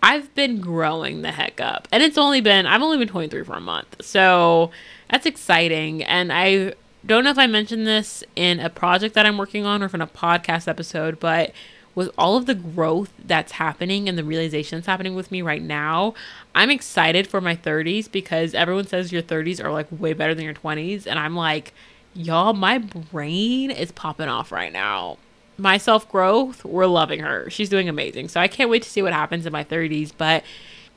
i've 0.02 0.34
been 0.34 0.60
growing 0.60 1.22
the 1.22 1.34
heck 1.34 1.62
up. 1.62 1.88
And 1.92 2.02
it's 2.02 2.18
only 2.18 2.42
been 2.42 2.66
i've 2.66 2.82
only 2.82 2.98
been 2.98 3.10
23 3.10 3.44
for 3.44 3.54
a 3.54 3.62
month. 3.62 3.98
So 4.02 4.72
that's 5.12 5.28
exciting. 5.28 6.04
And 6.04 6.32
i 6.32 6.74
don't 7.06 7.24
know 7.24 7.30
if 7.30 7.38
i 7.38 7.48
mentioned 7.48 7.86
this 7.86 8.24
in 8.36 8.60
a 8.60 8.70
project 8.70 9.14
that 9.16 9.26
i'm 9.26 9.38
working 9.38 9.66
on 9.66 9.82
or 9.82 9.90
in 9.94 10.02
a 10.02 10.08
podcast 10.08 10.68
episode 10.68 11.20
but 11.20 11.54
with 11.98 12.12
all 12.16 12.38
of 12.38 12.46
the 12.46 12.54
growth 12.54 13.12
that's 13.26 13.54
happening 13.54 14.08
and 14.08 14.20
the 14.20 14.24
realization 14.24 14.78
that's 14.78 14.86
happening 14.86 15.16
with 15.16 15.32
me 15.32 15.42
right 15.42 15.64
now, 15.64 16.14
I'm 16.54 16.70
excited 16.70 17.26
for 17.26 17.42
my 17.42 17.56
30s 17.56 18.10
because 18.12 18.54
everyone 18.54 18.86
says 18.86 19.12
your 19.12 19.24
30s 19.24 19.64
are 19.64 19.72
like 19.72 19.88
way 19.90 20.14
better 20.14 20.36
than 20.36 20.46
your 20.46 20.54
20s. 20.54 21.08
And 21.08 21.18
I'm 21.18 21.36
like, 21.36 21.74
y'all, 22.14 22.54
my 22.54 22.78
brain 22.78 23.72
is 23.72 23.92
popping 23.92 24.28
off 24.28 24.52
right 24.52 24.72
now. 24.72 25.18
My 25.58 25.80
self 25.80 26.08
growth, 26.08 26.64
we're 26.64 26.86
loving 26.86 27.22
her. 27.22 27.50
She's 27.50 27.68
doing 27.68 27.90
amazing. 27.90 28.28
So 28.28 28.40
I 28.40 28.48
can't 28.48 28.70
wait 28.70 28.84
to 28.84 28.90
see 28.90 29.02
what 29.02 29.12
happens 29.12 29.48
in 29.48 29.52
my 29.52 29.64
30s. 29.64 30.12
But 30.16 30.44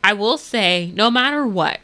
I 0.05 0.13
will 0.13 0.37
say, 0.37 0.93
no 0.95 1.11
matter 1.11 1.47
what, 1.47 1.81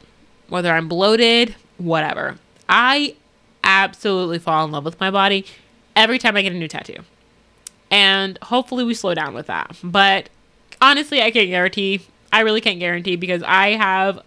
whether 0.51 0.71
I'm 0.71 0.89
bloated, 0.89 1.57
whatever, 1.79 2.37
I 2.69 3.17
absolutely 3.64 4.41
fall 4.41 4.67
in 4.67 4.73
love 4.73 4.85
with 4.85 5.01
my 5.01 5.11
body 5.11 5.47
every 5.97 6.19
time 6.19 6.37
I 6.37 6.43
get 6.43 6.53
a 6.53 6.57
new 6.57 6.69
tattoo 6.69 7.03
and 7.91 8.39
hopefully 8.43 8.84
we 8.84 8.95
slow 8.95 9.14
down 9.14 9.34
with 9.34 9.47
that. 9.47 9.76
But 9.82 10.28
honestly, 10.80 11.22
I 11.22 11.30
can't 11.30 11.49
guarantee. 11.49 12.03
I 12.32 12.41
really 12.41 12.61
can't 12.61 12.80
guarantee 12.80 13.16
because 13.16 13.43
I 13.43 13.70
have 13.70 14.20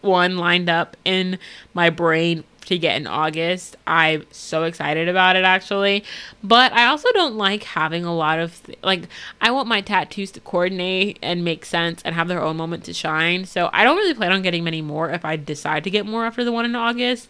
one 0.00 0.36
lined 0.36 0.68
up 0.68 0.96
in 1.04 1.38
my 1.74 1.90
brain 1.90 2.44
to 2.66 2.78
get 2.78 2.96
in 2.96 3.06
August. 3.06 3.76
I'm 3.86 4.24
so 4.30 4.64
excited 4.64 5.08
about 5.08 5.36
it 5.36 5.44
actually. 5.44 6.04
But 6.42 6.72
I 6.72 6.86
also 6.86 7.10
don't 7.12 7.34
like 7.34 7.64
having 7.64 8.04
a 8.04 8.14
lot 8.14 8.38
of 8.38 8.62
th- 8.64 8.78
like 8.82 9.08
I 9.40 9.50
want 9.50 9.68
my 9.68 9.80
tattoos 9.80 10.30
to 10.32 10.40
coordinate 10.40 11.18
and 11.22 11.44
make 11.44 11.64
sense 11.64 12.02
and 12.02 12.14
have 12.14 12.28
their 12.28 12.40
own 12.40 12.56
moment 12.56 12.84
to 12.84 12.92
shine. 12.92 13.44
So 13.44 13.68
I 13.72 13.84
don't 13.84 13.96
really 13.96 14.14
plan 14.14 14.32
on 14.32 14.42
getting 14.42 14.64
many 14.64 14.80
more 14.80 15.10
if 15.10 15.24
I 15.24 15.36
decide 15.36 15.84
to 15.84 15.90
get 15.90 16.06
more 16.06 16.24
after 16.24 16.44
the 16.44 16.52
one 16.52 16.64
in 16.64 16.74
August. 16.74 17.28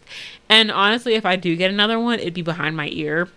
And 0.49 0.71
honestly, 0.71 1.15
if 1.15 1.25
I 1.25 1.35
do 1.35 1.55
get 1.55 1.71
another 1.71 1.99
one, 1.99 2.19
it'd 2.19 2.33
be 2.33 2.41
behind 2.41 2.77
my 2.77 2.89
ear 2.91 3.29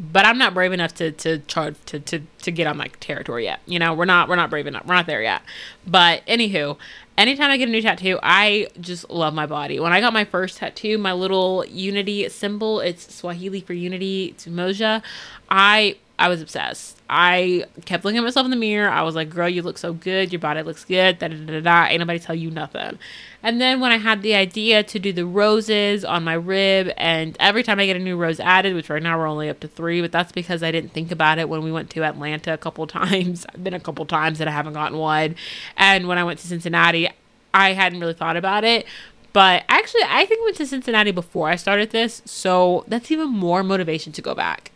but 0.00 0.24
I'm 0.24 0.38
not 0.38 0.54
brave 0.54 0.72
enough 0.72 0.94
to 0.94 1.12
to 1.12 1.38
charge 1.40 1.76
to, 1.86 2.00
to 2.00 2.20
to 2.42 2.50
get 2.50 2.66
on 2.66 2.78
like 2.78 2.98
territory 3.00 3.44
yet. 3.44 3.60
You 3.66 3.78
know, 3.78 3.92
we're 3.92 4.06
not 4.06 4.28
we're 4.28 4.36
not 4.36 4.48
brave 4.48 4.66
enough. 4.66 4.86
We're 4.86 4.94
not 4.94 5.06
there 5.06 5.22
yet. 5.22 5.42
But 5.86 6.24
anywho, 6.26 6.78
anytime 7.18 7.50
I 7.50 7.58
get 7.58 7.68
a 7.68 7.72
new 7.72 7.82
tattoo, 7.82 8.18
I 8.22 8.68
just 8.80 9.10
love 9.10 9.34
my 9.34 9.44
body. 9.44 9.78
When 9.78 9.92
I 9.92 10.00
got 10.00 10.14
my 10.14 10.24
first 10.24 10.58
tattoo, 10.58 10.96
my 10.96 11.12
little 11.12 11.66
unity 11.66 12.26
symbol, 12.30 12.80
it's 12.80 13.14
Swahili 13.14 13.60
for 13.60 13.74
unity, 13.74 14.28
it's 14.28 14.46
Umoja. 14.46 15.02
I 15.50 15.96
I 16.20 16.28
was 16.28 16.42
obsessed. 16.42 17.00
I 17.08 17.64
kept 17.86 18.04
looking 18.04 18.18
at 18.18 18.24
myself 18.24 18.44
in 18.44 18.50
the 18.50 18.56
mirror. 18.56 18.90
I 18.90 19.00
was 19.00 19.14
like, 19.14 19.30
girl, 19.30 19.48
you 19.48 19.62
look 19.62 19.78
so 19.78 19.94
good. 19.94 20.30
Your 20.30 20.38
body 20.38 20.60
looks 20.60 20.84
good. 20.84 21.18
Da 21.18 21.28
da 21.28 21.36
da 21.36 21.60
da. 21.60 21.86
Ain't 21.86 22.00
nobody 22.00 22.18
tell 22.18 22.34
you 22.34 22.50
nothing. 22.50 22.98
And 23.42 23.58
then 23.58 23.80
when 23.80 23.90
I 23.90 23.96
had 23.96 24.20
the 24.20 24.34
idea 24.34 24.82
to 24.82 24.98
do 24.98 25.14
the 25.14 25.24
roses 25.24 26.04
on 26.04 26.22
my 26.22 26.34
rib, 26.34 26.92
and 26.98 27.38
every 27.40 27.62
time 27.62 27.80
I 27.80 27.86
get 27.86 27.96
a 27.96 28.00
new 28.00 28.18
rose 28.18 28.38
added, 28.38 28.74
which 28.74 28.90
right 28.90 29.02
now 29.02 29.16
we're 29.16 29.26
only 29.26 29.48
up 29.48 29.60
to 29.60 29.68
three, 29.68 30.02
but 30.02 30.12
that's 30.12 30.30
because 30.30 30.62
I 30.62 30.70
didn't 30.70 30.92
think 30.92 31.10
about 31.10 31.38
it 31.38 31.48
when 31.48 31.62
we 31.62 31.72
went 31.72 31.88
to 31.90 32.04
Atlanta 32.04 32.52
a 32.52 32.58
couple 32.58 32.86
times. 32.98 33.46
I've 33.54 33.64
been 33.64 33.72
a 33.72 33.80
couple 33.80 34.04
times 34.04 34.38
that 34.40 34.46
I 34.46 34.50
haven't 34.50 34.74
gotten 34.74 34.98
one. 34.98 35.36
And 35.78 36.06
when 36.06 36.18
I 36.18 36.24
went 36.24 36.38
to 36.40 36.46
Cincinnati, 36.46 37.08
I 37.54 37.72
hadn't 37.72 37.98
really 37.98 38.12
thought 38.12 38.36
about 38.36 38.62
it. 38.62 38.84
But 39.32 39.64
actually, 39.70 40.02
I 40.06 40.26
think 40.26 40.42
I 40.42 40.44
went 40.44 40.56
to 40.58 40.66
Cincinnati 40.66 41.12
before 41.12 41.48
I 41.48 41.56
started 41.56 41.92
this, 41.92 42.20
so 42.26 42.84
that's 42.88 43.10
even 43.10 43.30
more 43.30 43.62
motivation 43.62 44.12
to 44.12 44.20
go 44.20 44.34
back. 44.34 44.70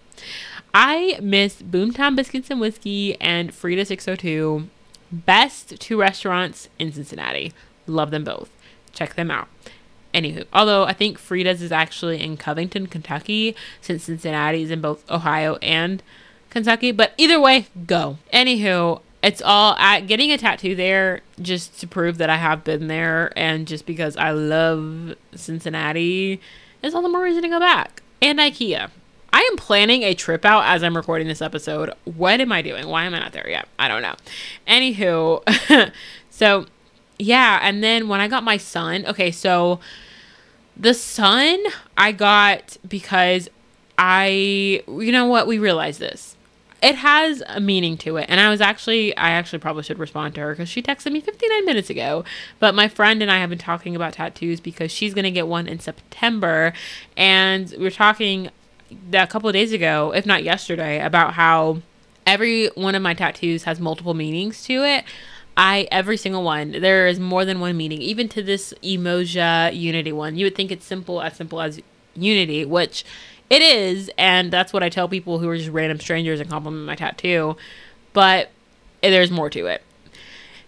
I 0.76 1.20
miss 1.22 1.62
Boomtown 1.62 2.16
Biscuits 2.16 2.50
and 2.50 2.60
Whiskey 2.60 3.18
and 3.20 3.54
Frida 3.54 3.84
602. 3.84 4.68
Best 5.12 5.78
two 5.78 6.00
restaurants 6.00 6.68
in 6.80 6.92
Cincinnati. 6.92 7.52
Love 7.86 8.10
them 8.10 8.24
both. 8.24 8.50
Check 8.92 9.14
them 9.14 9.30
out. 9.30 9.46
Anywho, 10.12 10.46
although 10.52 10.84
I 10.84 10.92
think 10.92 11.18
Frida's 11.18 11.62
is 11.62 11.70
actually 11.70 12.20
in 12.20 12.36
Covington, 12.36 12.88
Kentucky, 12.88 13.54
since 13.80 14.04
Cincinnati 14.04 14.62
is 14.62 14.72
in 14.72 14.80
both 14.80 15.08
Ohio 15.08 15.58
and 15.62 16.02
Kentucky. 16.50 16.90
But 16.90 17.12
either 17.16 17.40
way, 17.40 17.68
go. 17.86 18.18
Anywho, 18.32 19.00
it's 19.22 19.42
all 19.42 19.76
at 19.76 20.08
getting 20.08 20.32
a 20.32 20.38
tattoo 20.38 20.74
there 20.74 21.20
just 21.40 21.78
to 21.80 21.86
prove 21.86 22.18
that 22.18 22.30
I 22.30 22.36
have 22.36 22.64
been 22.64 22.88
there 22.88 23.32
and 23.36 23.68
just 23.68 23.86
because 23.86 24.16
I 24.16 24.32
love 24.32 25.14
Cincinnati 25.36 26.40
is 26.82 26.94
all 26.94 27.02
the 27.02 27.08
more 27.08 27.22
reason 27.22 27.42
to 27.42 27.48
go 27.48 27.60
back. 27.60 28.02
And 28.20 28.40
IKEA. 28.40 28.90
I 29.34 29.40
am 29.50 29.56
planning 29.56 30.04
a 30.04 30.14
trip 30.14 30.44
out 30.44 30.62
as 30.64 30.84
I'm 30.84 30.96
recording 30.96 31.26
this 31.26 31.42
episode. 31.42 31.92
What 32.04 32.40
am 32.40 32.52
I 32.52 32.62
doing? 32.62 32.86
Why 32.86 33.02
am 33.02 33.16
I 33.16 33.18
not 33.18 33.32
there 33.32 33.50
yet? 33.50 33.66
I 33.80 33.88
don't 33.88 34.00
know. 34.00 34.14
Anywho, 34.68 35.92
so 36.30 36.66
yeah, 37.18 37.58
and 37.60 37.82
then 37.82 38.06
when 38.06 38.20
I 38.20 38.28
got 38.28 38.44
my 38.44 38.58
sun, 38.58 39.04
okay, 39.06 39.32
so 39.32 39.80
the 40.76 40.94
sun 40.94 41.58
I 41.98 42.12
got 42.12 42.76
because 42.86 43.48
I, 43.98 44.84
you 44.86 45.10
know 45.10 45.26
what, 45.26 45.48
we 45.48 45.58
realized 45.58 45.98
this. 45.98 46.36
It 46.80 46.94
has 46.94 47.42
a 47.48 47.58
meaning 47.58 47.96
to 47.98 48.18
it. 48.18 48.26
And 48.28 48.38
I 48.38 48.50
was 48.50 48.60
actually, 48.60 49.16
I 49.16 49.30
actually 49.30 49.58
probably 49.58 49.82
should 49.82 49.98
respond 49.98 50.36
to 50.36 50.42
her 50.42 50.52
because 50.52 50.68
she 50.68 50.80
texted 50.80 51.10
me 51.10 51.20
59 51.20 51.64
minutes 51.64 51.90
ago. 51.90 52.24
But 52.60 52.76
my 52.76 52.86
friend 52.86 53.20
and 53.20 53.32
I 53.32 53.38
have 53.38 53.50
been 53.50 53.58
talking 53.58 53.96
about 53.96 54.12
tattoos 54.12 54.60
because 54.60 54.92
she's 54.92 55.12
going 55.12 55.24
to 55.24 55.32
get 55.32 55.48
one 55.48 55.66
in 55.66 55.80
September. 55.80 56.72
And 57.16 57.74
we're 57.78 57.90
talking 57.90 58.50
a 59.12 59.26
couple 59.26 59.48
of 59.48 59.52
days 59.52 59.72
ago, 59.72 60.12
if 60.14 60.26
not 60.26 60.44
yesterday, 60.44 61.00
about 61.00 61.34
how 61.34 61.80
every 62.26 62.68
one 62.74 62.94
of 62.94 63.02
my 63.02 63.14
tattoos 63.14 63.64
has 63.64 63.80
multiple 63.80 64.14
meanings 64.14 64.64
to 64.64 64.84
it. 64.84 65.04
I 65.56 65.86
every 65.90 66.16
single 66.16 66.42
one. 66.42 66.72
There 66.72 67.06
is 67.06 67.20
more 67.20 67.44
than 67.44 67.60
one 67.60 67.76
meaning. 67.76 68.02
Even 68.02 68.28
to 68.30 68.42
this 68.42 68.74
Umoja 68.82 69.74
Unity 69.74 70.12
one, 70.12 70.36
you 70.36 70.46
would 70.46 70.56
think 70.56 70.72
it's 70.72 70.84
simple 70.84 71.22
as 71.22 71.36
simple 71.36 71.60
as 71.60 71.80
Unity, 72.16 72.64
which 72.64 73.04
it 73.50 73.62
is, 73.62 74.10
and 74.16 74.52
that's 74.52 74.72
what 74.72 74.82
I 74.82 74.88
tell 74.88 75.08
people 75.08 75.38
who 75.38 75.48
are 75.48 75.56
just 75.56 75.70
random 75.70 76.00
strangers 76.00 76.40
and 76.40 76.48
compliment 76.48 76.86
my 76.86 76.94
tattoo. 76.94 77.56
But 78.12 78.50
there's 79.02 79.30
more 79.30 79.50
to 79.50 79.66
it. 79.66 79.82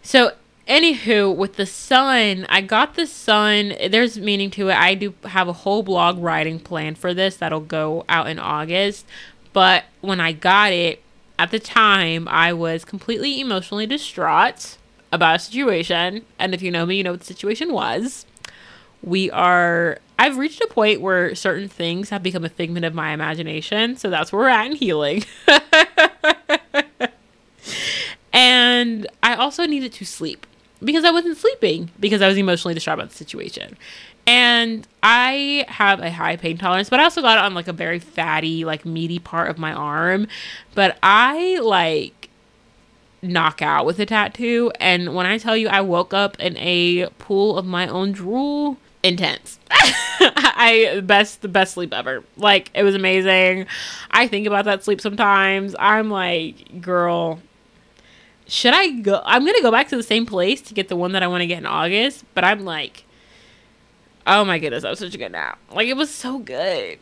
So, 0.02 0.32
anywho, 0.66 1.34
with 1.34 1.56
the 1.56 1.66
sun, 1.66 2.46
I 2.48 2.60
got 2.60 2.94
the 2.94 3.06
sun. 3.06 3.74
There's 3.88 4.18
meaning 4.18 4.50
to 4.52 4.68
it. 4.68 4.74
I 4.74 4.94
do 4.94 5.14
have 5.24 5.48
a 5.48 5.52
whole 5.52 5.82
blog 5.82 6.18
writing 6.18 6.58
plan 6.60 6.94
for 6.94 7.14
this 7.14 7.36
that'll 7.36 7.60
go 7.60 8.04
out 8.08 8.28
in 8.28 8.38
August. 8.38 9.06
But 9.52 9.84
when 10.00 10.20
I 10.20 10.32
got 10.32 10.72
it, 10.72 11.02
at 11.38 11.50
the 11.50 11.58
time, 11.58 12.26
I 12.28 12.52
was 12.52 12.84
completely 12.84 13.40
emotionally 13.40 13.86
distraught 13.86 14.78
about 15.12 15.36
a 15.36 15.38
situation. 15.38 16.24
And 16.38 16.54
if 16.54 16.62
you 16.62 16.70
know 16.70 16.86
me, 16.86 16.96
you 16.96 17.04
know 17.04 17.12
what 17.12 17.20
the 17.20 17.26
situation 17.26 17.72
was. 17.72 18.24
We 19.02 19.30
are, 19.30 19.98
I've 20.18 20.38
reached 20.38 20.60
a 20.62 20.66
point 20.66 21.00
where 21.00 21.34
certain 21.34 21.68
things 21.68 22.10
have 22.10 22.22
become 22.22 22.44
a 22.44 22.48
figment 22.48 22.86
of 22.86 22.94
my 22.94 23.10
imagination. 23.12 23.96
So 23.96 24.10
that's 24.10 24.32
where 24.32 24.42
we're 24.42 24.48
at 24.48 24.66
in 24.66 24.72
healing. 24.76 25.24
and 28.32 29.06
I 29.22 29.34
also 29.34 29.66
needed 29.66 29.92
to 29.92 30.04
sleep 30.04 30.46
because 30.82 31.04
I 31.04 31.10
wasn't 31.10 31.36
sleeping 31.36 31.90
because 31.98 32.22
I 32.22 32.28
was 32.28 32.36
emotionally 32.36 32.74
distraught 32.74 32.98
about 32.98 33.10
the 33.10 33.16
situation. 33.16 33.76
And 34.26 34.86
I 35.02 35.64
have 35.68 36.00
a 36.00 36.10
high 36.10 36.36
pain 36.36 36.58
tolerance, 36.58 36.90
but 36.90 36.98
I 36.98 37.04
also 37.04 37.22
got 37.22 37.38
it 37.38 37.44
on 37.44 37.54
like 37.54 37.68
a 37.68 37.72
very 37.72 38.00
fatty, 38.00 38.64
like 38.64 38.84
meaty 38.84 39.20
part 39.20 39.50
of 39.50 39.58
my 39.58 39.72
arm. 39.72 40.26
But 40.74 40.98
I 41.02 41.60
like 41.60 42.28
knock 43.22 43.62
out 43.62 43.86
with 43.86 43.98
a 44.00 44.06
tattoo. 44.06 44.72
And 44.80 45.14
when 45.14 45.26
I 45.26 45.38
tell 45.38 45.56
you 45.56 45.68
I 45.68 45.80
woke 45.80 46.12
up 46.12 46.38
in 46.40 46.56
a 46.56 47.08
pool 47.18 47.56
of 47.56 47.66
my 47.66 47.86
own 47.86 48.12
drool, 48.12 48.78
intense. 49.02 49.60
I 49.70 51.02
best 51.04 51.42
the 51.42 51.48
best 51.48 51.74
sleep 51.74 51.92
ever. 51.92 52.24
Like 52.36 52.70
it 52.74 52.82
was 52.82 52.94
amazing. 52.94 53.66
I 54.10 54.26
think 54.26 54.46
about 54.46 54.64
that 54.64 54.84
sleep 54.84 55.00
sometimes. 55.00 55.76
I'm 55.78 56.10
like, 56.10 56.80
girl, 56.80 57.40
should 58.46 58.74
I 58.74 58.90
go? 58.90 59.22
I'm 59.24 59.44
gonna 59.44 59.62
go 59.62 59.70
back 59.70 59.88
to 59.88 59.96
the 59.96 60.02
same 60.02 60.26
place 60.26 60.60
to 60.62 60.74
get 60.74 60.88
the 60.88 60.96
one 60.96 61.12
that 61.12 61.22
I 61.22 61.26
want 61.26 61.42
to 61.42 61.46
get 61.46 61.58
in 61.58 61.66
August, 61.66 62.24
but 62.34 62.44
I'm 62.44 62.64
like, 62.64 63.04
oh 64.26 64.44
my 64.44 64.58
goodness, 64.58 64.82
that 64.82 64.90
was 64.90 64.98
such 64.98 65.14
a 65.14 65.18
good 65.18 65.32
nap. 65.32 65.58
Like 65.72 65.88
it 65.88 65.96
was 65.96 66.12
so 66.12 66.38
good. 66.38 66.98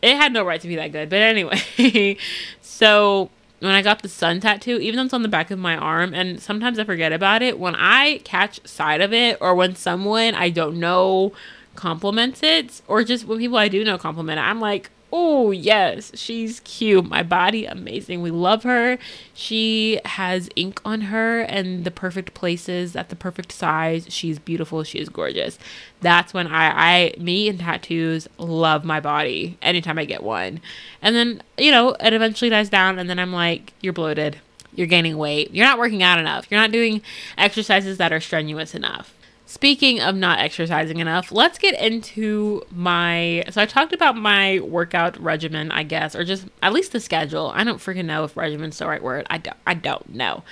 It 0.00 0.16
had 0.16 0.32
no 0.32 0.44
right 0.44 0.60
to 0.60 0.68
be 0.68 0.76
that 0.76 0.92
good, 0.92 1.10
but 1.10 1.20
anyway. 1.20 2.16
so 2.60 3.30
when 3.60 3.72
I 3.72 3.82
got 3.82 4.02
the 4.02 4.08
sun 4.08 4.40
tattoo, 4.40 4.78
even 4.78 4.96
though 4.96 5.04
it's 5.04 5.14
on 5.14 5.22
the 5.22 5.28
back 5.28 5.50
of 5.50 5.58
my 5.58 5.76
arm, 5.76 6.14
and 6.14 6.40
sometimes 6.40 6.78
I 6.78 6.84
forget 6.84 7.12
about 7.12 7.42
it, 7.42 7.58
when 7.58 7.74
I 7.76 8.18
catch 8.24 8.66
sight 8.66 9.00
of 9.00 9.12
it, 9.12 9.38
or 9.40 9.54
when 9.54 9.74
someone 9.74 10.34
I 10.34 10.50
don't 10.50 10.78
know 10.78 11.32
compliments 11.74 12.42
it, 12.42 12.80
or 12.86 13.02
just 13.02 13.26
when 13.26 13.38
people 13.38 13.56
I 13.56 13.68
do 13.68 13.84
know 13.84 13.98
compliment 13.98 14.38
it, 14.38 14.42
I'm 14.42 14.60
like, 14.60 14.90
Oh, 15.10 15.50
yes, 15.52 16.12
she's 16.14 16.60
cute. 16.60 17.08
My 17.08 17.22
body, 17.22 17.64
amazing. 17.64 18.20
We 18.20 18.30
love 18.30 18.62
her. 18.64 18.98
She 19.32 20.00
has 20.04 20.50
ink 20.54 20.82
on 20.84 21.00
her 21.02 21.40
and 21.40 21.84
the 21.84 21.90
perfect 21.90 22.34
places 22.34 22.94
at 22.94 23.08
the 23.08 23.16
perfect 23.16 23.50
size. 23.50 24.06
She's 24.10 24.38
beautiful. 24.38 24.82
She 24.84 24.98
is 24.98 25.08
gorgeous. 25.08 25.58
That's 26.02 26.34
when 26.34 26.46
I, 26.46 26.66
I, 26.66 27.14
me 27.18 27.48
and 27.48 27.58
tattoos 27.58 28.28
love 28.36 28.84
my 28.84 29.00
body 29.00 29.56
anytime 29.62 29.98
I 29.98 30.04
get 30.04 30.22
one. 30.22 30.60
And 31.00 31.16
then, 31.16 31.42
you 31.56 31.70
know, 31.70 31.96
it 32.00 32.12
eventually 32.12 32.50
dies 32.50 32.68
down, 32.68 32.98
and 32.98 33.08
then 33.08 33.18
I'm 33.18 33.32
like, 33.32 33.72
you're 33.80 33.94
bloated. 33.94 34.40
You're 34.74 34.86
gaining 34.86 35.16
weight. 35.16 35.52
You're 35.54 35.66
not 35.66 35.78
working 35.78 36.02
out 36.02 36.18
enough. 36.18 36.46
You're 36.50 36.60
not 36.60 36.70
doing 36.70 37.00
exercises 37.38 37.96
that 37.96 38.12
are 38.12 38.20
strenuous 38.20 38.74
enough. 38.74 39.14
Speaking 39.48 39.98
of 39.98 40.14
not 40.14 40.40
exercising 40.40 40.98
enough, 40.98 41.32
let's 41.32 41.56
get 41.58 41.80
into 41.80 42.66
my. 42.70 43.44
So 43.48 43.62
I 43.62 43.64
talked 43.64 43.94
about 43.94 44.14
my 44.14 44.58
workout 44.58 45.18
regimen, 45.18 45.70
I 45.70 45.84
guess, 45.84 46.14
or 46.14 46.22
just 46.22 46.44
at 46.62 46.74
least 46.74 46.92
the 46.92 47.00
schedule. 47.00 47.50
I 47.54 47.64
don't 47.64 47.78
freaking 47.78 48.04
know 48.04 48.24
if 48.24 48.36
regimen's 48.36 48.76
the 48.76 48.86
right 48.86 49.02
word. 49.02 49.26
I 49.30 49.38
don't. 49.38 49.56
I 49.66 49.72
don't 49.72 50.14
know. 50.14 50.42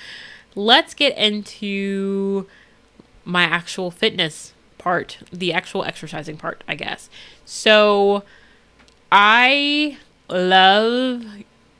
Let's 0.55 0.95
get 0.95 1.15
into 1.15 2.47
my 3.23 3.43
actual 3.43 3.91
fitness 3.91 4.53
part, 4.79 5.19
the 5.31 5.53
actual 5.53 5.83
exercising 5.83 6.37
part, 6.37 6.63
I 6.67 6.73
guess. 6.73 7.07
So 7.45 8.23
I 9.11 9.99
love 10.27 11.23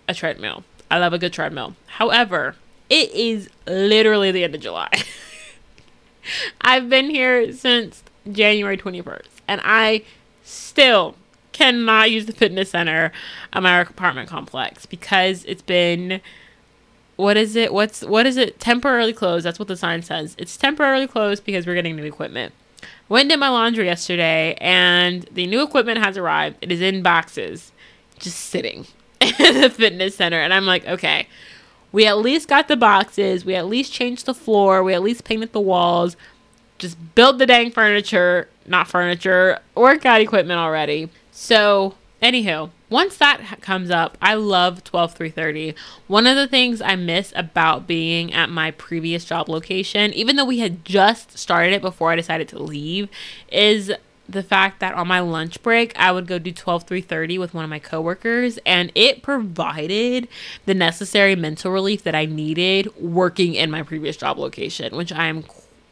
a 0.07 0.13
treadmill. 0.13 0.65
I 0.91 0.99
love 0.99 1.13
a 1.13 1.17
good 1.17 1.33
treadmill. 1.33 1.75
However, 1.87 2.57
it 2.91 3.09
is 3.11 3.49
literally 3.65 4.31
the 4.31 4.43
end 4.43 4.53
of 4.53 4.61
July. 4.61 4.91
I've 6.61 6.89
been 6.89 7.09
here 7.09 7.51
since 7.53 8.03
January 8.31 8.77
21st, 8.77 9.27
and 9.47 9.61
I 9.63 10.03
still 10.43 11.15
cannot 11.51 12.11
use 12.11 12.25
the 12.27 12.33
fitness 12.33 12.71
center 12.71 13.11
at 13.51 13.63
my 13.63 13.79
apartment 13.79 14.29
complex 14.29 14.85
because 14.85 15.43
it's 15.45 15.61
been 15.61 16.21
what 17.15 17.35
is 17.35 17.55
it? 17.55 17.73
What's 17.73 18.03
what 18.03 18.27
is 18.27 18.37
it? 18.37 18.59
Temporarily 18.59 19.11
closed. 19.11 19.45
That's 19.45 19.57
what 19.57 19.67
the 19.67 19.75
sign 19.75 20.03
says. 20.03 20.35
It's 20.37 20.55
temporarily 20.55 21.07
closed 21.07 21.43
because 21.43 21.65
we're 21.65 21.73
getting 21.73 21.95
new 21.95 22.03
equipment. 22.03 22.53
Went 23.09 23.29
did 23.29 23.39
my 23.39 23.49
laundry 23.49 23.85
yesterday, 23.85 24.55
and 24.61 25.23
the 25.31 25.47
new 25.47 25.63
equipment 25.63 25.97
has 25.97 26.17
arrived. 26.17 26.57
It 26.61 26.71
is 26.71 26.79
in 26.79 27.01
boxes, 27.01 27.71
just 28.19 28.37
sitting 28.37 28.85
in 29.21 29.61
the 29.61 29.69
fitness 29.69 30.15
center, 30.15 30.39
and 30.39 30.53
I'm 30.53 30.65
like, 30.65 30.85
okay, 30.85 31.27
we 31.91 32.05
at 32.05 32.17
least 32.17 32.47
got 32.47 32.67
the 32.67 32.77
boxes. 32.77 33.45
We 33.45 33.55
at 33.55 33.67
least 33.67 33.93
changed 33.93 34.25
the 34.25 34.33
floor. 34.33 34.83
We 34.83 34.93
at 34.93 35.03
least 35.03 35.23
painted 35.23 35.53
the 35.53 35.61
walls. 35.61 36.15
Just 36.77 36.97
build 37.15 37.39
the 37.39 37.45
dang 37.45 37.71
furniture, 37.71 38.49
not 38.65 38.87
furniture, 38.87 39.59
workout 39.75 40.21
equipment 40.21 40.59
already. 40.59 41.09
So, 41.31 41.95
anywho, 42.21 42.69
once 42.89 43.17
that 43.17 43.61
comes 43.61 43.89
up, 43.89 44.17
I 44.21 44.35
love 44.35 44.83
12330. 44.83 45.75
One 46.07 46.27
of 46.27 46.35
the 46.35 46.47
things 46.47 46.81
I 46.81 46.95
miss 46.95 47.33
about 47.35 47.87
being 47.87 48.33
at 48.33 48.49
my 48.49 48.71
previous 48.71 49.25
job 49.25 49.49
location, 49.49 50.13
even 50.13 50.35
though 50.35 50.45
we 50.45 50.59
had 50.59 50.85
just 50.85 51.37
started 51.37 51.73
it 51.73 51.81
before 51.81 52.11
I 52.11 52.15
decided 52.15 52.47
to 52.49 52.61
leave, 52.61 53.09
is 53.51 53.91
the 54.29 54.43
fact 54.43 54.79
that 54.79 54.93
on 54.93 55.07
my 55.07 55.19
lunch 55.19 55.61
break 55.63 55.97
I 55.97 56.11
would 56.11 56.27
go 56.27 56.39
do 56.39 56.51
12 56.51 56.83
330 56.83 57.37
with 57.37 57.53
one 57.53 57.63
of 57.63 57.69
my 57.69 57.79
coworkers 57.79 58.59
and 58.65 58.91
it 58.95 59.21
provided 59.21 60.27
the 60.65 60.73
necessary 60.73 61.35
mental 61.35 61.71
relief 61.71 62.03
that 62.03 62.15
I 62.15 62.25
needed 62.25 62.93
working 62.97 63.55
in 63.55 63.71
my 63.71 63.83
previous 63.83 64.17
job 64.17 64.37
location 64.37 64.95
which 64.95 65.11
I 65.11 65.27
am 65.27 65.45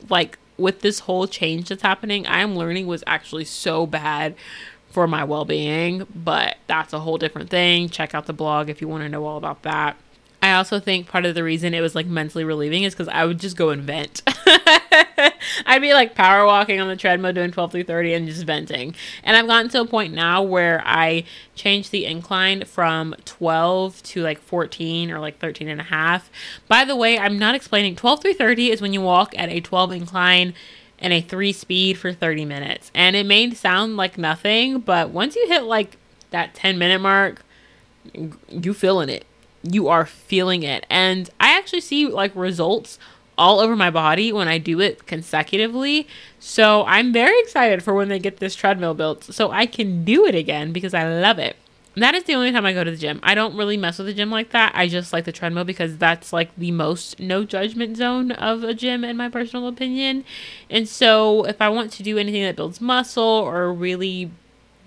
like 0.10 0.38
with 0.58 0.82
this 0.82 1.00
whole 1.00 1.28
change 1.28 1.70
that's 1.70 1.82
happening 1.82 2.28
I 2.28 2.42
am 2.42 2.56
learning 2.56 2.88
was 2.88 3.04
actually 3.08 3.46
so 3.46 3.86
bad 3.86 4.36
for 4.90 5.08
my 5.08 5.24
well-being 5.24 6.08
but 6.14 6.58
that's 6.68 6.94
a 6.94 7.00
whole 7.00 7.18
different 7.18 7.50
thing. 7.50 7.90
Check 7.90 8.16
out 8.16 8.26
the 8.26 8.34
blog 8.34 8.70
if 8.70 8.82
you 8.82 8.88
want 8.88 9.04
to 9.04 9.10
know 9.10 9.26
all 9.26 9.38
about 9.38 9.64
that 9.64 9.98
I 10.46 10.54
also 10.54 10.80
think 10.80 11.08
part 11.08 11.26
of 11.26 11.34
the 11.34 11.44
reason 11.44 11.74
it 11.74 11.82
was 11.82 11.96
like 11.96 12.06
mentally 12.06 12.44
relieving 12.44 12.84
is 12.84 12.94
because 12.94 13.08
I 13.08 13.26
would 13.26 13.40
just 13.40 13.58
go 13.58 13.72
and 13.72 13.82
vent. 13.82 14.22
I'd 15.66 15.82
be 15.82 15.96
like 15.96 16.14
power 16.14 16.46
walking 16.46 16.80
on 16.80 16.88
the 16.88 16.96
treadmill 16.96 17.34
doing 17.34 17.50
12 17.50 17.72
through 17.72 17.84
30 17.86 18.14
and 18.14 18.28
just 18.28 18.44
venting. 18.44 18.94
And 19.24 19.36
I've 19.36 19.48
gotten 19.48 19.72
to 19.72 19.82
a 19.82 19.88
point 19.88 20.14
now 20.14 20.44
where 20.44 20.84
I 20.86 21.24
change 21.56 21.90
the 21.90 22.06
incline 22.06 22.64
from 22.66 23.16
12 23.26 24.04
to 24.04 24.22
like 24.22 24.40
14 24.40 25.10
or 25.10 25.18
like 25.18 25.40
13 25.40 25.68
and 25.68 25.82
a 25.82 25.86
half. 25.86 26.30
By 26.68 26.86
the 26.86 26.96
way, 26.96 27.18
I'm 27.18 27.40
not 27.40 27.56
explaining 27.56 27.96
12 27.96 28.22
through 28.22 28.36
30 28.36 28.70
is 28.70 28.82
when 28.84 28.94
you 28.94 29.02
walk 29.02 29.34
at 29.40 29.50
a 29.50 29.62
12 29.62 29.94
incline 29.94 30.54
and 31.00 31.12
a 31.12 31.22
three 31.22 31.54
speed 31.54 31.98
for 31.98 32.14
30 32.14 32.46
minutes. 32.46 32.92
And 32.94 33.16
it 33.16 33.26
may 33.26 33.52
sound 33.56 33.98
like 33.98 34.20
nothing, 34.20 34.82
but 34.82 35.10
once 35.10 35.36
you 35.36 35.48
hit 35.48 35.64
like 35.64 35.98
that 36.30 36.54
10 36.54 36.78
minute 36.78 37.02
mark, 37.02 37.44
you 38.48 38.76
feeling 38.76 39.10
it. 39.10 39.26
You 39.70 39.88
are 39.88 40.06
feeling 40.06 40.64
it. 40.64 40.86
And 40.90 41.30
I 41.40 41.58
actually 41.58 41.82
see 41.82 42.08
like 42.08 42.36
results 42.36 43.00
all 43.38 43.60
over 43.60 43.76
my 43.76 43.90
body 43.90 44.32
when 44.32 44.48
I 44.48 44.58
do 44.58 44.80
it 44.80 45.06
consecutively. 45.06 46.08
So 46.40 46.86
I'm 46.86 47.12
very 47.12 47.38
excited 47.40 47.84
for 47.84 47.94
when 47.94 48.10
they 48.10 48.20
get 48.20 48.38
this 48.38 48.56
treadmill 48.56 48.94
built 48.94 49.24
so 49.24 49.52
I 49.52 49.66
can 49.66 50.04
do 50.06 50.26
it 50.26 50.36
again 50.36 50.72
because 50.72 50.94
I 50.94 51.08
love 51.22 51.40
it. 51.40 51.56
that 51.98 52.14
is 52.14 52.24
the 52.26 52.34
only 52.36 52.52
time 52.52 52.66
I 52.66 52.74
go 52.74 52.84
to 52.84 52.92
the 52.92 52.98
gym. 52.98 53.20
I 53.24 53.36
don't 53.36 53.56
really 53.56 53.78
mess 53.78 53.98
with 53.98 54.08
the 54.08 54.14
gym 54.14 54.30
like 54.30 54.52
that. 54.52 54.74
I 54.76 54.88
just 54.88 55.14
like 55.14 55.24
the 55.24 55.32
treadmill 55.32 55.64
because 55.64 55.98
that's 55.98 56.34
like 56.34 56.54
the 56.58 56.72
most 56.72 57.20
no 57.20 57.46
judgment 57.46 57.96
zone 57.98 58.32
of 58.32 58.64
a 58.64 58.74
gym, 58.74 59.04
in 59.06 59.16
my 59.16 59.30
personal 59.30 59.68
opinion. 59.68 60.26
And 60.70 60.90
so 60.90 61.46
if 61.46 61.62
I 61.62 61.70
want 61.70 61.92
to 61.94 62.04
do 62.04 62.18
anything 62.18 62.44
that 62.44 62.58
builds 62.58 62.82
muscle 62.82 63.24
or 63.24 63.72
really 63.74 64.32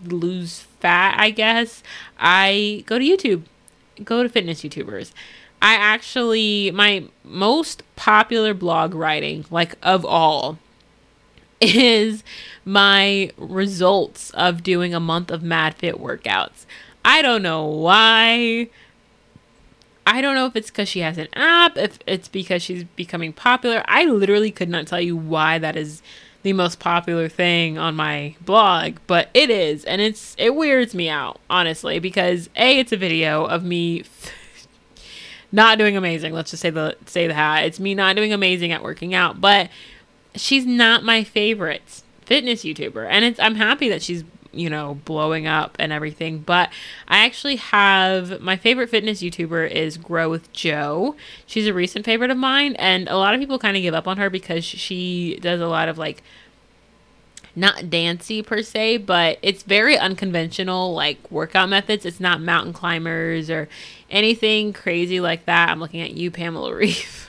lose 0.04 0.60
fat, 0.80 1.16
I 1.18 1.30
guess, 1.30 1.82
I 2.18 2.84
go 2.86 2.98
to 2.98 3.04
YouTube, 3.04 3.42
go 4.04 4.22
to 4.22 4.28
fitness 4.28 4.62
YouTubers. 4.62 5.12
I 5.60 5.74
actually, 5.74 6.70
my 6.70 7.04
most 7.24 7.82
popular 7.96 8.54
blog 8.54 8.94
writing, 8.94 9.44
like 9.50 9.76
of 9.82 10.04
all, 10.04 10.58
is 11.60 12.22
my 12.64 13.30
results 13.36 14.30
of 14.30 14.62
doing 14.62 14.94
a 14.94 15.00
month 15.00 15.30
of 15.30 15.42
Mad 15.42 15.74
Fit 15.74 15.96
workouts. 15.96 16.66
I 17.04 17.22
don't 17.22 17.42
know 17.42 17.64
why. 17.64 18.68
I 20.06 20.20
don't 20.20 20.34
know 20.34 20.46
if 20.46 20.56
it's 20.56 20.70
because 20.70 20.88
she 20.88 21.00
has 21.00 21.18
an 21.18 21.28
app, 21.34 21.76
if 21.76 21.98
it's 22.06 22.28
because 22.28 22.62
she's 22.62 22.84
becoming 22.84 23.32
popular. 23.32 23.82
I 23.86 24.04
literally 24.04 24.50
could 24.50 24.68
not 24.68 24.86
tell 24.86 25.00
you 25.00 25.16
why 25.16 25.58
that 25.58 25.76
is 25.76 26.02
the 26.42 26.52
most 26.52 26.78
popular 26.78 27.28
thing 27.28 27.78
on 27.78 27.94
my 27.96 28.34
blog, 28.40 28.96
but 29.06 29.28
it 29.34 29.50
is, 29.50 29.84
and 29.84 30.00
it's 30.00 30.34
it 30.38 30.54
weirds 30.54 30.94
me 30.94 31.08
out 31.08 31.40
honestly 31.50 31.98
because 31.98 32.48
a 32.56 32.78
it's 32.78 32.92
a 32.92 32.96
video 32.96 33.44
of 33.44 33.64
me 33.64 34.04
not 35.52 35.78
doing 35.78 35.96
amazing. 35.96 36.32
Let's 36.32 36.50
just 36.50 36.62
say 36.62 36.70
the 36.70 36.96
say 37.06 37.26
the 37.26 37.34
hat. 37.34 37.64
It's 37.64 37.80
me 37.80 37.94
not 37.94 38.16
doing 38.16 38.32
amazing 38.32 38.72
at 38.72 38.82
working 38.82 39.14
out, 39.14 39.40
but 39.40 39.68
she's 40.34 40.64
not 40.64 41.02
my 41.02 41.24
favorite 41.24 42.02
fitness 42.24 42.62
YouTuber, 42.64 43.06
and 43.08 43.24
it's 43.24 43.40
I'm 43.40 43.56
happy 43.56 43.88
that 43.88 44.02
she's 44.02 44.22
you 44.52 44.70
know 44.70 44.98
blowing 45.04 45.46
up 45.46 45.76
and 45.78 45.92
everything. 45.92 46.38
But 46.38 46.70
I 47.06 47.24
actually 47.24 47.56
have 47.56 48.40
my 48.40 48.56
favorite 48.56 48.88
fitness 48.90 49.22
YouTuber 49.22 49.70
is 49.70 49.96
Grow 49.96 50.30
with 50.30 50.52
Joe. 50.52 51.16
She's 51.46 51.66
a 51.66 51.74
recent 51.74 52.04
favorite 52.04 52.30
of 52.30 52.36
mine, 52.36 52.74
and 52.76 53.08
a 53.08 53.16
lot 53.16 53.34
of 53.34 53.40
people 53.40 53.58
kind 53.58 53.76
of 53.76 53.82
give 53.82 53.94
up 53.94 54.08
on 54.08 54.16
her 54.16 54.30
because 54.30 54.64
she 54.64 55.38
does 55.40 55.60
a 55.60 55.68
lot 55.68 55.88
of 55.88 55.98
like 55.98 56.22
not 57.58 57.90
dancey 57.90 58.40
per 58.42 58.62
se, 58.62 58.98
but 58.98 59.38
it's 59.42 59.64
very 59.64 59.98
unconventional 59.98 60.94
like 60.94 61.30
workout 61.30 61.68
methods. 61.68 62.06
It's 62.06 62.20
not 62.20 62.40
mountain 62.40 62.72
climbers 62.72 63.50
or 63.50 63.68
anything 64.10 64.72
crazy 64.72 65.20
like 65.20 65.44
that. 65.46 65.70
I'm 65.70 65.80
looking 65.80 66.00
at 66.00 66.12
you, 66.12 66.30
Pamela 66.30 66.72
Reif. 66.74 67.28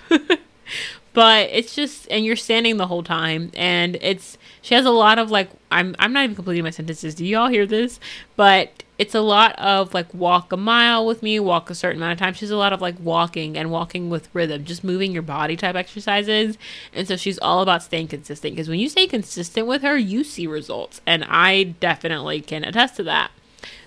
but 1.14 1.50
it's 1.52 1.74
just 1.74 2.08
and 2.12 2.24
you're 2.24 2.36
standing 2.36 2.78
the 2.78 2.88
whole 2.88 3.04
time 3.04 3.52
and 3.56 3.98
it's 4.02 4.38
she 4.62 4.76
has 4.76 4.86
a 4.86 4.92
lot 4.92 5.18
of 5.18 5.32
like 5.32 5.50
I'm 5.72 5.96
I'm 6.00 6.14
not 6.14 6.24
even 6.24 6.36
completing 6.36 6.64
my 6.64 6.70
sentences. 6.70 7.16
Do 7.16 7.26
y'all 7.26 7.48
hear 7.48 7.66
this? 7.66 8.00
But 8.36 8.84
it's 8.98 9.16
a 9.16 9.22
lot 9.22 9.58
of 9.58 9.94
like 9.94 10.14
walk 10.14 10.52
a 10.52 10.58
mile 10.58 11.06
with 11.06 11.24
me, 11.24 11.40
walk 11.40 11.70
a 11.70 11.76
certain 11.76 11.98
amount 11.98 12.14
of 12.14 12.20
time. 12.20 12.34
She's 12.34 12.52
a 12.52 12.58
lot 12.58 12.74
of 12.74 12.82
like 12.82 12.96
walking 13.00 13.58
and 13.58 13.72
walking 13.72 14.10
with 14.10 14.28
rhythm, 14.34 14.66
just 14.66 14.84
moving 14.84 15.14
your 15.14 15.22
body 15.22 15.56
type 15.56 15.76
exercises. 15.76 16.58
And 16.94 17.08
so 17.08 17.16
she's 17.16 17.40
all 17.40 17.62
about 17.62 17.82
staying 17.84 18.10
consistent 18.10 18.56
because 18.56 18.68
when 18.68 18.80
you 18.80 18.90
stay 18.90 19.08
consistent 19.08 19.68
with 19.68 19.84
her, 19.84 19.98
you 19.98 20.24
see 20.24 20.48
results. 20.48 21.02
And 21.06 21.24
I 21.30 21.64
definitely 21.64 22.42
can 22.42 22.64
attest 22.64 22.98
to 22.98 23.04
that. 23.04 23.32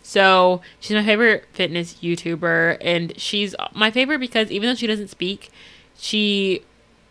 So 0.02 0.60
she's 0.80 0.96
my 0.96 1.04
favorite 1.04 1.46
fitness 1.52 1.94
YouTuber, 2.02 2.78
and 2.80 3.18
she's 3.18 3.54
my 3.72 3.90
favorite 3.90 4.18
because 4.18 4.50
even 4.50 4.68
though 4.68 4.74
she 4.74 4.86
doesn't 4.86 5.08
speak, 5.08 5.50
she 5.96 6.62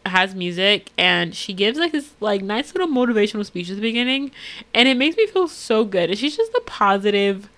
has 0.06 0.34
music 0.34 0.90
and 0.98 1.36
she 1.36 1.54
gives 1.54 1.78
like 1.78 1.92
this 1.92 2.12
like 2.20 2.42
nice 2.42 2.74
little 2.74 2.88
motivational 2.88 3.46
speech 3.46 3.70
at 3.70 3.76
the 3.76 3.82
beginning 3.82 4.32
and 4.74 4.88
it 4.90 4.98
makes 4.98 5.16
me 5.16 5.28
feel 5.28 5.48
so 5.48 5.86
good. 5.86 6.10
And 6.10 6.18
she's 6.18 6.36
just 6.36 6.54
a 6.54 6.62
positive 6.66 7.50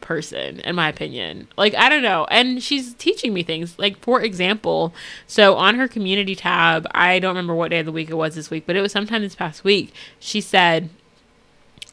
person 0.00 0.60
in 0.60 0.76
my 0.76 0.88
opinion. 0.88 1.48
Like 1.56 1.74
i 1.74 1.88
don't 1.88 2.02
know. 2.02 2.26
And 2.30 2.62
she's 2.62 2.94
teaching 2.94 3.32
me 3.32 3.42
things. 3.42 3.78
Like 3.78 3.98
for 4.00 4.20
example 4.20 4.94
so 5.26 5.56
on 5.56 5.74
her 5.76 5.88
community 5.88 6.34
tab 6.34 6.86
i 6.92 7.18
don't 7.18 7.30
remember 7.30 7.54
what 7.54 7.70
day 7.70 7.78
of 7.80 7.86
the 7.86 7.92
week 7.92 8.10
it 8.10 8.14
was 8.14 8.34
this 8.34 8.50
week 8.50 8.64
but 8.66 8.76
it 8.76 8.80
was 8.80 8.92
sometime 8.92 9.22
this 9.22 9.34
past 9.34 9.64
week 9.64 9.92
she 10.18 10.40
said 10.40 10.88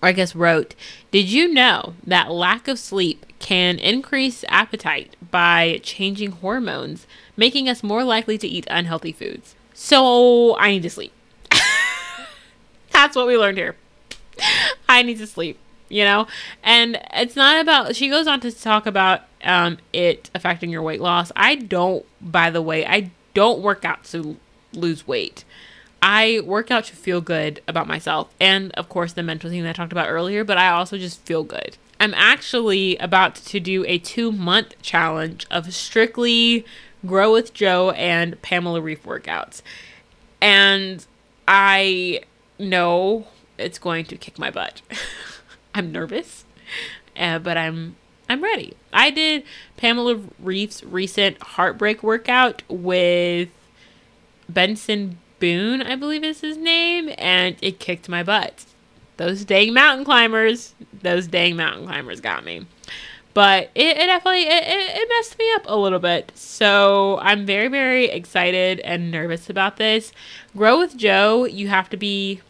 or 0.01 0.09
i 0.09 0.11
guess 0.11 0.35
wrote 0.35 0.75
did 1.11 1.29
you 1.29 1.51
know 1.53 1.93
that 2.05 2.31
lack 2.31 2.67
of 2.67 2.79
sleep 2.79 3.25
can 3.39 3.77
increase 3.79 4.45
appetite 4.47 5.15
by 5.31 5.79
changing 5.83 6.31
hormones 6.31 7.05
making 7.35 7.67
us 7.67 7.83
more 7.83 8.03
likely 8.03 8.37
to 8.37 8.47
eat 8.47 8.65
unhealthy 8.69 9.11
foods 9.11 9.55
so 9.75 10.57
I 10.57 10.71
need 10.71 10.83
to 10.83 10.89
sleep. 10.89 11.11
That's 12.91 13.15
what 13.15 13.27
we 13.27 13.37
learned 13.37 13.57
here. 13.57 13.75
I 14.89 15.03
need 15.03 15.17
to 15.19 15.27
sleep, 15.27 15.59
you 15.89 16.03
know? 16.03 16.27
And 16.63 16.99
it's 17.13 17.35
not 17.35 17.61
about, 17.61 17.95
she 17.95 18.09
goes 18.09 18.25
on 18.25 18.39
to 18.39 18.51
talk 18.51 18.85
about 18.85 19.23
um, 19.43 19.77
it 19.93 20.31
affecting 20.33 20.69
your 20.69 20.81
weight 20.81 21.01
loss. 21.01 21.31
I 21.35 21.55
don't, 21.55 22.05
by 22.21 22.49
the 22.49 22.61
way, 22.61 22.85
I 22.85 23.11
don't 23.33 23.61
work 23.61 23.83
out 23.83 24.05
to 24.05 24.37
lose 24.73 25.05
weight. 25.05 25.43
I 26.01 26.39
work 26.45 26.71
out 26.71 26.85
to 26.85 26.95
feel 26.95 27.19
good 27.19 27.61
about 27.67 27.85
myself 27.85 28.33
and, 28.39 28.71
of 28.73 28.87
course, 28.87 29.11
the 29.13 29.23
mental 29.23 29.49
thing 29.49 29.63
that 29.63 29.69
I 29.69 29.73
talked 29.73 29.91
about 29.91 30.09
earlier, 30.09 30.43
but 30.43 30.57
I 30.57 30.69
also 30.69 30.97
just 30.97 31.19
feel 31.25 31.43
good. 31.43 31.77
I'm 31.99 32.13
actually 32.13 32.95
about 32.97 33.35
to 33.35 33.59
do 33.59 33.83
a 33.87 33.97
two 33.97 34.31
month 34.31 34.75
challenge 34.81 35.45
of 35.51 35.73
strictly 35.73 36.65
Grow 37.05 37.33
with 37.33 37.53
Joe 37.53 37.91
and 37.91 38.41
Pamela 38.41 38.81
Reif 38.81 39.03
workouts. 39.03 39.61
And 40.41 41.05
I 41.47 42.21
know 42.59 43.27
it's 43.57 43.79
going 43.79 44.05
to 44.05 44.17
kick 44.17 44.39
my 44.39 44.51
butt. 44.51 44.81
I'm 45.75 45.91
nervous, 45.91 46.45
uh, 47.17 47.39
but 47.39 47.57
I'm 47.57 47.95
I'm 48.29 48.43
ready. 48.43 48.75
I 48.91 49.11
did 49.11 49.43
Pamela 49.77 50.19
Reif's 50.39 50.83
recent 50.83 51.41
heartbreak 51.41 52.01
workout 52.01 52.63
with 52.69 53.49
Benson 54.49 55.17
Boone, 55.39 55.81
I 55.81 55.95
believe 55.95 56.23
is 56.23 56.41
his 56.41 56.57
name, 56.57 57.13
and 57.17 57.55
it 57.61 57.79
kicked 57.79 58.09
my 58.09 58.23
butt. 58.23 58.65
Those 59.17 59.45
dang 59.45 59.73
mountain 59.73 60.05
climbers, 60.05 60.73
those 61.01 61.27
dang 61.27 61.55
mountain 61.55 61.85
climbers 61.85 62.19
got 62.19 62.43
me 62.45 62.65
but 63.35 63.69
it, 63.75 63.97
it 63.97 64.05
definitely 64.07 64.43
it, 64.43 64.63
it, 64.63 65.09
messed 65.09 65.37
me 65.37 65.45
up 65.53 65.63
a 65.67 65.75
little 65.75 65.99
bit. 65.99 66.31
So 66.33 67.19
i'm 67.21 67.45
very 67.45 67.67
very 67.67 68.05
excited 68.05 68.79
and 68.79 69.11
nervous 69.11 69.47
about 69.47 69.77
this. 69.77 70.11
Grow 70.57 70.79
with 70.79 70.97
joe. 70.97 71.45
You 71.45 71.67
have 71.67 71.87
to 71.91 71.97
be 71.97 72.41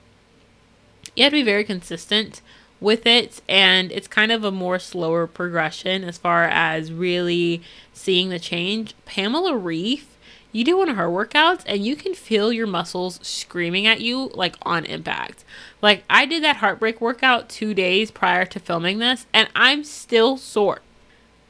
you 1.15 1.23
have 1.23 1.31
to 1.31 1.39
be 1.39 1.43
very 1.43 1.65
consistent 1.65 2.41
with 2.79 3.05
it 3.05 3.41
and 3.49 3.91
it's 3.91 4.07
kind 4.07 4.31
of 4.31 4.43
a 4.43 4.51
more 4.51 4.77
slower 4.77 5.27
progression 5.27 6.03
as 6.03 6.17
far 6.17 6.43
as 6.45 6.93
really 6.93 7.61
seeing 7.91 8.29
the 8.29 8.39
change. 8.39 8.93
Pamela 9.05 9.57
reif 9.57 10.14
you 10.55 10.63
do 10.63 10.77
one 10.77 10.87
of 10.87 10.95
her 10.95 11.09
workouts 11.09 11.63
and 11.65 11.85
you 11.85 11.97
can 11.97 12.13
feel 12.13 12.49
your 12.49 12.65
muscles 12.65 13.19
screaming 13.21 13.85
at 13.85 13.99
you 13.99 14.31
like 14.33 14.55
on 14.61 14.85
impact. 14.85 15.43
Like 15.81 16.05
I 16.09 16.25
did 16.25 16.41
that 16.45 16.55
heartbreak 16.57 17.01
workout 17.01 17.49
2 17.49 17.73
days 17.73 18.09
prior 18.09 18.45
to 18.45 18.59
filming 18.59 18.99
this 18.99 19.25
and 19.33 19.49
I'm 19.53 19.83
still 19.83 20.37
sore. 20.37 20.79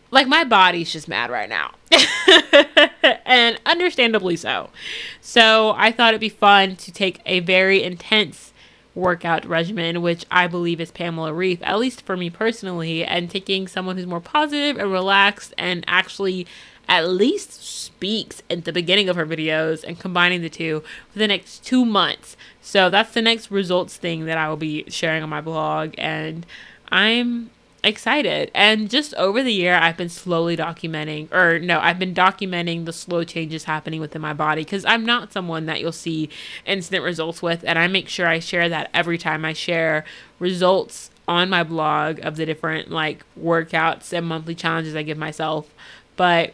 Like 0.10 0.28
my 0.28 0.43
body's 0.43 0.91
just 0.91 1.08
mad 1.08 1.30
right 1.30 1.47
now. 1.47 1.76
and 3.26 3.62
understandably 3.64 4.38
so. 4.38 4.72
So, 5.22 5.76
I 5.78 5.91
thought 5.91 6.10
it'd 6.10 6.22
be 6.22 6.30
fun 6.30 6.76
to 6.78 6.91
take 6.91 7.22
a 7.28 7.41
very 7.41 7.84
intense 7.84 8.53
workout 8.95 9.45
regimen, 9.45 10.01
which 10.01 10.26
I 10.32 10.47
believe 10.47 10.80
is 10.80 10.89
Pamela 10.89 11.34
Reif, 11.34 11.60
at 11.62 11.78
least 11.78 12.01
for 12.01 12.16
me 12.18 12.30
personally, 12.30 13.03
and 13.03 13.30
taking 13.30 13.68
someone 13.68 13.97
who's 13.97 14.08
more 14.08 14.22
positive 14.22 14.78
and 14.78 14.91
relaxed 14.91 15.53
and 15.58 15.84
actually 15.88 16.47
at 16.88 17.08
least 17.08 17.64
speaks 17.64 18.42
at 18.50 18.66
the 18.66 18.74
beginning 18.74 19.10
of 19.10 19.16
her 19.16 19.26
videos 19.26 19.84
and 19.84 20.00
combining 20.00 20.42
the 20.42 20.50
two 20.50 20.84
for 21.12 21.20
the 21.20 21.28
next 21.28 21.64
two 21.64 21.86
months. 21.86 22.36
So 22.62 22.90
that's 22.90 23.14
the 23.14 23.22
next 23.22 23.52
results 23.52 23.98
thing 23.98 24.26
that 24.26 24.38
I 24.38 24.50
will 24.50 24.58
be 24.58 24.86
sharing 24.90 25.24
on 25.24 25.30
my 25.30 25.42
blog. 25.42 25.94
And 25.98 26.46
I'm 26.92 27.50
excited. 27.84 28.52
And 28.54 28.90
just 28.90 29.14
over 29.16 29.44
the 29.44 29.54
year, 29.54 29.76
I've 29.76 29.96
been 29.96 30.10
slowly 30.10 30.58
documenting, 30.58 31.32
or 31.32 31.60
no, 31.60 31.80
I've 31.80 32.00
been 32.00 32.14
documenting 32.14 32.86
the 32.86 32.94
slow 32.94 33.24
changes 33.24 33.66
happening 33.66 34.02
within 34.02 34.22
my 34.22 34.34
body 34.34 34.64
because 34.64 34.84
I'm 34.86 35.06
not 35.06 35.32
someone 35.32 35.68
that 35.68 35.80
you'll 35.80 35.92
see 35.92 36.30
instant 36.66 37.04
results 37.04 37.42
with. 37.42 37.64
And 37.66 37.78
I 37.78 37.88
make 37.88 38.10
sure 38.10 38.28
I 38.28 38.40
share 38.40 38.68
that 38.70 38.90
every 38.94 39.18
time 39.18 39.46
I 39.46 39.54
share 39.54 40.04
results 40.40 41.12
on 41.28 41.50
my 41.50 41.64
blog 41.64 42.20
of 42.20 42.36
the 42.36 42.46
different 42.46 42.92
like 42.92 43.24
workouts 43.40 44.14
and 44.14 44.28
monthly 44.28 44.56
challenges 44.56 44.96
I 44.96 45.04
give 45.04 45.18
myself. 45.18 45.74
But 46.16 46.54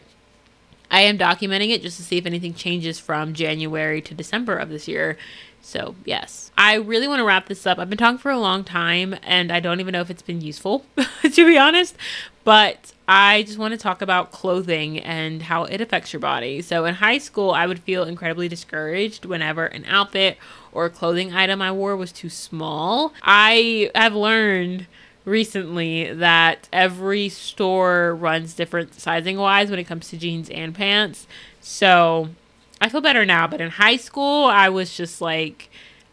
I 0.92 1.00
am 1.00 1.16
documenting 1.16 1.70
it 1.70 1.82
just 1.82 1.96
to 1.96 2.02
see 2.02 2.18
if 2.18 2.26
anything 2.26 2.52
changes 2.52 2.98
from 2.98 3.32
January 3.32 4.02
to 4.02 4.14
December 4.14 4.56
of 4.58 4.68
this 4.68 4.86
year. 4.86 5.16
So, 5.62 5.94
yes. 6.04 6.50
I 6.58 6.74
really 6.74 7.08
want 7.08 7.20
to 7.20 7.24
wrap 7.24 7.46
this 7.46 7.66
up. 7.66 7.78
I've 7.78 7.88
been 7.88 7.96
talking 7.96 8.18
for 8.18 8.30
a 8.30 8.38
long 8.38 8.62
time 8.62 9.16
and 9.22 9.50
I 9.50 9.58
don't 9.58 9.80
even 9.80 9.92
know 9.92 10.02
if 10.02 10.10
it's 10.10 10.20
been 10.20 10.42
useful, 10.42 10.84
to 11.22 11.46
be 11.46 11.56
honest. 11.56 11.96
But 12.44 12.92
I 13.08 13.44
just 13.44 13.58
want 13.58 13.72
to 13.72 13.78
talk 13.78 14.02
about 14.02 14.32
clothing 14.32 14.98
and 14.98 15.42
how 15.42 15.64
it 15.64 15.80
affects 15.80 16.12
your 16.12 16.20
body. 16.20 16.60
So, 16.60 16.84
in 16.84 16.96
high 16.96 17.18
school, 17.18 17.52
I 17.52 17.66
would 17.66 17.78
feel 17.78 18.04
incredibly 18.04 18.48
discouraged 18.48 19.24
whenever 19.24 19.66
an 19.66 19.84
outfit 19.86 20.36
or 20.72 20.90
clothing 20.90 21.32
item 21.32 21.62
I 21.62 21.72
wore 21.72 21.96
was 21.96 22.12
too 22.12 22.28
small. 22.28 23.14
I 23.22 23.90
have 23.94 24.14
learned 24.14 24.88
recently 25.24 26.12
that 26.12 26.68
every 26.72 27.28
store 27.28 28.14
runs 28.14 28.54
different 28.54 28.98
sizing 29.00 29.36
wise 29.36 29.70
when 29.70 29.78
it 29.78 29.84
comes 29.84 30.08
to 30.08 30.16
jeans 30.16 30.50
and 30.50 30.74
pants. 30.74 31.26
So, 31.60 32.30
I 32.80 32.88
feel 32.88 33.00
better 33.00 33.24
now, 33.24 33.46
but 33.46 33.60
in 33.60 33.70
high 33.70 33.96
school, 33.96 34.46
I 34.46 34.68
was 34.68 34.96
just 34.96 35.20
like, 35.20 35.70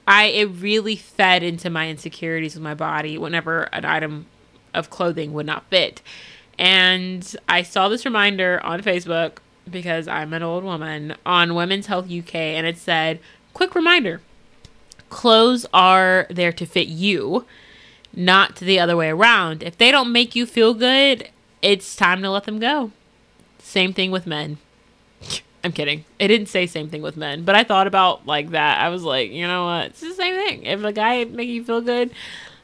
I 0.08 0.26
it 0.26 0.46
really 0.46 0.96
fed 0.96 1.42
into 1.44 1.70
my 1.70 1.90
insecurities 1.90 2.54
with 2.54 2.64
my 2.64 2.76
body 2.76 3.18
whenever 3.18 3.64
an 3.74 3.86
item 3.86 4.28
of 4.74 4.90
clothing 4.90 5.34
would 5.34 5.46
not 5.46 5.66
fit. 5.70 6.02
And 6.58 7.36
I 7.48 7.64
saw 7.64 7.90
this 7.90 8.06
reminder 8.06 8.60
on 8.64 8.82
Facebook 8.84 9.38
because 9.70 10.08
I'm 10.08 10.34
an 10.34 10.44
old 10.44 10.64
woman 10.64 11.16
on 11.26 11.56
Women's 11.56 11.88
Health 11.88 12.12
UK, 12.12 12.36
and 12.36 12.68
it 12.68 12.78
said, 12.78 13.20
"Quick 13.54 13.74
reminder: 13.76 14.22
clothes 15.10 15.66
are 15.74 16.28
there 16.30 16.52
to 16.52 16.66
fit 16.66 16.88
you, 16.88 17.46
not 18.16 18.58
the 18.58 18.80
other 18.80 18.98
way 18.98 19.10
around. 19.10 19.64
If 19.64 19.78
they 19.78 19.92
don't 19.92 20.12
make 20.12 20.36
you 20.36 20.46
feel 20.46 20.74
good, 20.74 21.30
it's 21.62 21.96
time 21.96 22.22
to 22.22 22.30
let 22.30 22.46
them 22.46 22.60
go." 22.60 22.92
Same 23.60 23.94
thing 23.94 24.12
with 24.12 24.26
men. 24.26 24.58
I'm 25.64 25.72
kidding. 25.72 26.06
It 26.18 26.30
didn't 26.30 26.48
say 26.48 26.66
same 26.66 26.90
thing 26.90 27.02
with 27.02 27.18
men, 27.18 27.44
but 27.44 27.56
I 27.56 27.64
thought 27.64 27.88
about 27.88 28.26
like 28.26 28.52
that. 28.52 28.80
I 28.80 28.90
was 28.90 29.04
like, 29.04 29.32
you 29.32 29.46
know 29.46 29.66
what? 29.66 29.88
It's 29.88 30.02
the 30.02 30.14
same 30.14 30.36
thing. 30.36 30.64
If 30.64 30.84
a 30.84 30.94
guy 30.94 31.26
make 31.26 31.50
you 31.50 31.64
feel 31.64 31.82
good, 31.82 32.12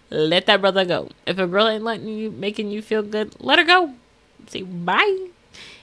let 0.09 0.45
that 0.45 0.61
brother 0.61 0.85
go. 0.85 1.09
If 1.25 1.37
a 1.37 1.47
girl 1.47 1.67
ain't 1.67 1.83
letting 1.83 2.07
you 2.07 2.31
making 2.31 2.71
you 2.71 2.81
feel 2.81 3.03
good, 3.03 3.35
let 3.39 3.59
her 3.59 3.65
go. 3.65 3.93
Say 4.47 4.61
bye. 4.61 5.27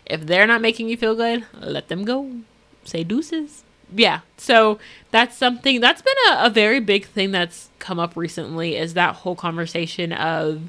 If 0.07 0.27
they're 0.27 0.47
not 0.47 0.61
making 0.61 0.89
you 0.89 0.97
feel 0.97 1.15
good, 1.15 1.45
let 1.61 1.89
them 1.89 2.05
go. 2.05 2.41
Say 2.85 3.05
deuces. 3.05 3.63
Yeah. 3.95 4.21
So 4.37 4.79
that's 5.11 5.37
something 5.37 5.81
that's 5.81 6.03
been 6.03 6.15
a, 6.31 6.47
a 6.47 6.51
very 6.51 6.81
big 6.81 7.07
thing 7.07 7.31
that's 7.31 7.71
come 7.79 7.99
up 7.99 8.17
recently 8.17 8.77
is 8.77 8.95
that 8.95 9.17
whole 9.17 9.37
conversation 9.37 10.13
of 10.13 10.63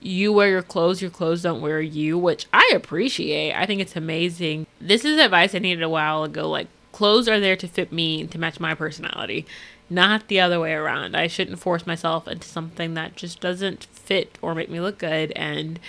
you 0.00 0.32
wear 0.32 0.48
your 0.48 0.62
clothes, 0.62 1.02
your 1.02 1.10
clothes 1.10 1.42
don't 1.42 1.60
wear 1.60 1.80
you, 1.80 2.16
which 2.18 2.46
I 2.52 2.70
appreciate. 2.74 3.54
I 3.54 3.66
think 3.66 3.80
it's 3.80 3.96
amazing. 3.96 4.66
This 4.80 5.04
is 5.04 5.18
advice 5.18 5.54
I 5.54 5.58
needed 5.58 5.82
a 5.82 5.88
while 5.88 6.22
ago. 6.24 6.48
Like, 6.48 6.68
clothes 6.92 7.28
are 7.28 7.40
there 7.40 7.56
to 7.56 7.66
fit 7.66 7.92
me, 7.92 8.26
to 8.26 8.38
match 8.38 8.60
my 8.60 8.74
personality, 8.74 9.46
not 9.90 10.28
the 10.28 10.40
other 10.40 10.60
way 10.60 10.72
around. 10.72 11.16
I 11.16 11.26
shouldn't 11.26 11.58
force 11.58 11.86
myself 11.86 12.28
into 12.28 12.46
something 12.46 12.94
that 12.94 13.16
just 13.16 13.40
doesn't 13.40 13.84
fit 13.84 14.38
or 14.40 14.54
make 14.54 14.70
me 14.70 14.80
look 14.80 14.98
good 14.98 15.32
and 15.32 15.80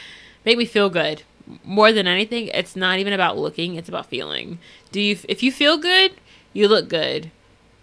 make 0.45 0.57
me 0.57 0.65
feel 0.65 0.89
good. 0.89 1.23
More 1.63 1.91
than 1.93 2.07
anything, 2.07 2.47
it's 2.47 2.75
not 2.75 2.99
even 2.99 3.13
about 3.13 3.37
looking, 3.37 3.75
it's 3.75 3.87
about 3.87 4.07
feeling. 4.07 4.59
Do 4.91 4.99
you 4.99 5.17
if 5.29 5.41
you 5.41 5.51
feel 5.51 5.77
good, 5.77 6.11
you 6.57 6.67
look 6.67 6.89
good. 6.89 7.29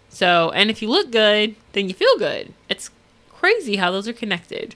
So, 0.09 0.51
and 0.51 0.69
if 0.69 0.81
you 0.81 0.89
look 0.89 1.09
good, 1.09 1.55
then 1.71 1.87
you 1.87 1.95
feel 1.95 2.17
good. 2.17 2.53
It's 2.69 2.91
crazy 3.29 3.77
how 3.77 3.89
those 3.89 4.07
are 4.07 4.13
connected. 4.13 4.75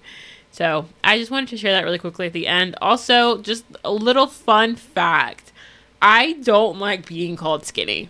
So 0.52 0.88
I 1.04 1.18
just 1.18 1.32
wanted 1.32 1.50
to 1.50 1.58
share 1.58 1.74
that 1.74 1.84
really 1.84 2.00
quickly 2.00 2.26
at 2.28 2.34
the 2.34 2.48
end. 2.48 2.76
Also, 2.82 3.42
just 3.42 3.66
a 3.84 3.92
little 3.92 4.26
fun 4.26 4.76
fact 4.76 5.52
I 6.02 6.34
don't 6.44 6.80
like 6.80 7.06
being 7.06 7.36
called 7.36 7.66
skinny, 7.66 8.08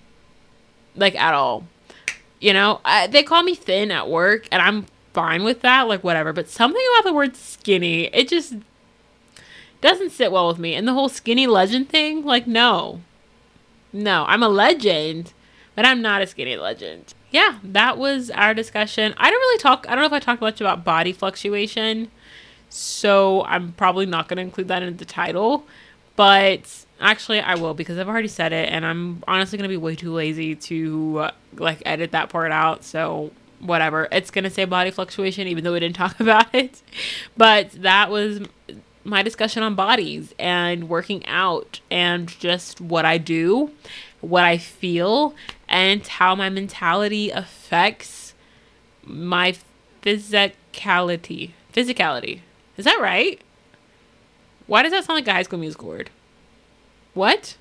like 0.95 1.15
at 1.15 1.33
all. 1.33 1.65
You 2.39 2.53
know, 2.53 2.81
I, 2.85 3.07
they 3.07 3.23
call 3.23 3.41
me 3.41 3.55
thin 3.55 3.89
at 3.89 4.07
work, 4.07 4.47
and 4.51 4.61
I'm 4.61 4.85
fine 5.13 5.43
with 5.43 5.61
that, 5.61 5.87
like 5.87 6.03
whatever. 6.03 6.33
But 6.33 6.49
something 6.49 6.81
about 6.93 7.09
the 7.09 7.15
word 7.15 7.35
skinny, 7.35 8.05
it 8.13 8.29
just 8.29 8.53
doesn't 9.81 10.11
sit 10.11 10.31
well 10.31 10.47
with 10.47 10.59
me. 10.59 10.75
And 10.75 10.87
the 10.87 10.93
whole 10.93 11.09
skinny 11.09 11.47
legend 11.47 11.89
thing, 11.89 12.23
like, 12.23 12.45
no. 12.45 13.01
No, 13.91 14.25
I'm 14.27 14.43
a 14.43 14.49
legend, 14.49 15.33
but 15.79 15.85
I'm 15.85 16.01
not 16.01 16.21
a 16.21 16.27
skinny 16.27 16.57
legend. 16.57 17.13
Yeah, 17.31 17.59
that 17.63 17.97
was 17.97 18.29
our 18.31 18.53
discussion. 18.53 19.13
I 19.15 19.29
don't 19.29 19.39
really 19.39 19.59
talk, 19.59 19.85
I 19.87 19.95
don't 19.95 20.01
know 20.01 20.07
if 20.07 20.13
I 20.13 20.19
talked 20.19 20.41
much 20.41 20.59
about 20.59 20.83
body 20.83 21.13
fluctuation 21.13 22.11
so 22.69 23.43
I'm 23.45 23.73
probably 23.73 24.05
not 24.05 24.27
going 24.27 24.37
to 24.37 24.43
include 24.43 24.67
that 24.69 24.83
in 24.83 24.97
the 24.97 25.05
title. 25.05 25.65
But 26.15 26.85
actually, 26.99 27.39
I 27.39 27.55
will 27.55 27.73
because 27.73 27.97
I've 27.97 28.07
already 28.07 28.27
said 28.27 28.53
it, 28.53 28.69
and 28.69 28.85
I'm 28.85 29.23
honestly 29.27 29.57
going 29.57 29.69
to 29.69 29.73
be 29.73 29.77
way 29.77 29.95
too 29.95 30.13
lazy 30.13 30.55
to 30.55 31.19
uh, 31.19 31.31
like 31.53 31.81
edit 31.85 32.11
that 32.11 32.29
part 32.29 32.51
out. 32.51 32.83
So 32.83 33.31
whatever, 33.59 34.07
it's 34.11 34.31
going 34.31 34.43
to 34.43 34.49
say 34.49 34.65
body 34.65 34.91
fluctuation, 34.91 35.47
even 35.47 35.63
though 35.63 35.73
we 35.73 35.79
didn't 35.79 35.95
talk 35.95 36.19
about 36.19 36.53
it. 36.53 36.81
But 37.37 37.71
that 37.71 38.11
was 38.11 38.41
my 39.03 39.23
discussion 39.23 39.63
on 39.63 39.75
bodies 39.75 40.33
and 40.37 40.89
working 40.89 41.25
out 41.25 41.79
and 41.89 42.27
just 42.27 42.81
what 42.81 43.05
I 43.05 43.17
do, 43.17 43.71
what 44.21 44.43
I 44.43 44.57
feel, 44.57 45.33
and 45.67 46.05
how 46.05 46.35
my 46.35 46.49
mentality 46.49 47.29
affects 47.29 48.33
my 49.03 49.55
physicality. 50.01 51.51
Physicality. 51.73 52.41
Is 52.77 52.85
that 52.85 52.99
right? 53.01 53.41
Why 54.67 54.83
does 54.83 54.91
that 54.91 55.03
sound 55.05 55.17
like 55.17 55.27
a 55.27 55.33
high 55.33 55.43
school 55.43 55.59
musical 55.59 55.87
word? 55.87 56.09
What? 57.13 57.57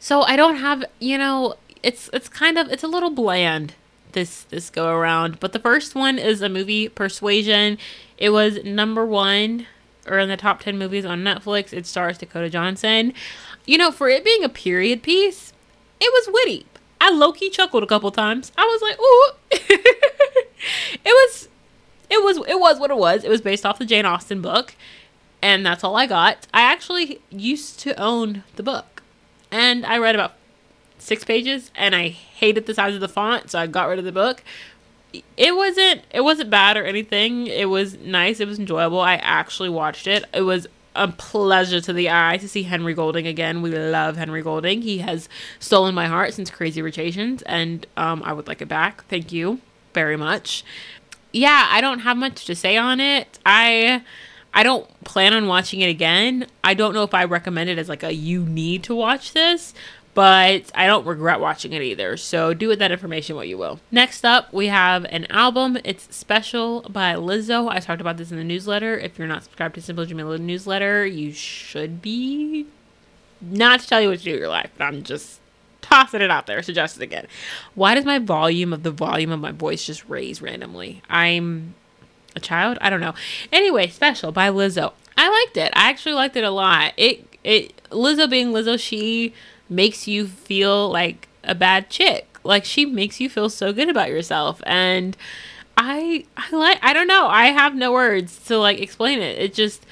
So 0.00 0.22
I 0.22 0.34
don't 0.36 0.56
have, 0.56 0.84
you 0.98 1.16
know, 1.16 1.54
it's 1.82 2.10
it's 2.12 2.28
kind 2.28 2.58
of 2.58 2.70
it's 2.70 2.82
a 2.82 2.88
little 2.88 3.10
bland 3.10 3.74
this 4.12 4.44
this 4.44 4.70
go 4.70 4.88
around. 4.88 5.40
But 5.40 5.52
the 5.52 5.58
first 5.58 5.94
one 5.94 6.18
is 6.18 6.42
a 6.42 6.48
movie 6.48 6.88
Persuasion. 6.88 7.78
It 8.18 8.30
was 8.30 8.62
number 8.64 9.04
1 9.04 9.66
or 10.06 10.18
in 10.18 10.28
the 10.28 10.36
top 10.36 10.60
10 10.60 10.78
movies 10.78 11.04
on 11.04 11.22
Netflix. 11.22 11.72
It 11.72 11.86
stars 11.86 12.18
Dakota 12.18 12.50
Johnson. 12.50 13.12
You 13.66 13.78
know, 13.78 13.90
for 13.92 14.08
it 14.08 14.24
being 14.24 14.44
a 14.44 14.48
period 14.48 15.02
piece, 15.02 15.52
it 16.00 16.12
was 16.12 16.32
witty. 16.32 16.66
I 17.00 17.10
low 17.10 17.32
key 17.32 17.50
chuckled 17.50 17.82
a 17.82 17.86
couple 17.86 18.10
times. 18.10 18.52
I 18.56 18.64
was 18.64 18.82
like, 18.82 18.98
ooh. 19.00 19.32
it 21.04 21.04
was 21.04 21.48
it 22.10 22.22
was 22.22 22.36
it 22.48 22.60
was 22.60 22.78
what 22.78 22.90
it 22.90 22.96
was. 22.96 23.24
It 23.24 23.30
was 23.30 23.40
based 23.40 23.64
off 23.64 23.78
the 23.78 23.86
Jane 23.86 24.06
Austen 24.06 24.40
book, 24.40 24.74
and 25.40 25.64
that's 25.64 25.82
all 25.82 25.96
I 25.96 26.06
got. 26.06 26.46
I 26.52 26.62
actually 26.62 27.20
used 27.30 27.80
to 27.80 28.00
own 28.00 28.44
the 28.56 28.62
book, 28.62 29.02
and 29.50 29.84
I 29.86 29.98
read 29.98 30.14
about 30.14 30.34
six 31.02 31.24
pages, 31.24 31.70
and 31.74 31.94
I 31.94 32.08
hated 32.08 32.66
the 32.66 32.74
size 32.74 32.94
of 32.94 33.00
the 33.00 33.08
font, 33.08 33.50
so 33.50 33.58
I 33.58 33.66
got 33.66 33.88
rid 33.88 33.98
of 33.98 34.04
the 34.04 34.12
book. 34.12 34.42
It 35.36 35.54
wasn't 35.54 36.02
it 36.10 36.22
wasn't 36.22 36.48
bad 36.48 36.76
or 36.76 36.84
anything. 36.84 37.46
It 37.46 37.68
was 37.68 37.98
nice. 37.98 38.40
It 38.40 38.48
was 38.48 38.58
enjoyable. 38.58 39.00
I 39.00 39.16
actually 39.16 39.68
watched 39.68 40.06
it. 40.06 40.24
It 40.32 40.42
was 40.42 40.66
a 40.94 41.08
pleasure 41.08 41.80
to 41.80 41.92
the 41.92 42.10
eye 42.10 42.38
to 42.38 42.48
see 42.48 42.62
Henry 42.62 42.94
Golding 42.94 43.26
again. 43.26 43.62
We 43.62 43.70
love 43.70 44.16
Henry 44.16 44.42
Golding. 44.42 44.82
He 44.82 44.98
has 44.98 45.28
stolen 45.58 45.94
my 45.94 46.06
heart 46.06 46.34
since 46.34 46.50
Crazy 46.50 46.82
Rich 46.82 46.98
Asians, 46.98 47.42
and 47.42 47.86
um, 47.96 48.22
I 48.24 48.32
would 48.32 48.46
like 48.46 48.62
it 48.62 48.68
back. 48.68 49.04
Thank 49.08 49.32
you 49.32 49.60
very 49.94 50.16
much. 50.16 50.64
Yeah, 51.32 51.68
I 51.70 51.80
don't 51.80 52.00
have 52.00 52.16
much 52.16 52.44
to 52.46 52.54
say 52.54 52.76
on 52.76 53.00
it. 53.00 53.38
I 53.44 54.02
I 54.54 54.62
don't 54.62 54.86
plan 55.04 55.32
on 55.32 55.46
watching 55.46 55.80
it 55.80 55.88
again. 55.88 56.46
I 56.62 56.74
don't 56.74 56.92
know 56.92 57.04
if 57.04 57.14
I 57.14 57.24
recommend 57.24 57.70
it 57.70 57.78
as 57.78 57.88
like 57.88 58.02
a 58.02 58.12
you 58.12 58.44
need 58.44 58.82
to 58.84 58.94
watch 58.94 59.32
this, 59.32 59.72
but 60.14 60.70
I 60.74 60.86
don't 60.86 61.06
regret 61.06 61.40
watching 61.40 61.72
it 61.72 61.82
either. 61.82 62.16
So 62.16 62.52
do 62.52 62.68
with 62.68 62.78
that 62.80 62.92
information 62.92 63.36
what 63.36 63.48
you 63.48 63.56
will. 63.56 63.80
Next 63.90 64.24
up, 64.24 64.52
we 64.52 64.66
have 64.66 65.04
an 65.06 65.26
album. 65.30 65.78
It's 65.84 66.14
Special 66.14 66.82
by 66.82 67.14
Lizzo. 67.14 67.70
I 67.70 67.80
talked 67.80 68.00
about 68.00 68.18
this 68.18 68.30
in 68.30 68.36
the 68.36 68.44
newsletter. 68.44 68.98
If 68.98 69.18
you're 69.18 69.28
not 69.28 69.44
subscribed 69.44 69.74
to 69.76 69.82
Simply 69.82 70.06
Jamilah 70.06 70.40
newsletter, 70.40 71.06
you 71.06 71.32
should 71.32 72.02
be. 72.02 72.66
Not 73.40 73.80
to 73.80 73.88
tell 73.88 74.00
you 74.00 74.08
what 74.08 74.18
to 74.18 74.24
do 74.24 74.32
with 74.32 74.40
your 74.40 74.48
life, 74.48 74.70
but 74.76 74.84
I'm 74.84 75.02
just 75.02 75.40
tossing 75.80 76.20
it 76.20 76.30
out 76.30 76.46
there. 76.46 76.62
Suggest 76.62 76.96
it 76.96 77.02
again. 77.02 77.26
Why 77.74 77.94
does 77.94 78.04
my 78.04 78.18
volume 78.18 78.72
of 78.72 78.82
the 78.82 78.90
volume 78.90 79.32
of 79.32 79.40
my 79.40 79.52
voice 79.52 79.84
just 79.84 80.08
raise 80.08 80.40
randomly? 80.40 81.02
I'm 81.08 81.74
a 82.36 82.40
child. 82.40 82.78
I 82.80 82.90
don't 82.90 83.00
know. 83.00 83.14
Anyway, 83.50 83.88
Special 83.88 84.30
by 84.30 84.48
Lizzo. 84.48 84.92
I 85.16 85.28
liked 85.28 85.56
it. 85.56 85.72
I 85.74 85.90
actually 85.90 86.14
liked 86.14 86.36
it 86.36 86.44
a 86.44 86.50
lot. 86.50 86.92
It 86.96 87.26
it 87.44 87.76
Lizzo 87.90 88.30
being 88.30 88.48
Lizzo, 88.48 88.78
she 88.78 89.34
makes 89.72 90.06
you 90.06 90.26
feel 90.26 90.90
like 90.90 91.28
a 91.44 91.54
bad 91.54 91.90
chick. 91.90 92.38
Like 92.44 92.64
she 92.64 92.84
makes 92.84 93.20
you 93.20 93.28
feel 93.28 93.48
so 93.48 93.72
good 93.72 93.88
about 93.88 94.08
yourself 94.08 94.62
and 94.66 95.16
I 95.76 96.24
I 96.36 96.54
like 96.54 96.78
I 96.82 96.92
don't 96.92 97.06
know. 97.06 97.26
I 97.26 97.46
have 97.46 97.74
no 97.74 97.92
words 97.92 98.38
to 98.46 98.58
like 98.58 98.80
explain 98.80 99.20
it. 99.20 99.38
It 99.38 99.54
just 99.54 99.86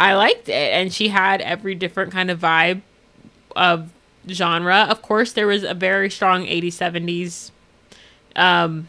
I 0.00 0.14
liked 0.14 0.48
it 0.48 0.72
and 0.72 0.92
she 0.92 1.08
had 1.08 1.40
every 1.40 1.74
different 1.74 2.12
kind 2.12 2.30
of 2.30 2.40
vibe 2.40 2.82
of 3.56 3.90
genre. 4.28 4.86
Of 4.88 5.02
course, 5.02 5.32
there 5.32 5.46
was 5.46 5.64
a 5.64 5.74
very 5.74 6.10
strong 6.10 6.44
80s 6.44 6.74
70s 6.74 7.50
um 8.36 8.88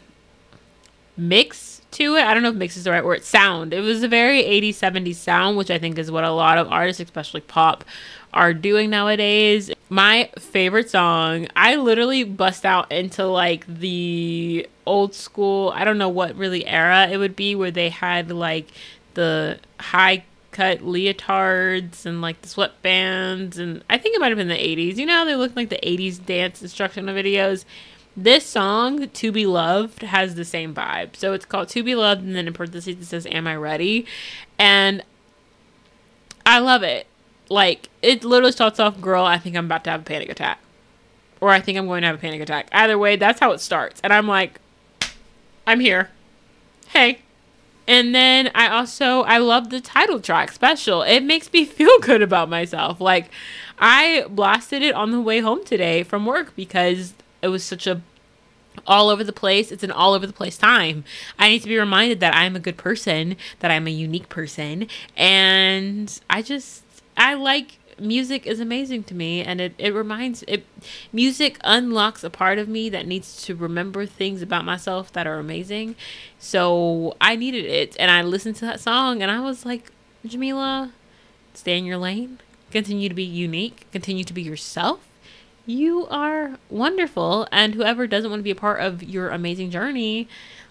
mix 1.16 1.82
to 1.92 2.16
it. 2.16 2.22
I 2.24 2.34
don't 2.34 2.42
know 2.42 2.50
if 2.50 2.54
mix 2.54 2.76
is 2.76 2.84
the 2.84 2.90
right 2.90 3.04
word. 3.04 3.24
Sound. 3.24 3.72
It 3.72 3.80
was 3.80 4.02
a 4.02 4.08
very 4.08 4.42
80s, 4.42 4.70
70s 4.70 5.16
sound, 5.16 5.56
which 5.56 5.70
I 5.70 5.78
think 5.78 5.98
is 5.98 6.10
what 6.10 6.24
a 6.24 6.30
lot 6.30 6.58
of 6.58 6.68
artists, 6.68 7.00
especially 7.02 7.40
pop, 7.40 7.84
are 8.32 8.54
doing 8.54 8.90
nowadays. 8.90 9.70
My 9.92 10.30
favorite 10.38 10.88
song, 10.88 11.48
I 11.56 11.74
literally 11.74 12.22
bust 12.22 12.64
out 12.64 12.92
into 12.92 13.26
like 13.26 13.66
the 13.66 14.68
old 14.86 15.14
school, 15.14 15.72
I 15.74 15.84
don't 15.84 15.98
know 15.98 16.08
what 16.08 16.36
really 16.36 16.64
era 16.64 17.08
it 17.08 17.16
would 17.16 17.34
be 17.34 17.56
where 17.56 17.72
they 17.72 17.88
had 17.88 18.30
like 18.30 18.68
the 19.14 19.58
high 19.80 20.24
cut 20.52 20.78
leotards 20.78 22.06
and 22.06 22.22
like 22.22 22.40
the 22.42 22.48
sweatbands 22.48 23.58
and 23.58 23.82
I 23.90 23.98
think 23.98 24.14
it 24.14 24.20
might 24.20 24.28
have 24.28 24.38
been 24.38 24.46
the 24.46 24.54
80s. 24.54 24.96
You 24.96 25.06
know 25.06 25.14
how 25.14 25.24
they 25.24 25.34
look 25.34 25.56
like 25.56 25.70
the 25.70 25.80
80s 25.82 26.24
dance 26.24 26.62
instructional 26.62 27.12
videos? 27.12 27.64
This 28.16 28.46
song, 28.46 29.08
To 29.08 29.32
Be 29.32 29.46
Loved, 29.46 30.02
has 30.02 30.34
the 30.34 30.44
same 30.44 30.74
vibe. 30.74 31.16
So 31.16 31.32
it's 31.32 31.46
called 31.46 31.68
To 31.70 31.82
Be 31.82 31.94
Loved, 31.94 32.22
and 32.22 32.34
then 32.34 32.46
in 32.48 32.52
parentheses 32.52 32.96
it 32.96 33.04
says, 33.06 33.26
Am 33.26 33.46
I 33.46 33.56
Ready? 33.56 34.04
And 34.58 35.02
I 36.44 36.58
love 36.58 36.82
it. 36.82 37.06
Like, 37.50 37.90
it 38.00 38.24
literally 38.24 38.52
starts 38.52 38.80
off, 38.80 39.00
Girl, 39.00 39.24
I 39.24 39.36
think 39.36 39.56
I'm 39.56 39.66
about 39.66 39.84
to 39.84 39.90
have 39.90 40.00
a 40.00 40.04
panic 40.04 40.30
attack. 40.30 40.60
Or 41.40 41.50
I 41.50 41.60
think 41.60 41.76
I'm 41.76 41.86
going 41.86 42.02
to 42.02 42.06
have 42.06 42.16
a 42.16 42.20
panic 42.20 42.40
attack. 42.40 42.68
Either 42.72 42.98
way, 42.98 43.16
that's 43.16 43.40
how 43.40 43.50
it 43.52 43.60
starts. 43.60 44.00
And 44.02 44.12
I'm 44.12 44.28
like, 44.28 44.60
I'm 45.66 45.80
here. 45.80 46.10
Hey. 46.88 47.20
And 47.86 48.14
then 48.14 48.50
I 48.54 48.68
also 48.68 49.22
I 49.22 49.38
love 49.38 49.70
the 49.70 49.80
title 49.80 50.20
track 50.20 50.52
special. 50.52 51.02
It 51.02 51.20
makes 51.24 51.52
me 51.52 51.64
feel 51.64 51.98
good 52.00 52.22
about 52.22 52.48
myself. 52.48 53.00
Like 53.00 53.30
I 53.78 54.26
blasted 54.28 54.82
it 54.82 54.94
on 54.94 55.10
the 55.10 55.20
way 55.20 55.40
home 55.40 55.64
today 55.64 56.02
from 56.04 56.26
work 56.26 56.54
because 56.54 57.14
it 57.42 57.48
was 57.48 57.64
such 57.64 57.86
a 57.86 58.00
all 58.86 59.08
over 59.08 59.24
the 59.24 59.32
place. 59.32 59.72
It's 59.72 59.82
an 59.82 59.90
all 59.90 60.14
over 60.14 60.26
the 60.26 60.32
place 60.32 60.56
time. 60.56 61.04
I 61.38 61.48
need 61.48 61.62
to 61.62 61.68
be 61.68 61.78
reminded 61.78 62.20
that 62.20 62.34
I'm 62.34 62.54
a 62.54 62.60
good 62.60 62.76
person, 62.76 63.36
that 63.58 63.70
I'm 63.70 63.86
a 63.86 63.90
unique 63.90 64.28
person, 64.28 64.86
and 65.16 66.20
I 66.30 66.42
just 66.42 66.84
I 67.20 67.34
like 67.34 67.78
music 67.98 68.46
is 68.46 68.60
amazing 68.60 69.04
to 69.04 69.14
me 69.14 69.42
and 69.42 69.60
it, 69.60 69.74
it 69.76 69.92
reminds 69.92 70.42
it 70.48 70.64
music 71.12 71.58
unlocks 71.62 72.24
a 72.24 72.30
part 72.30 72.58
of 72.58 72.66
me 72.66 72.88
that 72.88 73.06
needs 73.06 73.44
to 73.44 73.54
remember 73.54 74.06
things 74.06 74.40
about 74.40 74.64
myself 74.64 75.12
that 75.12 75.26
are 75.26 75.38
amazing. 75.38 75.96
So 76.38 77.14
I 77.20 77.36
needed 77.36 77.66
it 77.66 77.94
and 78.00 78.10
I 78.10 78.22
listened 78.22 78.56
to 78.56 78.64
that 78.64 78.80
song 78.80 79.20
and 79.20 79.30
I 79.30 79.40
was 79.40 79.66
like, 79.66 79.92
Jamilah, 80.26 80.92
stay 81.52 81.76
in 81.76 81.84
your 81.84 81.98
lane, 81.98 82.40
continue 82.70 83.10
to 83.10 83.14
be 83.14 83.22
unique, 83.22 83.86
continue 83.92 84.24
to 84.24 84.32
be 84.32 84.40
yourself. 84.40 85.00
You 85.66 86.06
are 86.06 86.58
wonderful 86.70 87.46
and 87.52 87.74
whoever 87.74 88.06
doesn't 88.06 88.30
want 88.30 88.40
to 88.40 88.44
be 88.44 88.50
a 88.50 88.54
part 88.54 88.80
of 88.80 89.02
your 89.02 89.28
amazing 89.28 89.70
journey 89.70 90.26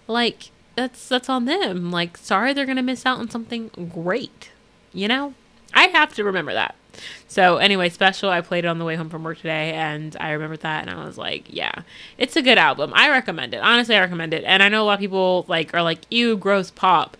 like 0.08 0.50
that's 0.74 1.08
that's 1.08 1.28
on 1.28 1.44
them. 1.44 1.92
Like 1.92 2.16
sorry 2.16 2.52
they're 2.52 2.66
gonna 2.66 2.82
miss 2.82 3.06
out 3.06 3.20
on 3.20 3.30
something 3.30 3.70
great 3.94 4.50
you 4.92 5.06
know 5.06 5.34
i 5.74 5.84
have 5.88 6.14
to 6.14 6.24
remember 6.24 6.52
that 6.52 6.74
so 7.28 7.56
anyway 7.56 7.88
special 7.88 8.28
i 8.30 8.40
played 8.40 8.64
it 8.64 8.68
on 8.68 8.78
the 8.78 8.84
way 8.84 8.96
home 8.96 9.08
from 9.08 9.22
work 9.22 9.38
today 9.38 9.72
and 9.72 10.16
i 10.20 10.30
remembered 10.30 10.60
that 10.60 10.86
and 10.86 10.90
i 10.90 11.04
was 11.04 11.16
like 11.16 11.44
yeah 11.48 11.82
it's 12.18 12.36
a 12.36 12.42
good 12.42 12.58
album 12.58 12.92
i 12.94 13.08
recommend 13.08 13.54
it 13.54 13.58
honestly 13.58 13.94
i 13.94 14.00
recommend 14.00 14.34
it 14.34 14.44
and 14.44 14.62
i 14.62 14.68
know 14.68 14.82
a 14.82 14.84
lot 14.84 14.94
of 14.94 15.00
people 15.00 15.44
like 15.48 15.72
are 15.74 15.82
like 15.82 16.00
ew 16.10 16.36
gross 16.36 16.70
pop 16.70 17.16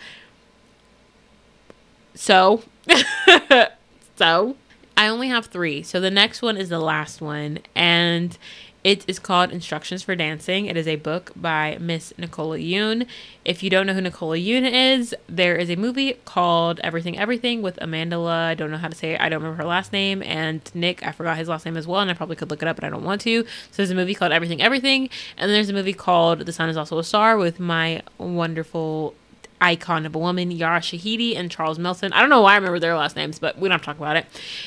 so 2.14 2.62
so 4.16 4.56
I 5.00 5.08
only 5.08 5.28
have 5.28 5.46
three. 5.46 5.82
So 5.82 5.98
the 5.98 6.10
next 6.10 6.42
one 6.42 6.58
is 6.58 6.68
the 6.68 6.78
last 6.78 7.22
one. 7.22 7.60
And 7.74 8.36
it 8.82 9.04
is 9.06 9.18
called 9.18 9.50
Instructions 9.50 10.02
for 10.02 10.16
Dancing. 10.16 10.66
It 10.66 10.76
is 10.76 10.88
a 10.88 10.96
book 10.96 11.32
by 11.36 11.76
Miss 11.78 12.14
Nicola 12.16 12.56
Yoon. 12.56 13.06
If 13.44 13.62
you 13.62 13.68
don't 13.68 13.86
know 13.86 13.92
who 13.92 14.00
Nicola 14.00 14.36
Yoon 14.36 14.70
is, 14.70 15.14
there 15.28 15.56
is 15.56 15.68
a 15.70 15.76
movie 15.76 16.14
called 16.24 16.80
Everything 16.82 17.18
Everything 17.18 17.60
with 17.60 17.78
Amanda. 17.82 18.18
I 18.20 18.54
don't 18.54 18.70
know 18.70 18.78
how 18.78 18.88
to 18.88 18.94
say 18.94 19.12
it. 19.12 19.20
I 19.20 19.28
don't 19.28 19.42
remember 19.42 19.62
her 19.62 19.68
last 19.68 19.92
name. 19.92 20.22
And 20.22 20.62
Nick, 20.74 21.06
I 21.06 21.12
forgot 21.12 21.36
his 21.36 21.48
last 21.48 21.66
name 21.66 21.76
as 21.76 21.86
well. 21.86 22.00
And 22.00 22.10
I 22.10 22.14
probably 22.14 22.36
could 22.36 22.50
look 22.50 22.62
it 22.62 22.68
up, 22.68 22.76
but 22.76 22.84
I 22.84 22.88
don't 22.88 23.04
want 23.04 23.20
to. 23.22 23.42
So 23.44 23.48
there's 23.76 23.90
a 23.90 23.94
movie 23.94 24.14
called 24.14 24.32
Everything 24.32 24.62
Everything. 24.62 25.10
And 25.36 25.48
then 25.48 25.56
there's 25.56 25.68
a 25.68 25.74
movie 25.74 25.92
called 25.92 26.40
The 26.40 26.52
Sun 26.52 26.70
is 26.70 26.76
Also 26.78 26.98
a 26.98 27.04
Star 27.04 27.36
with 27.36 27.60
my 27.60 28.02
wonderful 28.16 29.14
icon 29.60 30.06
of 30.06 30.14
a 30.14 30.18
woman, 30.18 30.50
Yara 30.50 30.80
Shahidi 30.80 31.36
and 31.36 31.50
Charles 31.50 31.78
Melton. 31.78 32.14
I 32.14 32.20
don't 32.20 32.30
know 32.30 32.40
why 32.40 32.52
I 32.52 32.56
remember 32.56 32.78
their 32.78 32.96
last 32.96 33.14
names, 33.14 33.38
but 33.38 33.58
we 33.58 33.68
don't 33.68 33.72
have 33.72 33.82
to 33.82 33.86
talk 33.86 33.98
about 33.98 34.16
it. 34.16 34.24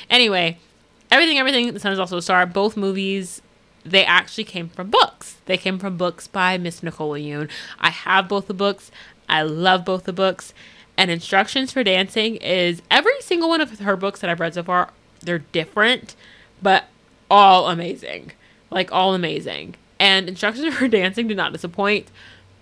Anyway, 0.10 0.60
everything, 1.10 1.40
everything. 1.40 1.74
The 1.74 1.80
Sun 1.80 1.94
is 1.94 2.00
also 2.00 2.18
a 2.18 2.22
star. 2.22 2.46
Both 2.46 2.78
movies, 2.78 3.42
they 3.86 4.06
actually 4.06 4.44
came 4.46 4.70
from 4.70 4.90
books. 4.90 5.38
They 5.46 5.58
came 5.58 5.80
from 5.80 5.98
books 5.98 6.28
by 6.28 6.58
Miss 6.58 6.84
Nicola 6.84 7.20
Yoon. 7.20 7.50
I 7.80 7.90
have 7.90 8.28
both 8.28 8.48
the 8.48 8.54
books. 8.54 8.92
I 9.28 9.44
love 9.44 9.86
both 9.86 10.04
the 10.04 10.14
books. 10.14 10.54
And 10.98 11.10
Instructions 11.10 11.72
for 11.72 11.84
Dancing 11.84 12.36
is 12.38 12.82
every 12.92 13.20
single 13.22 13.50
one 13.50 13.62
of 13.62 13.80
her 13.80 13.96
books 13.96 14.20
that 14.22 14.30
I've 14.30 14.40
read 14.40 14.54
so 14.54 14.64
far. 14.64 14.92
They're 15.22 15.40
different, 15.40 16.16
but 16.62 16.86
all 17.30 17.70
amazing. 17.70 18.32
Like 18.70 18.92
all 18.92 19.14
amazing. 19.14 19.76
And 20.00 20.30
Instructions 20.30 20.74
for 20.76 20.88
Dancing 20.88 21.28
did 21.28 21.38
not 21.38 21.54
disappoint. 21.54 22.10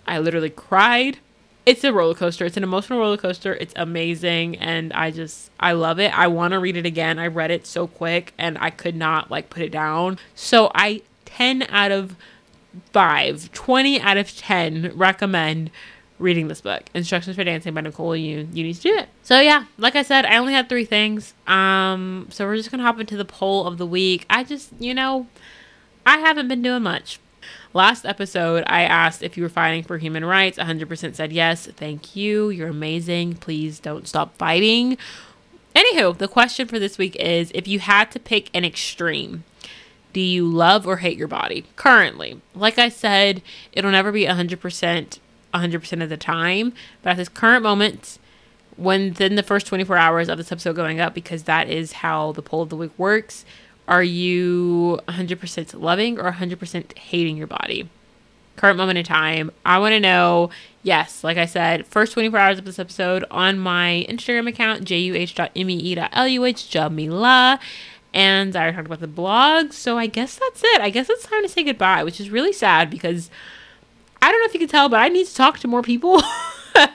I 0.08 0.20
literally 0.20 0.50
cried 0.50 1.20
it's 1.66 1.84
a 1.84 1.94
roller 1.94 2.16
coaster. 2.16 2.46
It's 2.46 2.58
an 2.58 2.64
emotional 2.64 3.00
roller 3.00 3.18
coaster. 3.18 3.54
It's 3.54 3.74
amazing 3.76 4.58
and 4.58 4.92
I 4.94 5.12
just 5.12 5.52
I 5.60 5.74
love 5.74 6.00
it. 6.00 6.18
I 6.18 6.28
want 6.28 6.54
to 6.54 6.60
read 6.60 6.76
it 6.76 6.86
again. 6.86 7.20
I 7.20 7.28
read 7.28 7.52
it 7.52 7.68
so 7.68 7.88
quick 7.88 8.34
and 8.38 8.58
I 8.60 8.72
could 8.72 8.96
not 8.96 9.30
like 9.30 9.50
put 9.50 9.62
it 9.62 9.72
down. 9.72 10.18
So 10.34 10.72
I 10.74 11.04
10 11.36 11.64
out 11.64 11.92
of 11.92 12.16
5, 12.94 13.52
20 13.52 14.02
out 14.02 14.18
of 14.18 14.36
10 14.36 14.94
recommend 14.96 15.72
reading 16.20 16.48
this 16.48 16.62
book. 16.62 16.84
Instructions 16.94 17.36
for 17.36 17.44
Dancing 17.44 17.74
by 17.74 17.82
Nicola 17.82 18.16
Yoon 18.16 18.56
you 18.56 18.64
need 18.64 18.76
to 18.76 18.82
do 18.82 18.96
it. 18.96 19.10
So 19.24 19.40
yeah, 19.40 19.66
like 19.78 19.96
I 19.96 20.04
said, 20.04 20.26
I 20.26 20.38
only 20.38 20.54
had 20.54 20.70
3 20.70 20.86
things. 20.86 21.34
Um 21.48 22.28
so 22.30 22.46
we're 22.46 22.58
just 22.58 22.72
to 22.72 22.78
hop 22.78 23.00
into 23.00 23.18
the 23.18 23.26
poll 23.26 23.68
of 23.68 23.78
the 23.78 23.86
week. 23.88 24.26
I 24.30 24.44
just, 24.44 24.72
you 24.80 24.94
know, 24.94 25.28
I 26.06 26.18
haven't 26.20 26.48
been 26.48 26.62
doing 26.62 26.84
much. 26.84 27.20
Last 27.74 28.06
episode, 28.06 28.64
I 28.68 28.84
asked 28.84 29.24
if 29.24 29.38
you 29.38 29.44
were 29.44 29.50
fighting 29.50 29.84
for 29.84 29.98
human 29.98 30.26
rights. 30.26 30.58
100% 30.58 31.16
said 31.16 31.32
yes. 31.32 31.68
Thank 31.68 32.16
you. 32.16 32.50
You're 32.50 32.68
amazing. 32.68 33.36
Please 33.36 33.80
don't 33.80 34.08
stop 34.08 34.38
fighting. 34.38 34.98
Anywho, 35.76 36.18
the 36.18 36.28
question 36.28 36.68
for 36.68 36.80
this 36.80 36.98
week 36.98 37.16
is 37.16 37.52
if 37.56 37.68
you 37.68 37.80
had 37.80 38.12
to 38.12 38.20
pick 38.20 38.50
an 38.54 38.66
extreme, 38.66 39.46
do 40.14 40.20
you 40.20 40.46
love 40.46 40.86
or 40.86 40.98
hate 40.98 41.18
your 41.18 41.28
body 41.28 41.66
currently? 41.76 42.42
Like 42.54 42.78
I 42.78 42.90
said, 42.90 43.42
it'll 43.72 43.92
never 43.92 44.12
be 44.12 44.26
100% 44.26 45.20
100% 45.54 46.04
of 46.04 46.10
the 46.10 46.18
time, 46.18 46.74
but 47.02 47.12
at 47.12 47.18
this 47.18 47.30
current 47.30 47.64
moment, 47.64 48.20
within 48.78 49.36
the 49.36 49.44
first 49.44 49.68
24 49.68 49.98
hours 49.98 50.30
of 50.30 50.38
this 50.38 50.52
episode 50.52 50.76
going 50.76 51.00
up, 51.00 51.14
because 51.14 51.44
that 51.44 51.70
is 51.70 51.92
how 51.94 52.32
the 52.32 52.42
poll 52.42 52.62
of 52.62 52.70
the 52.70 52.76
week 52.76 52.98
works, 52.98 53.46
are 53.88 54.04
you 54.04 55.00
100% 55.08 55.82
loving 55.82 56.20
or 56.20 56.32
100% 56.32 56.98
hating 56.98 57.38
your 57.38 57.48
body? 57.48 57.90
Current 58.56 58.78
moment 58.78 58.98
in 58.98 59.06
time. 59.06 59.52
I 59.66 59.80
want 59.80 59.94
to 59.94 60.00
know, 60.00 60.50
yes, 60.84 61.24
like 61.24 61.38
I 61.38 61.46
said, 61.46 61.86
first 61.88 62.14
24 62.14 62.40
hours 62.40 62.60
of 62.60 62.66
this 62.66 62.80
episode 62.80 63.26
on 63.32 63.60
my 63.60 64.06
Instagram 64.08 64.48
account, 64.48 64.86
juh.mee.luh, 64.86 66.54
Jamilah. 66.54 67.60
And 68.14 68.56
I 68.56 68.72
talked 68.72 68.88
about 68.88 69.00
the 69.00 69.08
blog. 69.08 69.74
So 69.74 69.98
I 69.98 70.08
guess 70.08 70.38
that's 70.38 70.64
it. 70.64 70.82
I 70.82 70.90
guess 70.90 71.10
it's 71.10 71.26
time 71.26 71.44
to 71.44 71.50
say 71.50 71.64
goodbye, 71.64 72.04
which 72.04 72.20
is 72.20 72.30
really 72.30 72.54
sad 72.54 72.90
because 72.90 73.30
I 74.22 74.32
don't 74.32 74.42
know 74.42 74.46
if 74.46 74.54
you 74.54 74.60
can 74.60 74.70
tell, 74.70 74.90
but 74.90 75.00
I 75.00 75.10
need 75.10 75.28
to 75.28 75.36
talk 75.36 75.60
to 75.60 75.68
more 75.68 75.82
people. 75.82 76.22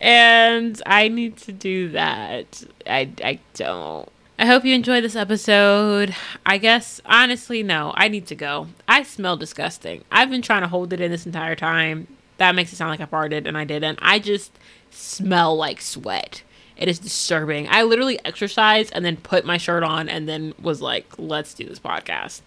and 0.00 0.82
I 0.84 1.08
need 1.08 1.36
to 1.38 1.52
do 1.52 1.90
that. 1.90 2.64
I, 2.86 3.10
I 3.24 3.38
don't. 3.54 4.08
I 4.38 4.46
hope 4.46 4.64
you 4.64 4.74
enjoyed 4.74 5.04
this 5.04 5.14
episode. 5.14 6.16
I 6.44 6.58
guess, 6.58 7.00
honestly, 7.06 7.62
no, 7.62 7.92
I 7.96 8.08
need 8.08 8.26
to 8.26 8.34
go. 8.34 8.66
I 8.88 9.04
smell 9.04 9.36
disgusting. 9.36 10.04
I've 10.10 10.30
been 10.30 10.42
trying 10.42 10.62
to 10.62 10.68
hold 10.68 10.92
it 10.92 11.00
in 11.00 11.12
this 11.12 11.26
entire 11.26 11.54
time. 11.54 12.08
That 12.38 12.56
makes 12.56 12.72
it 12.72 12.76
sound 12.76 12.90
like 12.90 13.00
I 13.00 13.06
farted 13.06 13.46
and 13.46 13.56
I 13.56 13.64
didn't. 13.64 14.00
I 14.02 14.18
just 14.18 14.50
smell 14.90 15.56
like 15.56 15.80
sweat. 15.80 16.42
It 16.82 16.88
is 16.88 16.98
disturbing. 16.98 17.68
I 17.70 17.84
literally 17.84 18.18
exercised 18.24 18.90
and 18.92 19.04
then 19.04 19.16
put 19.16 19.44
my 19.44 19.56
shirt 19.56 19.84
on 19.84 20.08
and 20.08 20.28
then 20.28 20.52
was 20.60 20.82
like, 20.82 21.06
let's 21.16 21.54
do 21.54 21.64
this 21.64 21.78
podcast. 21.78 22.40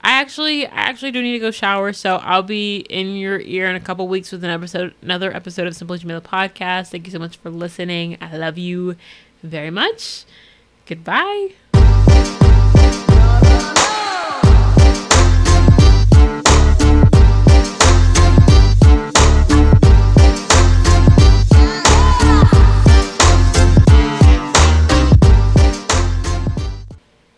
I 0.00 0.12
actually 0.20 0.64
I 0.64 0.76
actually 0.76 1.10
do 1.10 1.20
need 1.20 1.32
to 1.32 1.38
go 1.40 1.50
shower, 1.50 1.92
so 1.92 2.18
I'll 2.18 2.44
be 2.44 2.86
in 2.88 3.16
your 3.16 3.40
ear 3.40 3.66
in 3.66 3.74
a 3.74 3.80
couple 3.80 4.06
weeks 4.06 4.30
with 4.30 4.44
an 4.44 4.50
episode 4.50 4.94
another 5.02 5.34
episode 5.34 5.66
of 5.66 5.74
Simply 5.74 5.98
Jamilah 5.98 6.22
podcast. 6.22 6.92
Thank 6.92 7.06
you 7.06 7.10
so 7.12 7.18
much 7.18 7.38
for 7.38 7.50
listening. 7.50 8.16
I 8.20 8.36
love 8.36 8.58
you 8.58 8.94
very 9.42 9.72
much. 9.72 10.24
Goodbye. 10.86 11.54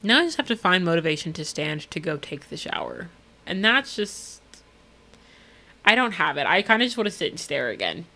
Now 0.03 0.21
I 0.21 0.25
just 0.25 0.37
have 0.37 0.49
to 0.49 0.57
find 0.57 0.85
motivation 0.85 1.33
to 1.35 1.45
stand 1.45 1.91
to 1.91 2.01
go 2.01 2.17
take 2.17 2.49
the 2.49 2.57
shower. 2.57 3.09
And 3.47 3.65
that's 3.65 3.97
just 3.97 4.41
I 5.85 5.95
don't 5.95 6.13
have 6.13 6.37
it. 6.37 6.47
I 6.47 6.63
kind 6.63 6.83
of 6.83 6.87
just 6.87 6.97
want 6.97 7.07
to 7.07 7.11
sit 7.11 7.31
and 7.31 7.41
stare 7.41 7.69
again. 7.69 8.07